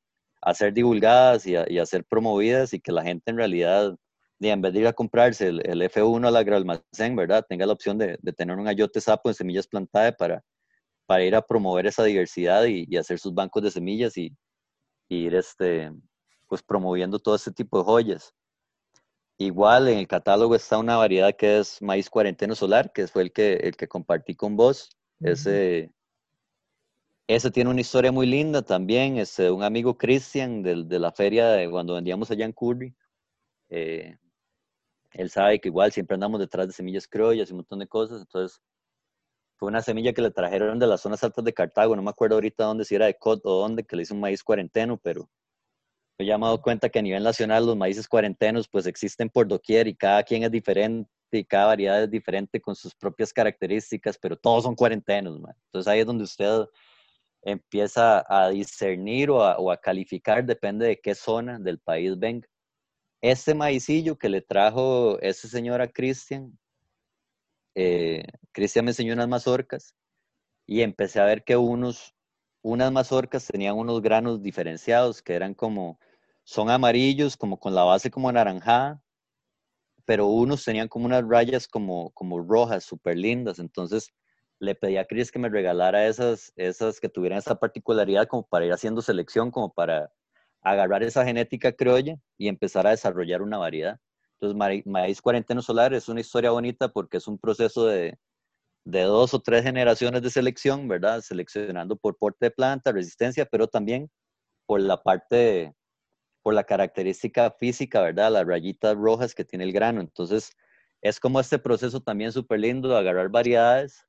ser 0.54 0.74
divulgadas 0.74 1.46
y 1.48 1.56
a, 1.56 1.86
ser 1.86 2.06
promovidas 2.06 2.74
y 2.74 2.80
que 2.80 2.92
la 2.92 3.04
gente 3.04 3.32
en 3.32 3.38
realidad, 3.38 3.96
en 4.40 4.62
vez 4.62 4.74
de 4.74 4.80
ir 4.82 4.88
a 4.88 4.94
comprarse 4.94 5.48
el, 5.48 5.66
el 5.66 5.82
F1 5.82 6.28
al 6.28 6.36
agroalmacén, 6.36 7.16
¿verdad? 7.16 7.46
Tenga 7.48 7.66
la 7.66 7.74
opción 7.74 7.98
de, 7.98 8.18
tener 8.36 8.58
un 8.58 8.68
ayote 8.68 9.02
sapo 9.02 9.30
en 9.30 9.36
semillas 9.36 9.68
plantadas 9.68 10.16
para, 10.18 10.44
ir 11.24 11.36
a 11.36 11.42
promover 11.42 11.88
esa 11.88 12.04
diversidad 12.04 12.66
y, 12.66 12.86
y 12.90 12.98
hacer 12.98 13.20
sus 13.20 13.34
bancos 13.34 13.64
de 13.64 13.72
semillas 13.72 14.18
y, 14.18 14.36
y, 15.10 15.26
ir 15.26 15.36
este, 15.36 15.92
pues 16.48 16.62
promoviendo 16.62 17.20
todo 17.20 17.36
este 17.36 17.52
tipo 17.52 17.80
de 17.80 17.84
joyas. 17.86 18.34
Igual 19.44 19.90
en 19.90 19.98
el 19.98 20.08
catálogo 20.08 20.56
está 20.56 20.78
una 20.78 20.96
variedad 20.96 21.36
que 21.36 21.60
es 21.60 21.82
maíz 21.82 22.10
cuarenteno 22.10 22.56
solar, 22.56 22.94
que 22.94 23.08
fue 23.08 23.24
el 23.24 23.34
que, 23.34 23.56
el 23.56 23.76
que 23.76 23.90
compartí 23.90 24.36
con 24.36 24.56
vos. 24.56 24.90
Ese, 25.20 25.92
ese 27.28 27.52
tiene 27.52 27.70
una 27.70 27.82
historia 27.82 28.14
muy 28.14 28.26
linda 28.26 28.62
también. 28.62 29.18
Es 29.18 29.32
este, 29.32 29.52
un 29.52 29.64
amigo 29.64 29.98
Cristian 29.98 30.64
de, 30.64 30.98
la 30.98 31.12
feria 31.12 31.50
de 31.50 31.70
cuando 31.70 31.96
vendíamos 31.96 32.32
allá 32.32 32.46
en 32.46 32.54
Curry. 32.54 32.96
Eh, 33.68 34.18
él 35.12 35.30
sabe 35.30 35.60
que 35.60 35.68
igual 35.68 35.92
siempre 35.92 36.14
andamos 36.14 36.40
detrás 36.40 36.68
de 36.68 36.74
semillas 36.74 37.06
criollas 37.06 37.50
y 37.50 37.52
un 37.52 37.58
montón 37.58 37.80
de 37.80 37.88
cosas. 37.88 38.22
Entonces, 38.22 38.62
fue 39.58 39.68
una 39.68 39.82
semilla 39.82 40.14
que 40.14 40.22
le 40.22 40.32
trajeron 40.32 40.80
de 40.80 40.88
las 40.88 41.02
zonas 41.02 41.22
altas 41.22 41.44
de 41.44 41.54
Cartago. 41.54 41.98
No 41.98 42.02
me 42.02 42.12
acuerdo 42.12 42.36
ahorita 42.36 42.64
dónde, 42.64 42.86
si 42.86 42.96
era 42.96 43.08
de 43.08 43.18
Cot 43.18 43.42
o 43.44 43.60
dónde, 43.60 43.84
que 43.84 43.98
le 43.98 44.04
hizo 44.04 44.14
un 44.14 44.22
maíz 44.22 44.42
cuarenteno, 44.42 44.98
pero 44.98 45.30
me 46.20 46.26
he 46.26 46.30
dado 46.30 46.62
cuenta 46.62 46.90
que 46.90 47.00
a 47.00 47.02
nivel 47.02 47.24
nacional 47.24 47.66
los 47.66 47.76
maíces 47.76 48.08
cuarentenos 48.08 48.68
pues 48.68 48.86
existen 48.86 49.30
por 49.30 49.48
doquier 49.48 49.88
y 49.88 49.96
cada 49.96 50.24
quien 50.24 50.44
es 50.44 50.52
diferente 50.52 51.10
y 51.32 51.44
cada 51.44 51.68
variedad 51.68 52.04
es 52.04 52.12
diferente 52.12 52.62
con 52.62 52.76
sus 52.76 52.94
propias 52.94 53.34
características, 53.34 54.18
pero 54.20 54.38
todos 54.38 54.64
son 54.64 54.76
cuarentenos. 54.76 55.38
Entonces 55.38 55.88
ahí 55.88 56.02
es 56.02 56.06
donde 56.06 56.24
usted 56.24 56.66
empieza 57.42 58.24
a 58.28 58.50
discernir 58.50 59.30
o 59.30 59.72
a, 59.72 59.78
calificar, 59.78 60.46
depende 60.46 60.88
de 60.88 61.00
qué 61.00 61.16
zona 61.16 61.60
del 61.60 61.80
país 61.80 62.18
venga. 62.18 62.48
Este 63.22 63.54
maicillo 63.54 64.18
que 64.18 64.30
le 64.30 64.42
trajo 64.42 65.20
ese 65.22 65.48
señor 65.48 65.82
a 65.82 65.88
Cristian, 65.88 66.58
eh, 67.76 68.24
Cristian 68.52 68.86
me 68.86 68.92
enseñó 68.92 69.14
unas 69.14 69.28
mazorcas 69.28 69.96
y 70.68 70.82
empecé 70.82 71.20
a 71.20 71.26
ver 71.26 71.44
que 71.44 71.58
unos 71.58 72.14
unas 72.64 72.92
mazorcas 72.92 73.46
tenían 73.46 73.78
unos 73.78 74.02
granos 74.02 74.42
diferenciados 74.42 75.22
que 75.22 75.36
eran 75.36 75.54
como, 75.54 76.00
son 76.44 76.70
amarillos, 76.70 77.38
como 77.38 77.60
con 77.60 77.76
la 77.76 77.84
base 77.84 78.10
como 78.10 78.30
anaranjada, 78.30 79.04
pero 80.06 80.28
unos 80.28 80.64
tenían 80.64 80.88
como 80.88 81.06
unas 81.06 81.24
rayas 81.28 81.68
como, 81.68 82.12
como 82.12 82.40
rojas, 82.40 82.86
súper 82.86 83.18
lindas. 83.18 83.60
Entonces 83.60 84.12
le 84.60 84.76
pedí 84.76 84.98
a 84.98 85.06
Chris 85.06 85.32
que 85.32 85.40
me 85.40 85.50
regalara 85.50 86.08
esas, 86.08 86.54
esas 86.56 87.00
que 87.00 87.10
tuvieran 87.10 87.40
esa 87.40 87.60
particularidad 87.60 88.28
como 88.28 88.48
para 88.48 88.66
ir 88.66 88.74
haciendo 88.74 89.02
selección, 89.02 89.52
como 89.52 89.74
para 89.74 90.12
agarrar 90.62 91.04
esa 91.04 91.26
genética 91.26 91.74
criolla 91.74 92.16
y 92.38 92.48
empezar 92.48 92.88
a 92.88 92.92
desarrollar 92.92 93.42
una 93.42 93.58
variedad. 93.58 94.00
Entonces, 94.40 94.86
maíz 94.86 95.22
cuarenteno 95.22 95.62
solar 95.62 95.94
es 95.94 96.08
una 96.08 96.22
historia 96.22 96.52
bonita 96.52 96.90
porque 96.90 97.18
es 97.18 97.28
un 97.28 97.38
proceso 97.38 97.86
de, 97.86 98.18
de 98.86 99.02
dos 99.04 99.34
o 99.34 99.40
tres 99.40 99.64
generaciones 99.64 100.22
de 100.22 100.30
selección, 100.30 100.88
¿verdad? 100.88 101.22
Seleccionando 101.22 101.96
por 101.96 102.18
porte 102.18 102.48
de 102.48 102.52
planta, 102.52 102.92
resistencia, 102.92 103.46
pero 103.46 103.68
también 103.68 104.10
por 104.66 104.82
la 104.82 105.02
parte, 105.02 105.74
por 106.42 106.54
la 106.54 106.64
característica 106.64 107.52
física, 107.52 108.02
¿verdad? 108.02 108.32
Las 108.32 108.46
rayitas 108.46 108.96
rojas 108.96 109.34
que 109.34 109.46
tiene 109.46 109.66
el 109.66 109.74
grano. 109.74 110.02
Entonces, 110.02 110.52
es 111.02 111.20
como 111.20 111.40
este 111.40 111.60
proceso 111.60 112.02
también 112.02 112.32
súper 112.32 112.60
lindo 112.60 112.90
de 112.90 112.98
agarrar 112.98 113.30
variedades, 113.30 114.06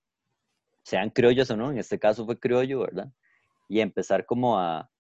sean 0.85 1.11
criollas 1.11 1.51
o 1.51 1.57
no, 1.57 1.71
en 1.71 1.79
este 1.79 1.99
caso 1.99 2.25
fue 2.25 2.39
criollo, 2.39 2.81
¿verdad? 2.81 3.13
Y 3.69 3.81
empezar 3.81 4.27
como 4.27 4.59
a, 4.59 4.91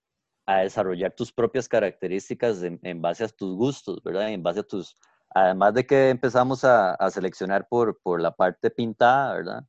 a 0.46 0.60
desarrollar 0.60 1.14
tus 1.14 1.32
propias 1.32 1.68
características 1.68 2.62
en, 2.62 2.80
en, 2.82 3.02
base 3.02 3.24
a 3.24 3.28
tus 3.28 3.54
gustos, 3.54 4.02
¿verdad? 4.02 4.30
En 4.30 4.42
base 4.42 4.60
a 4.60 4.62
tus, 4.62 4.96
además 5.34 5.74
de 5.74 5.86
que 5.86 6.10
empezamos 6.10 6.64
a, 6.64 6.96
seleccionar 7.10 7.68
por, 7.68 8.00
por, 8.00 8.20
la 8.20 8.30
parte 8.34 8.70
pintada, 8.70 9.34
¿verdad? 9.34 9.64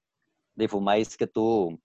De 0.56 0.68
Fumais 0.68 1.18
que 1.18 1.28
tuvo 1.28 1.80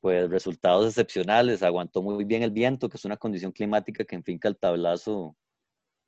pues 0.00 0.30
resultados 0.30 0.86
excepcionales, 0.86 1.62
aguantó 1.62 2.02
muy 2.02 2.24
bien 2.24 2.42
el 2.42 2.52
viento, 2.52 2.88
que 2.88 2.96
es 2.96 3.04
una 3.04 3.16
condición 3.16 3.52
climática 3.52 4.04
que 4.04 4.14
en 4.16 4.24
finca 4.24 4.48
el 4.48 4.56
tablazo 4.56 5.36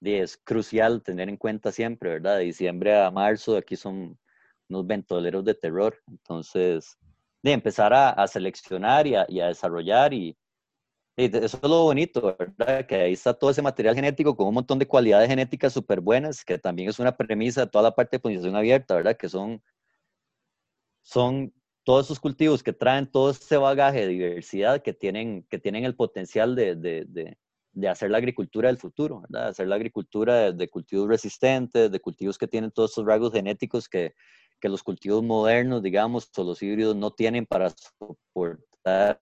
es 0.01 0.37
crucial 0.37 1.03
tener 1.03 1.29
en 1.29 1.37
cuenta 1.37 1.73
siempre, 1.73 2.11
¿verdad? 2.11 2.39
De 2.39 2.45
diciembre 2.45 2.97
a 2.97 3.11
marzo, 3.11 3.57
aquí 3.57 3.77
son 3.77 4.19
unos 4.69 4.87
ventoleros 4.87 5.45
de 5.45 5.55
terror. 5.55 5.99
Entonces, 6.07 6.97
de 7.43 7.53
empezar 7.53 7.93
a, 7.95 8.27
seleccionar 8.27 9.07
y 9.07 9.15
a, 9.17 9.27
desarrollar 9.27 10.13
y, 10.15 10.37
eso 11.19 11.57
es 11.57 11.63
lo 11.69 11.83
bonito, 11.83 12.37
¿verdad? 12.39 12.87
Que 12.87 12.95
ahí 12.95 13.13
está 13.13 13.35
todo 13.35 13.51
ese 13.51 13.61
material 13.61 13.95
genético 13.97 14.37
con 14.37 14.47
un 14.47 14.55
montón 14.55 14.79
de 14.79 14.87
cualidades 14.87 15.29
genéticas 15.29 15.73
súper 15.73 16.01
buenas, 16.01 16.45
que 16.45 16.59
también 16.59 16.89
es 16.89 16.99
una 17.01 17.17
premisa 17.17 17.63
de 17.63 17.67
toda 17.67 17.83
la 17.83 17.95
parte 17.95 18.17
de 18.17 18.21
polinización 18.21 18.55
abierta, 18.55 18.95
¿verdad? 18.95 19.17
Que 19.17 19.29
son, 19.29 19.61
son 21.03 21.53
todos 21.83 22.07
esos 22.07 22.21
cultivos 22.21 22.63
que 22.63 22.73
traen 22.73 23.11
todo 23.11 23.31
ese 23.31 23.57
bagaje 23.57 24.03
de 24.03 24.09
diversidad 24.09 24.81
que 24.81 24.93
tienen, 24.93 25.45
que 25.51 25.59
tienen 25.59 25.85
el 25.85 25.97
potencial 25.97 26.55
de, 26.55 26.77
de, 26.77 27.37
de, 27.73 27.89
hacer 27.89 28.11
la 28.11 28.19
agricultura 28.19 28.69
del 28.69 28.79
futuro, 28.79 29.23
¿verdad? 29.23 29.49
Hacer 29.49 29.67
la 29.67 29.75
agricultura 29.75 30.53
de, 30.53 30.69
cultivos 30.69 31.09
resistentes, 31.09 31.91
de 31.91 32.01
cultivos 32.01 32.39
que 32.39 32.47
tienen 32.47 32.71
todos 32.71 32.93
esos 32.93 33.05
rasgos 33.05 33.33
genéticos 33.33 33.89
que, 33.89 34.15
que 34.61 34.69
los 34.69 34.85
cultivos 34.85 35.23
modernos, 35.25 35.83
digamos, 35.83 36.31
o 36.37 36.45
los 36.45 36.63
híbridos 36.63 36.95
no 36.95 37.11
tienen 37.11 37.45
para 37.45 37.71
soportar 37.71 39.19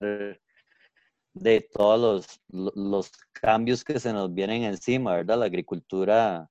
de 1.36 1.60
todos 1.60 2.40
los, 2.50 2.72
los 2.74 3.10
cambios 3.32 3.84
que 3.84 4.00
se 4.00 4.12
nos 4.12 4.32
vienen 4.32 4.62
encima, 4.62 5.14
¿verdad? 5.14 5.38
La 5.38 5.44
agricultura 5.44 6.50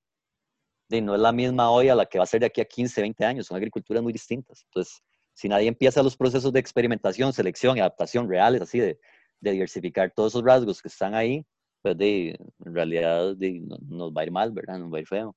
de, 0.89 1.01
no 1.01 1.15
es 1.15 1.21
la 1.21 1.31
misma 1.31 1.71
hoy 1.71 1.89
a 1.89 1.95
la 1.95 2.05
que 2.05 2.19
va 2.19 2.23
a 2.23 2.27
ser 2.27 2.41
de 2.41 2.45
aquí 2.45 2.61
a 2.61 2.65
15, 2.65 3.01
20 3.01 3.25
años, 3.25 3.47
son 3.47 3.57
agriculturas 3.57 4.03
muy 4.03 4.13
distintas. 4.13 4.63
Entonces, 4.65 5.01
si 5.33 5.49
nadie 5.49 5.67
empieza 5.67 6.03
los 6.03 6.15
procesos 6.15 6.53
de 6.53 6.59
experimentación, 6.59 7.33
selección 7.33 7.77
y 7.77 7.79
adaptación 7.79 8.29
reales, 8.29 8.61
así 8.61 8.79
de, 8.79 8.99
de 9.41 9.51
diversificar 9.51 10.11
todos 10.11 10.33
esos 10.33 10.43
rasgos 10.43 10.81
que 10.81 10.87
están 10.87 11.15
ahí, 11.15 11.43
pues 11.81 11.97
de, 11.97 12.37
en 12.63 12.75
realidad 12.75 13.35
de, 13.35 13.61
nos 13.87 14.11
va 14.11 14.21
a 14.21 14.25
ir 14.25 14.31
mal, 14.31 14.51
¿verdad? 14.51 14.77
Nos 14.77 14.93
va 14.93 14.97
a 14.97 15.01
ir 15.01 15.07
feo. 15.07 15.35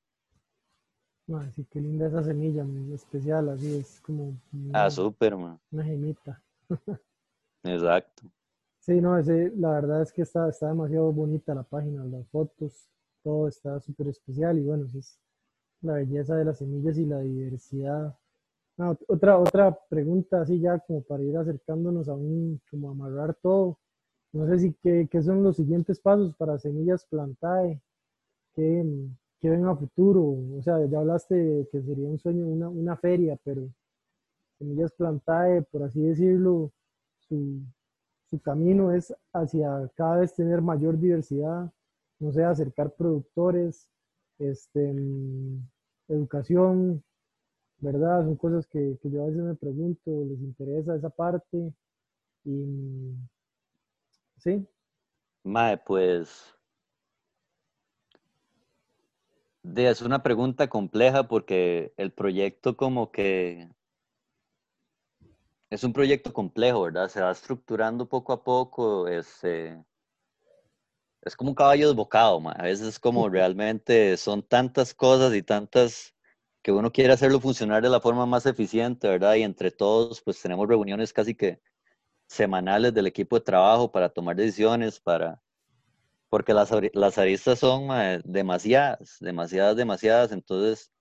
No, 1.26 1.50
sí, 1.52 1.66
qué 1.70 1.80
linda 1.80 2.06
esa 2.06 2.22
semilla, 2.22 2.64
muy 2.64 2.92
especial, 2.92 3.48
así 3.48 3.78
es 3.78 4.00
como... 4.00 4.34
ah, 4.74 4.90
súper, 4.90 5.36
man. 5.36 5.58
Una 5.70 5.84
gemita. 5.84 6.42
Exacto. 7.64 8.30
Sí, 8.88 9.02
no, 9.02 9.18
la 9.20 9.70
verdad 9.72 10.00
es 10.00 10.12
que 10.14 10.22
está, 10.22 10.48
está 10.48 10.68
demasiado 10.68 11.12
bonita 11.12 11.54
la 11.54 11.62
página, 11.62 12.02
las 12.06 12.26
fotos, 12.28 12.88
todo 13.22 13.46
está 13.46 13.78
súper 13.80 14.08
especial 14.08 14.58
y 14.58 14.62
bueno, 14.64 14.86
es 14.96 15.20
la 15.82 15.94
belleza 15.94 16.36
de 16.36 16.46
las 16.46 16.58
semillas 16.58 16.96
y 16.98 17.04
la 17.06 17.20
diversidad. 17.20 18.16
otra, 19.08 19.38
otra 19.38 19.78
pregunta 19.90 20.42
así 20.42 20.60
ya 20.60 20.78
como 20.80 21.02
para 21.02 21.22
ir 21.22 21.36
acercándonos 21.36 22.08
a 22.08 22.14
un, 22.14 22.62
como 22.70 22.90
amarrar 22.90 23.34
todo. 23.42 23.78
No 24.32 24.46
sé 24.48 24.58
si 24.60 24.74
qué, 24.82 25.08
qué 25.10 25.22
son 25.22 25.42
los 25.42 25.56
siguientes 25.56 26.00
pasos 26.00 26.34
para 26.36 26.58
Semillas 26.58 27.06
Plantae, 27.06 27.82
qué, 28.54 28.84
qué 29.40 29.50
ven 29.50 29.66
a 29.66 29.76
futuro. 29.76 30.22
O 30.58 30.62
sea, 30.62 30.84
ya 30.86 31.00
hablaste 31.00 31.68
que 31.72 31.82
sería 31.82 32.08
un 32.08 32.18
sueño, 32.18 32.46
una, 32.48 32.68
una 32.70 32.96
feria, 32.96 33.38
pero 33.44 33.68
Semillas 34.58 34.92
Plantae, 34.92 35.62
por 35.62 35.84
así 35.84 36.00
decirlo, 36.02 36.72
su, 37.20 37.62
su 38.30 38.40
camino 38.40 38.92
es 38.92 39.14
hacia 39.32 39.90
cada 39.94 40.18
vez 40.18 40.34
tener 40.34 40.60
mayor 40.60 40.98
diversidad, 40.98 41.72
no 42.18 42.32
sé, 42.32 42.44
acercar 42.44 42.94
productores, 42.94 43.88
este, 44.38 44.92
mm, 44.92 45.66
educación, 46.08 47.02
¿verdad? 47.78 48.24
Son 48.24 48.36
cosas 48.36 48.66
que, 48.66 48.98
yo 49.02 49.22
a 49.22 49.26
veces 49.26 49.42
me 49.42 49.54
pregunto, 49.54 50.24
les 50.24 50.40
interesa 50.40 50.96
esa 50.96 51.10
parte 51.10 51.72
y 52.44 52.50
mm, 52.50 53.28
sí. 54.38 54.66
Mae, 55.44 55.78
pues 55.78 56.58
es 59.76 60.02
una 60.02 60.22
pregunta 60.22 60.68
compleja 60.68 61.28
porque 61.28 61.92
el 61.96 62.12
proyecto 62.12 62.76
como 62.76 63.10
que 63.10 63.68
es 65.70 65.84
un 65.84 65.92
proyecto 65.92 66.32
complejo, 66.32 66.82
¿verdad? 66.82 67.08
Se 67.08 67.20
va 67.20 67.30
estructurando 67.30 68.08
poco 68.08 68.32
a 68.32 68.42
poco. 68.42 69.06
Este, 69.08 69.82
es 71.22 71.36
como 71.36 71.50
un 71.50 71.54
caballo 71.54 71.88
desbocado, 71.88 72.40
a 72.48 72.62
veces 72.62 72.86
es 72.88 72.98
como 72.98 73.28
realmente 73.28 74.16
son 74.16 74.42
tantas 74.42 74.94
cosas 74.94 75.34
y 75.34 75.42
tantas 75.42 76.14
que 76.62 76.72
uno 76.72 76.92
quiere 76.92 77.12
hacerlo 77.12 77.40
funcionar 77.40 77.82
de 77.82 77.88
la 77.90 78.00
forma 78.00 78.26
más 78.26 78.46
eficiente, 78.46 79.08
¿verdad? 79.08 79.34
Y 79.34 79.42
entre 79.42 79.70
todos, 79.70 80.20
pues 80.22 80.40
tenemos 80.40 80.68
reuniones 80.68 81.12
casi 81.12 81.34
que 81.34 81.60
semanales 82.28 82.94
del 82.94 83.06
equipo 83.06 83.36
de 83.38 83.44
trabajo 83.44 83.90
para 83.90 84.08
tomar 84.08 84.36
decisiones, 84.36 85.00
para 85.00 85.42
porque 86.30 86.52
las, 86.52 86.70
las 86.92 87.18
aristas 87.18 87.58
son 87.58 87.88
demasiadas, 88.24 89.16
demasiadas, 89.20 89.76
demasiadas, 89.76 90.32
entonces 90.32 90.92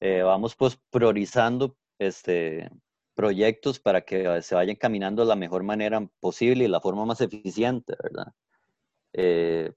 eh, 0.00 0.22
vamos 0.22 0.54
pues 0.54 0.78
priorizando 0.90 1.76
este, 1.98 2.70
proyectos 3.14 3.78
para 3.78 4.02
que 4.02 4.42
se 4.42 4.54
vayan 4.54 4.76
caminando 4.76 5.22
de 5.22 5.28
la 5.28 5.36
mejor 5.36 5.62
manera 5.62 6.06
posible 6.20 6.64
y 6.64 6.68
la 6.68 6.80
forma 6.80 7.04
más 7.04 7.20
eficiente, 7.20 7.94
¿verdad? 8.02 8.32
Eh, 9.12 9.72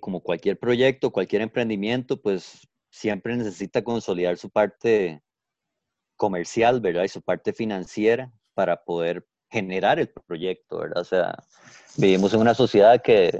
como 0.00 0.20
cualquier 0.20 0.58
proyecto, 0.58 1.12
cualquier 1.12 1.42
emprendimiento, 1.42 2.20
pues 2.20 2.66
siempre 2.90 3.36
necesita 3.36 3.84
consolidar 3.84 4.38
su 4.38 4.50
parte 4.50 5.22
comercial, 6.16 6.80
¿verdad? 6.80 7.04
Y 7.04 7.08
su 7.08 7.22
parte 7.22 7.52
financiera 7.52 8.32
para 8.54 8.82
poder 8.84 9.26
generar 9.50 9.98
el 9.98 10.08
proyecto, 10.08 10.78
¿verdad? 10.78 11.02
O 11.02 11.04
sea, 11.04 11.34
vivimos 11.96 12.32
en 12.32 12.40
una 12.40 12.54
sociedad 12.54 13.02
que, 13.02 13.38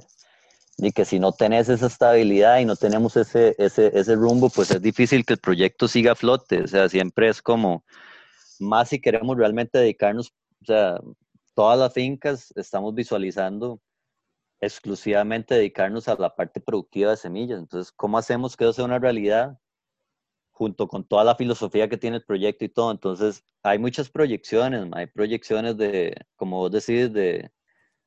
y 0.77 0.93
que 0.93 1.05
si 1.05 1.19
no 1.19 1.33
tenés 1.33 1.69
esa 1.69 1.87
estabilidad 1.87 2.59
y 2.59 2.67
no 2.67 2.77
tenemos 2.77 3.17
ese, 3.17 3.55
ese, 3.59 3.99
ese 3.99 4.15
rumbo, 4.15 4.51
pues 4.51 4.71
es 4.71 4.83
difícil 4.83 5.25
que 5.25 5.35
el 5.35 5.41
proyecto 5.41 5.89
siga 5.89 6.13
a 6.13 6.17
flote. 6.17 6.63
O 6.63 6.69
sea, 6.69 6.89
siempre 6.89 7.29
es 7.29 7.41
como, 7.41 7.85
más 8.61 8.89
si 8.91 9.01
queremos 9.01 9.37
realmente 9.37 9.79
dedicarnos, 9.79 10.33
o 10.69 11.15
todas 11.55 11.79
las 11.79 11.93
fincas 11.93 12.53
estamos 12.57 12.95
visualizando 12.95 13.81
exclusivamente 14.61 15.55
dedicarnos 15.55 16.09
a 16.09 16.17
la 16.17 16.35
parte 16.35 16.61
productiva 16.61 17.11
de 17.13 17.17
semillas. 17.17 17.59
Entonces, 17.61 17.93
¿cómo 17.93 18.19
hacemos 18.19 18.57
que 18.57 18.65
eso 18.65 18.73
sea 18.75 18.85
una 18.85 18.99
realidad? 18.99 19.59
junto 20.57 20.89
con 20.89 21.05
toda 21.05 21.23
la 21.23 21.37
filosofía 21.37 21.89
que 21.89 21.99
tiene 21.99 22.17
el 22.17 22.25
proyecto 22.25 22.65
y 22.65 22.71
todo. 22.71 22.91
Entonces, 22.91 23.45
hay 23.63 23.79
muchas 23.79 24.09
proyecciones, 24.09 24.89
hay 24.93 25.07
proyecciones 25.07 25.77
de, 25.77 26.17
como 26.35 26.57
vos 26.59 26.73
decís, 26.73 27.13
de 27.13 27.51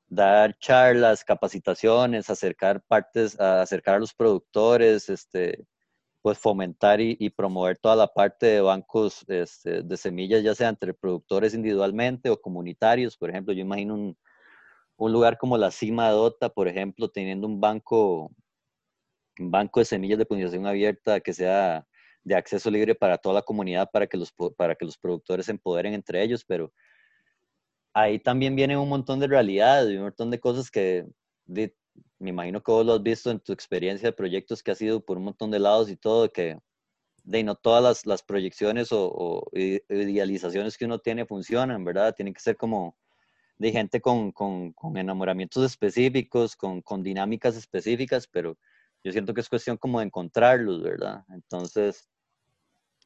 dar 0.08 0.58
charlas, 0.60 1.24
capacitaciones, 1.24 2.30
acercar 2.30 2.82
partes, 2.88 3.40
acercar 3.40 3.96
a 3.96 4.00
los 4.00 4.16
productores, 4.16 5.10
este, 5.10 5.64
pues 6.22 6.38
fomentar 6.38 7.00
y, 7.02 7.30
promover 7.30 7.78
toda 7.78 7.96
la 7.96 8.08
parte 8.08 8.46
de 8.48 8.62
bancos 8.62 9.24
este, 9.28 9.84
de 9.84 9.98
semillas, 9.98 10.44
ya 10.44 10.54
sea 10.54 10.70
entre 10.70 10.94
productores 10.94 11.54
individualmente 11.54 12.30
o 12.30 12.42
comunitarios. 12.42 13.18
Por 13.18 13.30
ejemplo, 13.30 13.54
yo 13.54 13.62
imagino 13.62 13.96
un, 13.96 14.18
un 14.98 15.12
lugar 15.14 15.38
como 15.38 15.58
la 15.58 15.72
Cima 15.72 16.08
de 16.10 16.14
Dota, 16.16 16.50
por 16.50 16.68
ejemplo, 16.68 17.10
teniendo 17.10 17.48
un 17.48 17.62
banco, 17.62 18.32
un 19.40 19.52
banco 19.52 19.80
de 19.80 19.86
semillas 19.86 20.18
de 20.20 20.26
polinización 20.26 20.68
abierta 20.68 21.22
que 21.22 21.34
sea 21.34 21.86
de 22.24 22.36
acceso 22.36 22.70
libre 22.70 22.96
para 22.96 23.18
toda 23.18 23.36
la 23.36 23.42
comunidad, 23.42 23.90
para 23.92 24.08
que 24.08 24.18
los, 24.18 24.34
para 24.58 24.76
que 24.76 24.86
los 24.86 24.98
productores 24.98 25.46
se 25.46 25.54
empoderen 25.54 25.94
entre 25.94 26.22
ellos, 26.22 26.44
pero 26.46 26.74
ahí 27.94 28.20
también 28.20 28.56
viene 28.56 28.78
un 28.78 28.90
montón 28.90 29.20
de 29.20 29.28
realidades 29.28 29.92
y 29.92 29.98
un 29.98 30.04
montón 30.04 30.30
de 30.32 30.40
cosas 30.40 30.70
que 30.70 31.08
me 32.20 32.30
imagino 32.30 32.62
que 32.62 32.72
vos 32.72 32.86
lo 32.86 32.94
has 32.94 33.04
visto 33.04 33.32
en 33.32 33.40
tu 33.40 33.54
experiencia 33.54 34.10
de 34.10 34.14
proyectos 34.14 34.64
que 34.64 34.72
ha 34.72 34.76
sido 34.76 35.04
por 35.04 35.18
un 35.18 35.26
montón 35.26 35.52
de 35.52 35.60
lados 35.60 35.90
y 35.90 35.98
todo, 35.98 36.32
que 36.32 36.58
de 37.24 37.44
no 37.44 37.56
todas 37.56 37.84
las, 37.84 38.06
las 38.06 38.24
proyecciones 38.24 38.90
o, 38.92 39.46
idealizaciones 39.54 40.78
que 40.78 40.86
uno 40.86 41.00
tiene 41.00 41.26
funcionan, 41.26 41.84
¿verdad? 41.84 42.16
Tienen 42.16 42.34
que 42.34 42.42
ser 42.42 42.58
como 42.58 42.98
de 43.58 43.72
gente 43.72 44.02
con, 44.02 44.32
con, 44.32 44.74
con 44.74 44.98
enamoramientos 44.98 45.64
específicos, 45.66 46.56
con, 46.56 46.82
con, 46.82 47.04
dinámicas 47.04 47.56
específicas, 47.56 48.28
pero 48.28 48.58
yo 49.04 49.12
siento 49.12 49.34
que 49.34 49.42
es 49.42 49.50
cuestión 49.50 49.78
como 49.78 50.00
de 50.00 50.06
encontrarlos, 50.06 50.82
¿verdad? 50.82 51.24
Entonces, 51.30 52.10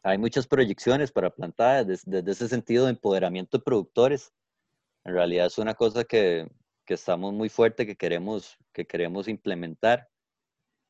hay 0.04 0.18
muchas 0.18 0.48
proyecciones 0.48 1.12
para 1.12 1.30
plantar 1.30 1.86
desde, 1.86 2.30
ese 2.30 2.50
sentido 2.50 2.86
de 2.86 2.92
empoderamiento 2.92 3.58
de 3.58 3.64
productores. 3.64 4.34
En 5.06 5.14
realidad 5.14 5.48
es 5.48 5.58
una 5.58 5.74
cosa 5.74 6.04
que, 6.04 6.48
que 6.86 6.96
estamos 6.96 7.34
muy 7.34 7.50
fuerte, 7.50 7.86
que 7.86 7.96
queremos, 7.96 8.58
que 8.74 8.86
queremos 8.86 9.28
implementar. 9.28 10.10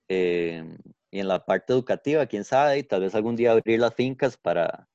Eh, 0.10 0.64
y 1.12 1.20
en 1.20 1.28
la 1.28 1.46
parte 1.46 1.74
educativa, 1.74 2.26
quién 2.26 2.44
sabe, 2.44 2.80
y 2.80 2.84
tal 2.84 3.02
vez 3.02 3.16
algún 3.16 3.36
día 3.36 3.52
abrir 3.52 3.80
las 3.80 3.94
fincas 3.94 4.38
para, 4.38 4.88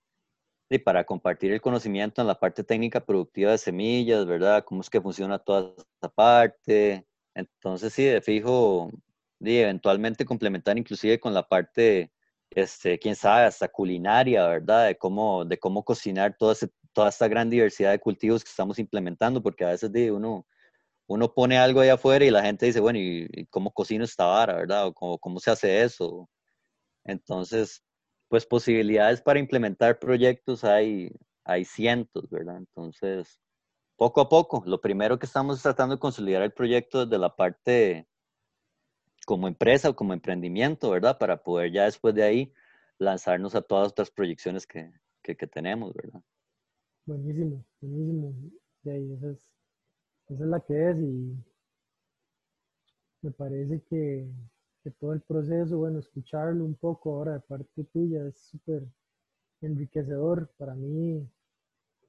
y 0.70 0.78
para 0.78 1.05
compartir 1.05 1.53
el 1.53 1.61
conocimiento 1.61 2.20
en 2.20 2.26
la 2.26 2.38
parte 2.38 2.64
técnica 2.64 3.05
productiva 3.05 3.53
de 3.53 3.59
semillas, 3.59 4.26
¿verdad? 4.26 4.64
Cómo 4.64 4.80
es 4.80 4.90
que 4.90 5.01
funciona 5.01 5.38
toda 5.38 5.74
esa 5.76 6.09
parte. 6.14 7.07
Entonces, 7.34 7.92
sí, 7.92 8.05
de 8.05 8.20
fijo, 8.20 8.90
y 9.40 9.59
eventualmente 9.59 10.24
complementar 10.24 10.76
inclusive 10.78 11.20
con 11.20 11.32
la 11.34 11.46
parte 11.46 12.11
este, 12.51 12.99
quién 12.99 13.14
sabe, 13.14 13.46
hasta 13.46 13.68
culinaria, 13.68 14.46
¿verdad? 14.46 14.86
De 14.88 14.96
cómo, 14.96 15.44
de 15.44 15.59
cómo 15.59 15.84
cocinar 15.84 16.36
toda, 16.38 16.55
toda 16.92 17.09
esta 17.11 17.28
gran 17.28 17.51
diversidad 17.51 17.92
de 17.92 17.99
cultivos 18.01 18.42
que 18.42 18.51
estamos 18.51 18.78
implementando, 18.78 19.42
porque 19.42 19.64
a 19.64 19.68
veces 19.68 19.92
de 19.92 20.11
uno, 20.11 20.46
uno 21.09 21.32
pone 21.32 21.59
algo 21.59 21.80
ahí 21.80 21.88
afuera 21.88 22.24
y 22.24 22.30
la 22.30 22.42
gente 22.42 22.66
dice, 22.66 22.80
bueno, 22.80 22.98
¿y, 23.00 23.46
cómo 23.50 23.72
cocino 23.72 24.04
esta 24.04 24.26
vara, 24.26 24.54
verdad? 24.54 24.86
O 24.88 24.94
cómo, 24.94 25.18
cómo 25.18 25.40
se 25.40 25.50
hace 25.50 25.82
eso. 25.82 26.28
Entonces, 27.04 27.82
pues 28.28 28.46
posibilidades 28.46 29.22
para 29.22 29.38
implementar 29.40 29.98
proyectos 29.98 30.64
hay, 30.64 31.11
hay 31.44 31.64
cientos, 31.64 32.28
¿verdad? 32.30 32.59
Entonces, 32.59 33.40
poco 33.96 34.20
a 34.20 34.28
poco, 34.28 34.62
lo 34.66 34.80
primero 34.80 35.18
que 35.18 35.26
estamos 35.26 35.62
tratando 35.62 35.96
de 35.96 36.00
consolidar 36.00 36.42
el 36.42 36.52
proyecto 36.52 37.06
desde 37.06 37.18
la 37.18 37.34
parte 37.34 38.06
como 39.26 39.48
empresa 39.48 39.90
o 39.90 39.96
como 39.96 40.12
emprendimiento, 40.12 40.90
¿verdad? 40.90 41.18
Para 41.18 41.42
poder 41.42 41.72
ya 41.72 41.84
después 41.84 42.14
de 42.14 42.22
ahí 42.22 42.52
lanzarnos 42.98 43.54
a 43.54 43.62
todas 43.62 43.88
otras 43.88 44.11
proyecciones 44.11 44.66
que, 44.66 44.92
que, 45.22 45.34
tenemos, 45.46 45.94
¿verdad? 45.94 46.20
Buenísimo, 47.06 47.64
buenísimo. 47.80 48.34
Y 48.84 48.90
ahí 48.90 49.12
esa 49.12 49.30
es, 49.30 49.57
esa 50.29 50.45
es 50.45 50.51
la 50.51 50.61
que 50.61 50.91
es 50.91 50.99
y 50.99 51.37
me 53.22 53.31
parece 53.31 53.83
que, 53.89 54.29
todo 55.01 55.12
el 55.12 55.20
proceso, 55.20 55.76
bueno, 55.76 55.99
escucharlo 55.99 56.64
un 56.64 56.74
poco 56.74 57.14
ahora 57.14 57.35
de 57.35 57.41
parte 57.41 57.85
tuya 57.93 58.26
es 58.26 58.39
súper 58.39 58.87
enriquecedor 59.61 60.49
para 60.57 60.74
mí. 60.74 61.29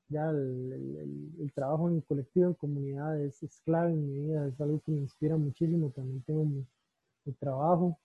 Ya 0.08 0.30
el, 0.30 1.34
el, 1.40 1.52
trabajo 1.54 1.90
en 1.90 2.00
colectivo, 2.02 2.48
en 2.48 2.54
comunidad 2.54 3.20
es, 3.22 3.40
clave 3.66 3.92
en 3.92 4.08
mi 4.08 4.28
vida, 4.28 4.48
es 4.48 4.60
algo 4.62 4.80
que 4.80 4.92
me 4.94 5.02
inspira 5.02 5.36
muchísimo. 5.36 5.92
También 5.92 6.22
tengo 6.24 6.46
mi, 6.46 6.66
trabajo 7.38 8.00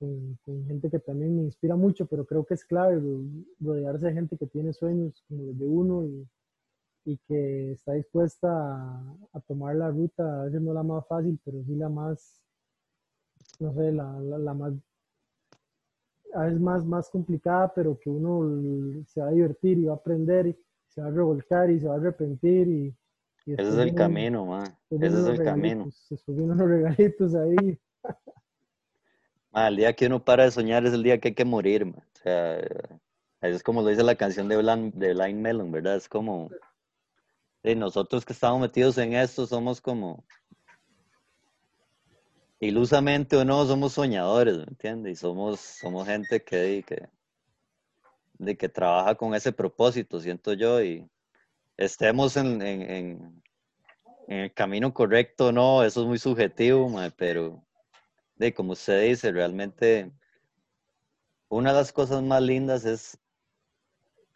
con, 0.00 0.38
con, 0.44 0.66
gente 0.66 0.90
que 0.90 0.98
también 0.98 1.36
me 1.36 1.44
inspira 1.44 1.76
mucho, 1.76 2.06
pero 2.06 2.26
creo 2.26 2.44
que 2.44 2.54
es 2.54 2.64
clave 2.64 3.00
rodearse 3.60 4.06
de 4.06 4.12
gente 4.12 4.36
que 4.36 4.46
tiene 4.46 4.72
sueños 4.72 5.22
como 5.28 5.44
los 5.44 5.58
de 5.58 5.66
uno 5.66 6.04
y, 6.04 6.26
y 7.04 7.18
que 7.18 7.72
está 7.72 7.92
dispuesta 7.92 8.48
a, 8.48 9.16
a, 9.32 9.40
tomar 9.40 9.76
la 9.76 9.90
ruta, 9.90 10.42
a 10.42 10.44
veces 10.44 10.62
no 10.62 10.72
la 10.72 10.82
más 10.82 11.06
fácil, 11.06 11.38
pero 11.44 11.62
sí 11.64 11.74
la 11.74 11.88
más, 11.88 12.40
no 13.60 13.74
sé, 13.74 13.92
la, 13.92 14.18
la, 14.20 14.54
más 14.54 14.72
a 16.34 16.44
veces 16.44 16.60
más, 16.60 16.84
más 16.84 17.08
complicada, 17.10 17.72
pero 17.72 17.98
que 17.98 18.10
uno 18.10 19.04
se 19.06 19.20
va 19.20 19.28
a 19.28 19.32
divertir 19.32 19.78
y 19.78 19.84
va 19.84 19.92
a 19.92 19.96
aprender, 19.96 20.48
y 20.48 20.58
se 20.88 21.00
va 21.00 21.08
a 21.08 21.10
revolcar 21.10 21.70
y 21.70 21.80
se 21.80 21.86
va 21.86 21.94
a 21.94 21.98
arrepentir. 21.98 22.68
Y, 22.68 22.96
Ese 23.46 23.68
es 23.68 23.76
el 23.76 23.94
camino, 23.94 24.46
man. 24.46 24.76
Ese 24.90 25.06
es 25.06 25.26
el 25.26 25.44
camino. 25.44 25.84
Después 26.10 26.36
vienen 26.36 26.56
los 26.56 26.68
regalitos 26.68 27.34
ahí. 27.34 27.78
el 29.54 29.76
día 29.76 29.94
que 29.94 30.06
uno 30.06 30.24
para 30.24 30.44
de 30.44 30.50
soñar 30.50 30.84
es 30.86 30.92
el 30.92 31.02
día 31.02 31.18
que 31.18 31.28
hay 31.28 31.34
que 31.34 31.44
morir, 31.44 31.86
man. 31.86 32.02
O 32.14 32.18
sea, 32.22 32.58
es 33.42 33.62
como 33.62 33.82
lo 33.82 33.88
dice 33.88 34.02
la 34.02 34.16
canción 34.16 34.48
de 34.48 34.56
Blind, 34.56 34.94
de 34.94 35.14
Blind 35.14 35.40
Melon, 35.40 35.70
¿verdad? 35.70 35.96
Es 35.96 36.08
como... 36.08 36.50
nosotros 37.64 38.26
que 38.26 38.34
estamos 38.34 38.60
metidos 38.60 38.98
en 38.98 39.14
esto 39.14 39.46
somos 39.46 39.80
como 39.80 40.22
ilusamente 42.60 43.36
o 43.36 43.44
no, 43.44 43.64
somos 43.64 43.94
soñadores, 43.94 44.58
¿me 44.58 44.64
entiendes? 44.64 45.12
Y 45.12 45.16
somos, 45.16 45.60
somos 45.60 46.06
gente 46.06 46.42
que, 46.44 46.84
que, 46.86 48.56
que 48.56 48.68
trabaja 48.68 49.14
con 49.14 49.34
ese 49.34 49.52
propósito, 49.52 50.20
siento 50.20 50.52
yo, 50.52 50.82
y 50.82 51.08
estemos 51.76 52.36
en, 52.36 52.60
en, 52.60 53.42
el 54.28 54.52
camino 54.54 54.92
correcto 54.94 55.52
no, 55.52 55.82
eso 55.82 56.02
es 56.02 56.06
muy 56.06 56.18
subjetivo, 56.18 56.90
pero 57.16 57.64
de 58.36 58.54
como 58.54 58.72
usted 58.72 59.08
dice, 59.08 59.32
realmente 59.32 60.12
una 61.48 61.72
de 61.72 61.78
las 61.78 61.92
cosas 61.92 62.22
más 62.22 62.42
lindas 62.42 62.84
es, 62.84 63.18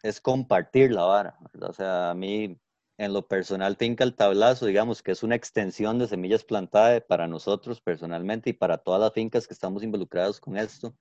es 0.03 0.21
compartir 0.21 0.91
la 0.91 1.03
vara, 1.03 1.37
¿verdad? 1.53 1.69
O 1.69 1.73
sea, 1.73 2.09
a 2.11 2.13
mí 2.13 2.59
en 2.99 3.13
lo 3.13 3.25
personal 3.25 3.77
Finca 3.77 4.03
el 4.03 4.13
Tablazo, 4.13 4.65
digamos 4.65 5.01
que 5.01 5.11
es 5.11 5.23
una 5.23 5.35
extensión 5.35 5.97
de 5.99 6.07
Semillas 6.07 6.43
Plantadas 6.43 7.01
para 7.07 7.27
nosotros 7.27 7.79
personalmente 7.79 8.49
y 8.49 8.53
para 8.53 8.77
todas 8.77 8.99
las 8.99 9.13
fincas 9.13 9.47
que 9.47 9.53
estamos 9.53 9.83
involucrados 9.83 10.41
con 10.41 10.57
esto. 10.57 10.93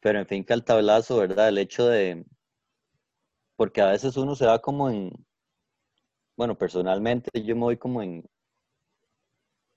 Pero 0.00 0.18
en 0.18 0.26
Finca 0.26 0.52
el 0.52 0.64
Tablazo, 0.64 1.18
¿verdad? 1.18 1.48
El 1.48 1.58
hecho 1.58 1.86
de, 1.86 2.26
porque 3.54 3.80
a 3.80 3.86
veces 3.86 4.16
uno 4.16 4.34
se 4.34 4.46
va 4.46 4.60
como 4.60 4.90
en, 4.90 5.12
bueno, 6.36 6.58
personalmente 6.58 7.30
yo 7.40 7.54
me 7.54 7.62
voy 7.62 7.76
como 7.76 8.02
en, 8.02 8.28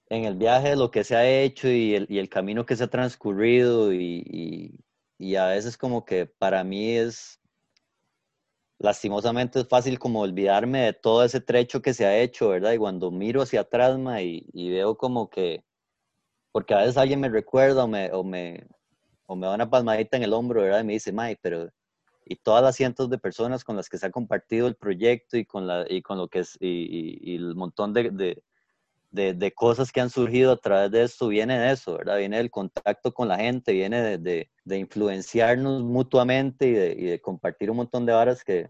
en 0.07 0.25
el 0.25 0.35
viaje 0.35 0.69
de 0.69 0.77
lo 0.77 0.89
que 0.89 1.03
se 1.03 1.15
ha 1.15 1.29
hecho 1.29 1.67
y 1.67 1.93
el, 1.93 2.07
y 2.09 2.17
el 2.17 2.27
camino 2.27 2.65
que 2.65 2.75
se 2.75 2.85
ha 2.85 2.89
transcurrido 2.89 3.93
y, 3.93 4.83
y 5.19 5.35
a 5.35 5.45
veces 5.45 5.77
como 5.77 6.05
que 6.05 6.25
para 6.25 6.63
mí 6.63 6.97
es 6.97 7.38
lastimosamente 8.79 9.59
es 9.59 9.67
fácil 9.67 9.99
como 9.99 10.21
olvidarme 10.21 10.85
de 10.85 10.93
todo 10.93 11.23
ese 11.23 11.41
trecho 11.41 11.81
que 11.81 11.93
se 11.93 12.05
ha 12.05 12.17
hecho, 12.17 12.49
¿verdad? 12.49 12.73
Y 12.73 12.77
cuando 12.77 13.11
miro 13.11 13.41
hacia 13.41 13.61
atrás 13.61 13.99
y, 14.21 14.45
y, 14.53 14.71
veo 14.71 14.97
como 14.97 15.29
que, 15.29 15.63
porque 16.51 16.73
a 16.73 16.79
veces 16.79 16.97
alguien 16.97 17.19
me 17.19 17.29
recuerda 17.29 17.83
o 17.83 17.87
me, 17.87 18.11
o 18.11 18.23
me, 18.23 18.67
o 19.27 19.35
me 19.35 19.47
da 19.47 19.55
una 19.55 19.69
palmadita 19.69 20.17
en 20.17 20.23
el 20.23 20.33
hombro, 20.33 20.61
¿verdad? 20.61 20.81
Y 20.81 20.85
me 20.85 20.93
dice, 20.93 21.11
Mike, 21.11 21.39
pero 21.41 21.69
y 22.25 22.35
todas 22.37 22.63
las 22.63 22.75
cientos 22.75 23.09
de 23.09 23.17
personas 23.17 23.63
con 23.63 23.75
las 23.75 23.89
que 23.89 23.97
se 23.97 24.05
ha 24.05 24.11
compartido 24.11 24.67
el 24.67 24.75
proyecto 24.75 25.35
y 25.37 25.45
con, 25.45 25.67
la, 25.67 25.85
y 25.89 26.01
con 26.01 26.17
lo 26.17 26.27
que 26.27 26.39
es, 26.39 26.57
y, 26.59 27.19
y 27.21 27.35
el 27.35 27.55
montón 27.55 27.93
de, 27.93 28.41
de, 29.11 29.33
de, 29.33 29.51
cosas 29.51 29.91
que 29.91 30.01
han 30.01 30.09
surgido 30.09 30.51
a 30.51 30.57
través 30.57 30.91
de 30.91 31.03
esto, 31.03 31.27
viene 31.29 31.57
de 31.57 31.71
eso, 31.71 31.97
¿verdad? 31.97 32.17
Viene 32.17 32.37
del 32.37 32.51
contacto 32.51 33.13
con 33.13 33.27
la 33.27 33.37
gente, 33.37 33.73
viene 33.73 34.17
de, 34.17 34.49
de 34.63 34.77
influenciarnos 34.77 35.83
mutuamente 35.83 36.67
y 36.67 36.73
de, 36.73 36.91
y 36.91 37.05
de, 37.05 37.21
compartir 37.21 37.71
un 37.71 37.77
montón 37.77 38.05
de 38.05 38.13
varas 38.13 38.43
que 38.43 38.69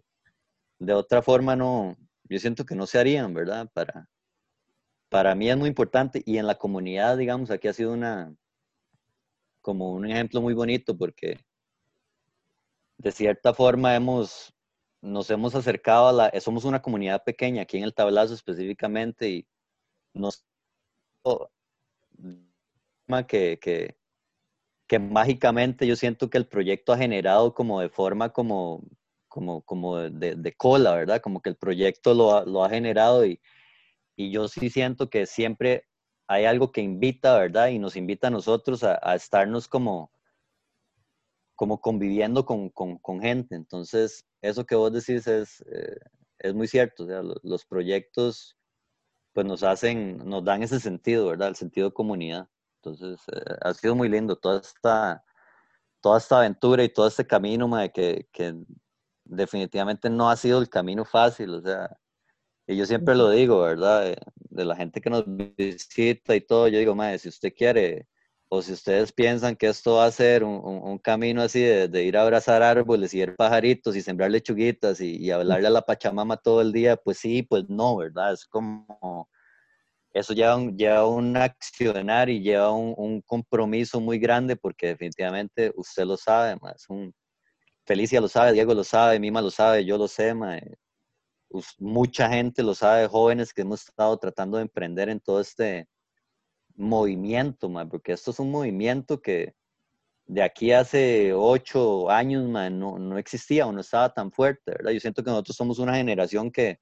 de 0.80 0.94
otra 0.94 1.22
forma 1.22 1.56
no, 1.56 1.98
yo 2.24 2.40
siento 2.40 2.66
que 2.66 2.76
no 2.76 2.86
se 2.86 3.00
harían, 3.00 3.34
¿verdad? 3.34 3.70
Para, 3.74 4.10
para 5.10 5.36
mí 5.36 5.50
es 5.50 5.58
muy 5.58 5.68
importante 5.68 6.22
y 6.26 6.38
en 6.38 6.48
la 6.48 6.56
comunidad, 6.56 7.18
digamos, 7.18 7.52
aquí 7.52 7.68
ha 7.68 7.74
sido 7.74 7.92
una, 7.92 8.34
como 9.62 9.92
un 9.92 10.10
ejemplo 10.10 10.42
muy 10.42 10.54
bonito 10.54 10.98
porque 10.98 11.40
de 12.98 13.12
cierta 13.12 13.54
forma 13.54 13.96
hemos, 13.96 14.54
nos 15.02 15.30
hemos 15.30 15.56
acercado 15.56 16.08
a 16.10 16.14
la, 16.14 16.40
somos 16.40 16.66
una 16.66 16.82
comunidad 16.82 17.24
pequeña 17.24 17.64
aquí 17.64 17.78
en 17.78 17.84
el 17.84 17.94
tablazo 17.94 18.34
específicamente 18.34 19.30
y 19.30 19.48
nos 20.14 20.46
que, 23.28 23.96
que, 24.88 25.00
mágicamente 25.00 25.88
yo 25.88 25.96
siento 25.96 26.30
que 26.30 26.38
el 26.38 26.48
proyecto 26.48 26.94
ha 26.94 26.98
generado 26.98 27.54
como 27.54 27.82
de 27.82 27.90
forma 27.90 28.30
como, 28.30 28.84
como, 29.28 29.62
como 29.62 29.98
de, 29.98 30.54
cola, 30.58 30.96
¿verdad? 30.96 31.22
Como 31.22 31.42
que 31.42 31.50
el 31.50 31.56
proyecto 31.56 32.14
lo 32.14 32.64
ha, 32.64 32.70
generado 32.70 33.26
y, 33.26 33.40
y, 34.16 34.32
yo 34.32 34.48
sí 34.48 34.70
siento 34.70 35.10
que 35.10 35.26
siempre 35.26 35.86
hay 36.28 36.46
algo 36.46 36.72
que 36.72 36.82
invita, 36.82 37.38
¿verdad? 37.40 37.70
Y 37.70 37.80
nos 37.80 37.96
invita 37.96 38.28
a 38.28 38.32
nosotros 38.32 38.84
a, 38.84 39.00
a 39.02 39.16
estarnos 39.16 39.68
como, 39.68 40.12
como 41.56 41.82
conviviendo 41.82 42.46
con, 42.46 42.70
con, 42.70 43.22
gente. 43.22 43.56
Entonces, 43.56 44.26
eso 44.42 44.66
que 44.66 44.76
vos 44.76 44.94
decís 44.94 45.28
es, 45.28 45.62
eh, 45.72 45.98
es 46.40 46.54
muy 46.54 46.68
cierto. 46.68 47.06
Los 47.44 47.66
proyectos 47.66 48.59
pues 49.40 49.48
nos 49.48 49.64
hacen, 49.64 50.18
nos 50.26 50.44
dan 50.44 50.64
ese 50.64 50.82
sentido, 50.82 51.28
¿verdad? 51.28 51.48
El 51.48 51.56
sentido 51.56 51.88
de 51.88 51.94
comunidad. 51.94 52.50
Entonces, 52.84 53.22
eh, 53.32 53.56
ha 53.62 53.74
sido 53.74 53.96
muy 53.96 54.10
lindo 54.10 54.36
toda 54.36 54.60
esta, 54.60 55.24
toda 56.02 56.18
esta 56.18 56.40
aventura 56.40 56.84
y 56.84 56.90
todo 56.90 57.08
este 57.08 57.26
camino 57.26 57.70
que, 57.94 58.28
que, 58.34 58.54
definitivamente 59.24 60.10
no 60.10 60.30
ha 60.30 60.36
sido 60.36 60.60
el 60.60 60.68
camino 60.68 61.06
fácil, 61.06 61.54
o 61.54 61.62
sea, 61.62 61.90
y 62.68 62.76
yo 62.76 62.86
siempre 62.86 63.16
lo 63.16 63.30
digo, 63.30 63.62
¿verdad? 63.62 64.18
De, 64.50 64.66
la 64.66 64.76
gente 64.76 65.00
que 65.00 65.10
nos 65.10 65.24
visita 65.26 66.36
y 66.36 66.42
todo, 66.42 66.68
yo 66.68 66.80
digo, 66.80 66.94
madre, 66.94 67.20
si 67.20 67.30
usted 67.30 67.54
quiere, 67.56 68.10
o 68.50 68.62
si 68.64 68.74
ustedes 68.74 69.14
piensan 69.14 69.56
que 69.56 69.68
esto 69.68 69.96
va 69.96 70.06
a 70.06 70.12
ser 70.12 70.44
un, 70.44 70.60
un, 70.64 70.98
camino 70.98 71.42
así 71.44 71.62
de, 71.62 72.04
ir 72.04 72.18
a 72.18 72.24
abrazar 72.24 72.64
árboles 72.64 73.14
y 73.14 73.20
ver 73.20 73.36
pajaritos 73.36 73.96
y 73.96 74.02
sembrar 74.02 74.32
lechuguitas 74.32 75.02
y, 75.02 75.18
y 75.18 75.32
hablarle 75.32 75.68
a 75.68 75.72
la 75.72 75.84
Pachamama 75.84 76.38
todo 76.38 76.62
el 76.62 76.72
día, 76.72 76.98
pues 76.98 77.20
sí, 77.20 77.44
pues 77.44 77.66
no, 77.70 77.98
¿verdad? 77.98 78.34
Es 78.34 78.46
como 78.46 79.30
eso 80.14 80.34
lleva 80.34 80.56
un, 80.56 80.78
lleva 80.78 81.08
un 81.08 81.38
accionar 81.38 82.30
y 82.30 82.42
lleva 82.42 82.72
un, 82.72 82.94
un, 82.98 83.22
compromiso 83.22 84.00
muy 84.02 84.18
grande 84.18 84.56
porque 84.56 84.88
definitivamente 84.88 85.72
usted 85.76 86.06
lo 86.06 86.18
sabe, 86.18 86.56
más 86.62 86.86
un, 86.90 87.14
Felicia 87.86 88.22
lo 88.22 88.28
sabe, 88.28 88.54
Diego 88.54 88.74
lo 88.74 88.84
sabe, 88.84 89.20
Mima 89.20 89.42
lo 89.42 89.50
sabe, 89.52 89.84
yo 89.86 89.98
lo 89.98 90.08
sé, 90.08 90.36
mucha 91.80 92.30
gente 92.30 92.62
lo 92.62 92.76
sabe, 92.76 93.08
jóvenes 93.08 93.54
que 93.54 93.62
hemos 93.62 93.82
estado 93.88 94.18
tratando 94.18 94.58
de 94.58 94.64
emprender 94.64 95.10
en 95.10 95.20
todo 95.20 95.40
este 95.40 95.88
movimiento, 96.80 97.72
porque 97.90 98.14
esto 98.14 98.32
es 98.32 98.40
un 98.40 98.52
movimiento 98.52 99.22
que 99.22 99.54
de 100.26 100.42
aquí 100.44 100.72
hace 100.72 101.34
ocho 101.34 102.10
años 102.10 102.48
no, 102.48 103.00
no, 103.00 103.18
existía 103.18 103.68
o 103.68 103.72
no 103.72 103.82
estaba 103.82 104.14
tan 104.14 104.32
fuerte, 104.32 104.72
¿verdad? 104.72 104.92
Yo 104.92 105.00
siento 105.00 105.24
que 105.24 105.30
nosotros 105.30 105.58
somos 105.58 105.80
una 105.80 105.96
generación 105.96 106.52
que, 106.52 106.80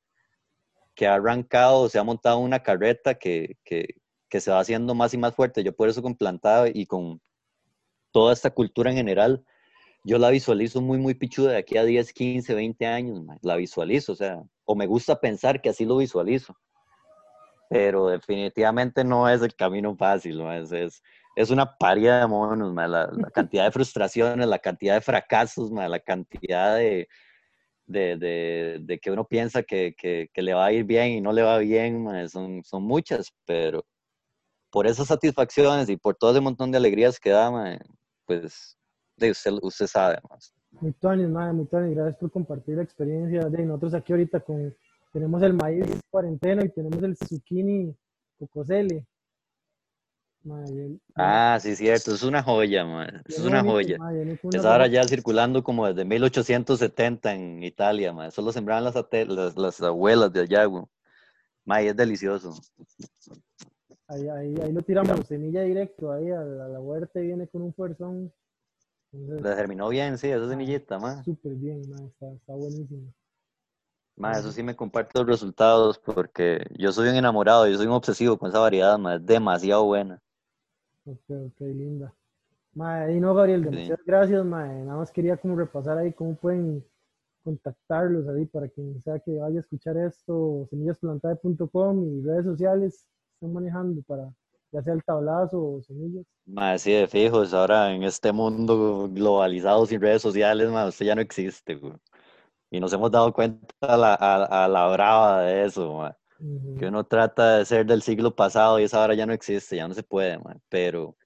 que 0.96 1.08
ha 1.08 1.16
arrancado, 1.16 1.90
se 1.90 1.98
ha 1.98 2.04
montado 2.04 2.40
una 2.40 2.62
carreta 2.62 3.16
que, 3.16 3.56
que, 3.64 3.96
que 4.30 4.42
se 4.42 4.52
va 4.52 4.60
haciendo 4.60 4.94
más 4.94 5.14
y 5.14 5.18
más 5.18 5.34
fuerte. 5.34 5.64
Yo 5.64 5.76
por 5.76 5.90
eso 5.90 6.02
con 6.02 6.16
Plantada 6.16 6.68
y 6.72 6.86
con 6.86 7.22
toda 8.12 8.34
esta 8.34 8.52
cultura 8.52 8.92
en 8.92 8.98
general, 8.98 9.44
yo 10.04 10.18
la 10.20 10.30
visualizo 10.30 10.82
muy, 10.82 10.98
muy 11.00 11.16
pichuda 11.16 11.52
de 11.52 11.58
aquí 11.58 11.78
a 11.78 11.84
10, 11.84 12.14
15, 12.14 12.54
20 12.54 12.86
años, 12.86 13.26
la 13.42 13.56
visualizo, 13.56 14.12
o 14.12 14.16
sea, 14.16 14.44
o 14.66 14.76
me 14.76 14.86
gusta 14.86 15.20
pensar 15.20 15.62
que 15.62 15.70
así 15.70 15.86
lo 15.86 15.98
visualizo. 15.98 16.56
Pero 17.70 18.08
definitivamente 18.08 19.04
no 19.04 19.28
es 19.30 19.42
el 19.42 19.56
camino 19.56 19.96
fácil, 19.96 20.42
es, 20.52 21.02
es, 21.36 21.50
una 21.50 21.78
paria 21.78 22.20
de 22.20 22.28
monos, 22.28 22.74
la, 22.74 23.10
cantidad 23.34 23.66
de 23.66 23.72
frustraciones, 23.72 24.48
la 24.48 24.60
cantidad 24.60 24.96
de 24.96 25.02
fracasos, 25.02 25.72
la 25.72 26.00
cantidad 26.00 26.78
de, 26.78 27.08
de, 27.86 29.00
que 29.02 29.12
uno 29.12 29.26
piensa 29.26 29.64
que, 29.64 30.30
le 30.34 30.54
va 30.54 30.68
a 30.68 30.72
ir 30.72 30.86
bien 30.86 31.10
y 31.10 31.22
no 31.22 31.34
le 31.34 31.42
va 31.42 31.58
bien, 31.58 32.08
son, 32.30 32.64
son 32.64 32.84
muchas, 32.84 33.34
pero 33.46 33.86
por 34.72 34.88
esas 34.88 35.08
satisfacciones 35.08 35.90
y 35.90 35.98
por 35.98 36.16
todo 36.16 36.32
ese 36.32 36.42
montón 36.42 36.72
de 36.72 36.78
alegrías 36.78 37.20
que 37.20 37.32
da, 37.32 37.80
pues 38.26 38.78
de 39.18 39.32
usted, 39.32 39.52
usted 39.62 39.88
sabe. 39.88 40.20
Muy 40.72 40.94
Tony, 40.94 41.26
muy 41.26 41.66
Tony, 41.66 41.94
gracias 41.94 42.18
por 42.18 42.32
compartir 42.32 42.76
la 42.76 42.84
experiencia. 42.84 43.50
De 43.50 43.66
nosotros 43.66 43.94
aquí 43.94 44.14
ahorita 44.14 44.42
con, 44.42 44.76
tenemos 45.12 45.42
el 45.44 45.54
maíz 45.54 45.86
cuarentena 46.10 46.64
y 46.64 46.70
tenemos 46.70 47.02
el 47.04 47.16
zucchini 47.18 47.96
cocosele. 48.38 49.06
Ah, 51.16 51.58
sí, 51.60 51.76
cierto, 51.76 52.14
es 52.14 52.24
una 52.24 52.42
joya, 52.42 52.86
man. 52.86 53.22
es 53.28 53.40
una 53.40 53.64
joya. 53.64 53.98
es 54.54 54.66
ahora 54.66 54.88
ya 54.88 55.04
circulando 55.04 55.64
como 55.64 55.86
desde 55.88 56.06
1870 56.06 57.34
en 57.34 57.64
Italia, 57.64 58.14
man. 58.14 58.28
eso 58.28 58.42
lo 58.42 58.52
sembraban 58.52 58.84
las, 58.86 59.58
las, 59.58 59.82
abuelas 59.82 60.32
de 60.32 60.42
allá, 60.42 60.66
güey. 60.66 60.86
es 61.80 61.96
delicioso. 61.96 62.54
Ahí, 64.08 64.28
ahí, 64.30 64.56
ahí, 64.64 64.72
lo 64.72 64.82
tiramos, 64.84 65.28
semilla 65.28 65.64
directo, 65.64 66.12
ahí 66.12 66.30
a 66.32 66.40
la, 66.40 66.80
huerta 66.80 67.20
viene 67.20 67.48
con 67.48 67.64
un 67.64 67.74
fuerzón. 67.74 68.32
Le 69.12 69.42
terminó 69.42 69.90
bien, 69.90 70.18
sí, 70.18 70.30
esa 70.30 70.48
semillita, 70.48 70.98
man. 70.98 71.26
Súper 71.26 71.56
bien, 71.56 71.82
está, 71.82 72.32
está 72.32 72.54
buenísimo. 72.54 73.12
Ma, 74.18 74.32
eso 74.32 74.52
sí 74.52 74.64
me 74.64 74.76
comparte 74.76 75.20
los 75.20 75.28
resultados 75.28 76.00
porque 76.00 76.66
yo 76.76 76.92
soy 76.92 77.10
un 77.10 77.16
enamorado, 77.16 77.68
yo 77.68 77.78
soy 77.78 77.86
un 77.86 77.94
obsesivo 77.94 78.38
con 78.38 78.50
esa 78.50 78.60
variedad, 78.60 78.98
ma, 78.98 79.16
es 79.16 79.26
demasiado 79.26 79.86
buena. 79.86 80.20
Ok, 81.06 81.30
ok, 81.30 81.60
linda. 81.60 82.14
Madre, 82.74 83.20
no, 83.20 83.34
Gabriel, 83.36 83.64
demasiadas 83.64 84.04
gracias, 84.06 84.44
madre. 84.44 84.84
Nada 84.84 84.98
más 84.98 85.12
quería 85.12 85.38
como 85.38 85.56
repasar 85.56 86.00
ahí 86.00 86.14
cómo 86.14 86.36
pueden 86.36 86.84
contactarlos 87.44 88.28
ahí 88.28 88.46
para 88.46 88.68
quien 88.68 89.00
sea 89.02 89.20
que 89.20 89.38
vaya 89.38 89.58
a 89.58 89.62
escuchar 89.62 89.96
esto, 89.98 90.68
semillasplantae.com 90.70 92.04
y 92.04 92.22
redes 92.22 92.46
sociales 92.46 93.06
están 93.36 93.54
manejando 93.54 94.02
para 94.02 94.34
ya 94.72 94.82
sea 94.82 94.94
el 94.94 95.04
tablazo 95.04 95.64
o 95.64 95.82
semillas. 95.82 96.26
Madre, 96.46 96.80
sí, 96.80 96.92
de 96.92 97.08
fijos, 97.08 97.54
ahora 97.54 97.94
en 97.94 98.04
este 98.04 98.32
mundo 98.32 99.08
globalizado 99.12 99.86
sin 99.86 100.02
redes 100.02 100.22
sociales, 100.22 100.70
madre, 100.70 100.90
usted 100.90 101.06
ya 101.06 101.16
no 101.16 101.22
existe, 101.22 101.76
güey. 101.76 101.94
Y 102.70 102.80
nos 102.80 102.92
hemos 102.94 103.12
dado 103.12 103.34
cuenta 103.34 103.68
a 103.82 103.98
la, 103.98 104.14
a, 104.14 104.68
la 104.68 104.88
brava 104.88 105.42
de 105.42 105.66
eso, 105.66 105.94
madre 105.94 106.18
que 106.78 106.86
uno 106.86 107.04
trata 107.06 107.58
de 107.58 107.66
ser 107.66 107.86
del 107.86 108.02
siglo 108.02 108.36
pasado 108.36 108.80
y 108.80 108.84
esa 108.84 109.02
ahora 109.02 109.16
ya 109.16 109.26
no 109.26 109.34
existe, 109.34 109.76
ya 109.76 109.88
no 109.88 109.94
se 109.94 110.04
puede, 110.04 110.40
pero 110.70 111.18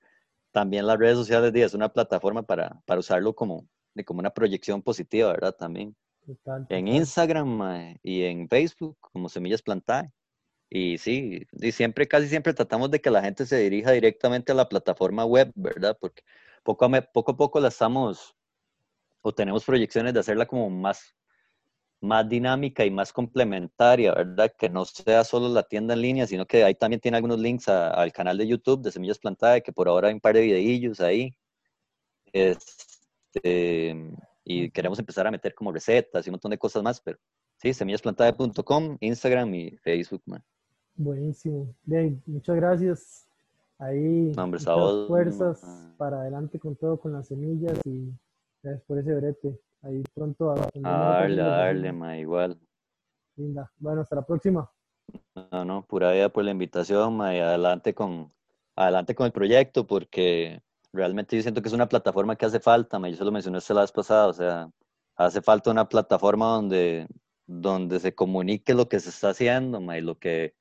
también 0.51 0.87
las 0.87 0.97
redes 0.97 1.17
sociales 1.17 1.53
es 1.53 1.73
una 1.73 1.89
plataforma 1.89 2.43
para, 2.43 2.81
para 2.85 2.99
usarlo 2.99 3.33
como, 3.33 3.67
como 4.05 4.19
una 4.19 4.29
proyección 4.29 4.81
positiva, 4.81 5.31
¿verdad? 5.31 5.55
También. 5.57 5.95
En 6.69 6.87
Instagram 6.87 7.97
y 8.03 8.23
en 8.23 8.47
Facebook 8.47 8.97
como 8.99 9.27
Semillas 9.27 9.61
Plantae. 9.61 10.11
Y 10.69 10.97
sí, 10.97 11.45
y 11.51 11.71
siempre, 11.73 12.07
casi 12.07 12.29
siempre 12.29 12.53
tratamos 12.53 12.89
de 12.91 13.01
que 13.01 13.09
la 13.09 13.21
gente 13.21 13.45
se 13.45 13.57
dirija 13.57 13.91
directamente 13.91 14.53
a 14.53 14.55
la 14.55 14.69
plataforma 14.69 15.25
web, 15.25 15.51
¿verdad? 15.55 15.97
Porque 15.99 16.23
poco 16.63 16.85
a, 16.85 17.01
poco, 17.01 17.31
a 17.31 17.37
poco 17.37 17.59
la 17.59 17.67
estamos, 17.67 18.33
o 19.21 19.33
tenemos 19.33 19.65
proyecciones 19.65 20.13
de 20.13 20.21
hacerla 20.21 20.45
como 20.45 20.69
más 20.69 21.13
más 22.01 22.27
dinámica 22.27 22.83
y 22.83 22.91
más 22.91 23.13
complementaria, 23.13 24.13
¿verdad? 24.13 24.51
Que 24.57 24.69
no 24.69 24.85
sea 24.85 25.23
solo 25.23 25.49
la 25.49 25.63
tienda 25.63 25.93
en 25.93 26.01
línea, 26.01 26.27
sino 26.27 26.45
que 26.45 26.63
ahí 26.63 26.75
también 26.75 26.99
tiene 26.99 27.17
algunos 27.17 27.39
links 27.39 27.69
al 27.69 28.11
canal 28.11 28.37
de 28.37 28.47
YouTube 28.47 28.81
de 28.81 28.91
Semillas 28.91 29.19
Plantadas, 29.19 29.61
que 29.61 29.71
por 29.71 29.87
ahora 29.87 30.07
hay 30.07 30.15
un 30.15 30.19
par 30.19 30.35
de 30.35 30.41
videillos 30.41 30.99
ahí. 30.99 31.35
Este, 32.33 33.95
y 34.43 34.71
queremos 34.71 34.97
empezar 34.99 35.27
a 35.27 35.31
meter 35.31 35.53
como 35.53 35.71
recetas 35.71 36.25
y 36.25 36.29
un 36.29 36.33
montón 36.33 36.51
de 36.51 36.57
cosas 36.57 36.81
más, 36.81 36.99
pero 36.99 37.19
sí, 37.57 37.73
semillasplantadas.com, 37.73 38.97
Instagram 38.99 39.53
y 39.53 39.77
Facebook, 39.77 40.23
man. 40.25 40.43
Buenísimo. 40.95 41.73
Bien, 41.83 42.21
muchas 42.25 42.55
gracias. 42.55 43.27
Ahí, 43.77 44.31
muchas 44.35 45.07
fuerzas 45.07 45.61
para 45.97 46.21
adelante 46.21 46.59
con 46.59 46.75
todo, 46.75 46.99
con 46.99 47.13
las 47.13 47.27
semillas 47.27 47.79
y 47.85 48.11
gracias 48.61 48.83
por 48.85 48.99
ese 48.99 49.13
brete. 49.13 49.59
Ahí 49.83 50.03
pronto. 50.13 50.51
A, 50.51 50.69
darle, 50.83 51.41
darle, 51.41 51.91
ma, 51.91 52.17
igual. 52.17 52.59
Linda. 53.35 53.71
Bueno, 53.77 54.01
hasta 54.01 54.15
la 54.15 54.25
próxima. 54.25 54.71
No, 55.51 55.65
no, 55.65 55.85
pura 55.85 56.11
vida 56.11 56.29
por 56.29 56.43
la 56.43 56.51
invitación, 56.51 57.17
ma, 57.17 57.35
y 57.35 57.39
adelante 57.39 57.93
con, 57.93 58.31
adelante 58.75 59.15
con 59.15 59.25
el 59.25 59.31
proyecto, 59.31 59.87
porque 59.87 60.61
realmente 60.93 61.35
yo 61.35 61.41
siento 61.41 61.61
que 61.61 61.67
es 61.67 61.73
una 61.73 61.89
plataforma 61.89 62.35
que 62.35 62.45
hace 62.45 62.59
falta, 62.59 62.99
ma, 62.99 63.09
yo 63.09 63.15
se 63.17 63.25
lo 63.25 63.31
mencioné 63.31 63.57
esta 63.57 63.73
la 63.73 63.81
vez 63.81 63.91
pasada, 63.91 64.27
o 64.27 64.33
sea, 64.33 64.69
hace 65.15 65.41
falta 65.41 65.71
una 65.71 65.89
plataforma 65.89 66.47
donde, 66.47 67.07
donde 67.47 67.99
se 67.99 68.13
comunique 68.13 68.73
lo 68.73 68.87
que 68.87 68.99
se 68.99 69.09
está 69.09 69.29
haciendo, 69.29 69.81
ma, 69.81 69.97
y 69.97 70.01
lo 70.01 70.17
que 70.17 70.53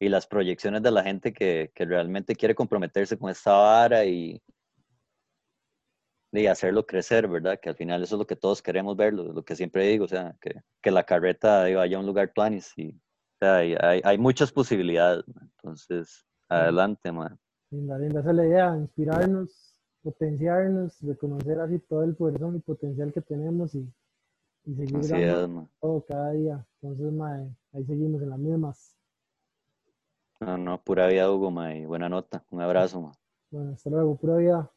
y 0.00 0.08
las 0.08 0.26
proyecciones 0.26 0.82
de 0.82 0.90
la 0.90 1.02
gente 1.04 1.32
que, 1.32 1.70
que 1.74 1.84
realmente 1.84 2.34
quiere 2.34 2.54
comprometerse 2.54 3.16
con 3.16 3.30
esta 3.30 3.52
vara 3.52 4.04
y, 4.04 4.42
de 6.42 6.48
hacerlo 6.48 6.84
crecer, 6.84 7.28
¿verdad? 7.28 7.60
Que 7.60 7.68
al 7.68 7.76
final 7.76 8.02
eso 8.02 8.16
es 8.16 8.18
lo 8.18 8.26
que 8.26 8.34
todos 8.34 8.60
queremos 8.60 8.96
ver, 8.96 9.14
lo, 9.14 9.44
que 9.44 9.54
siempre 9.54 9.86
digo, 9.86 10.04
o 10.04 10.08
sea, 10.08 10.36
que, 10.40 10.62
que 10.82 10.90
la 10.90 11.04
carreta 11.04 11.62
vaya 11.74 11.96
a 11.96 12.00
un 12.00 12.06
lugar 12.06 12.32
tuanis 12.34 12.72
y 12.76 12.90
o 12.90 13.38
sea, 13.38 13.56
hay, 13.56 14.00
hay, 14.02 14.18
muchas 14.18 14.50
posibilidades, 14.50 15.24
entonces, 15.40 16.24
adelante, 16.48 17.12
man. 17.12 17.38
Linda, 17.70 17.98
linda, 17.98 18.20
esa 18.20 18.30
es 18.30 18.36
la 18.36 18.46
idea, 18.46 18.76
inspirarnos, 18.76 19.80
potenciarnos, 20.02 21.00
reconocer 21.02 21.60
así 21.60 21.78
todo 21.80 22.04
el 22.04 22.16
poder 22.16 22.40
y 22.54 22.60
potencial 22.60 23.12
que 23.12 23.20
tenemos 23.20 23.74
y, 23.74 23.88
y 24.64 24.74
seguir 24.74 25.08
dando 25.08 25.68
todo 25.80 26.04
cada 26.04 26.32
día. 26.32 26.66
Entonces, 26.80 27.12
man, 27.12 27.56
ahí 27.72 27.84
seguimos 27.84 28.22
en 28.22 28.30
las 28.30 28.38
mismas. 28.38 28.96
No, 30.40 30.58
no, 30.58 30.82
pura 30.82 31.06
vida, 31.08 31.30
Hugo, 31.30 31.50
man, 31.50 31.86
buena 31.86 32.08
nota, 32.08 32.44
un 32.50 32.60
abrazo, 32.60 33.00
man. 33.00 33.12
Bueno, 33.50 33.72
hasta 33.72 33.90
luego, 33.90 34.16
pura 34.16 34.36
vida. 34.36 34.73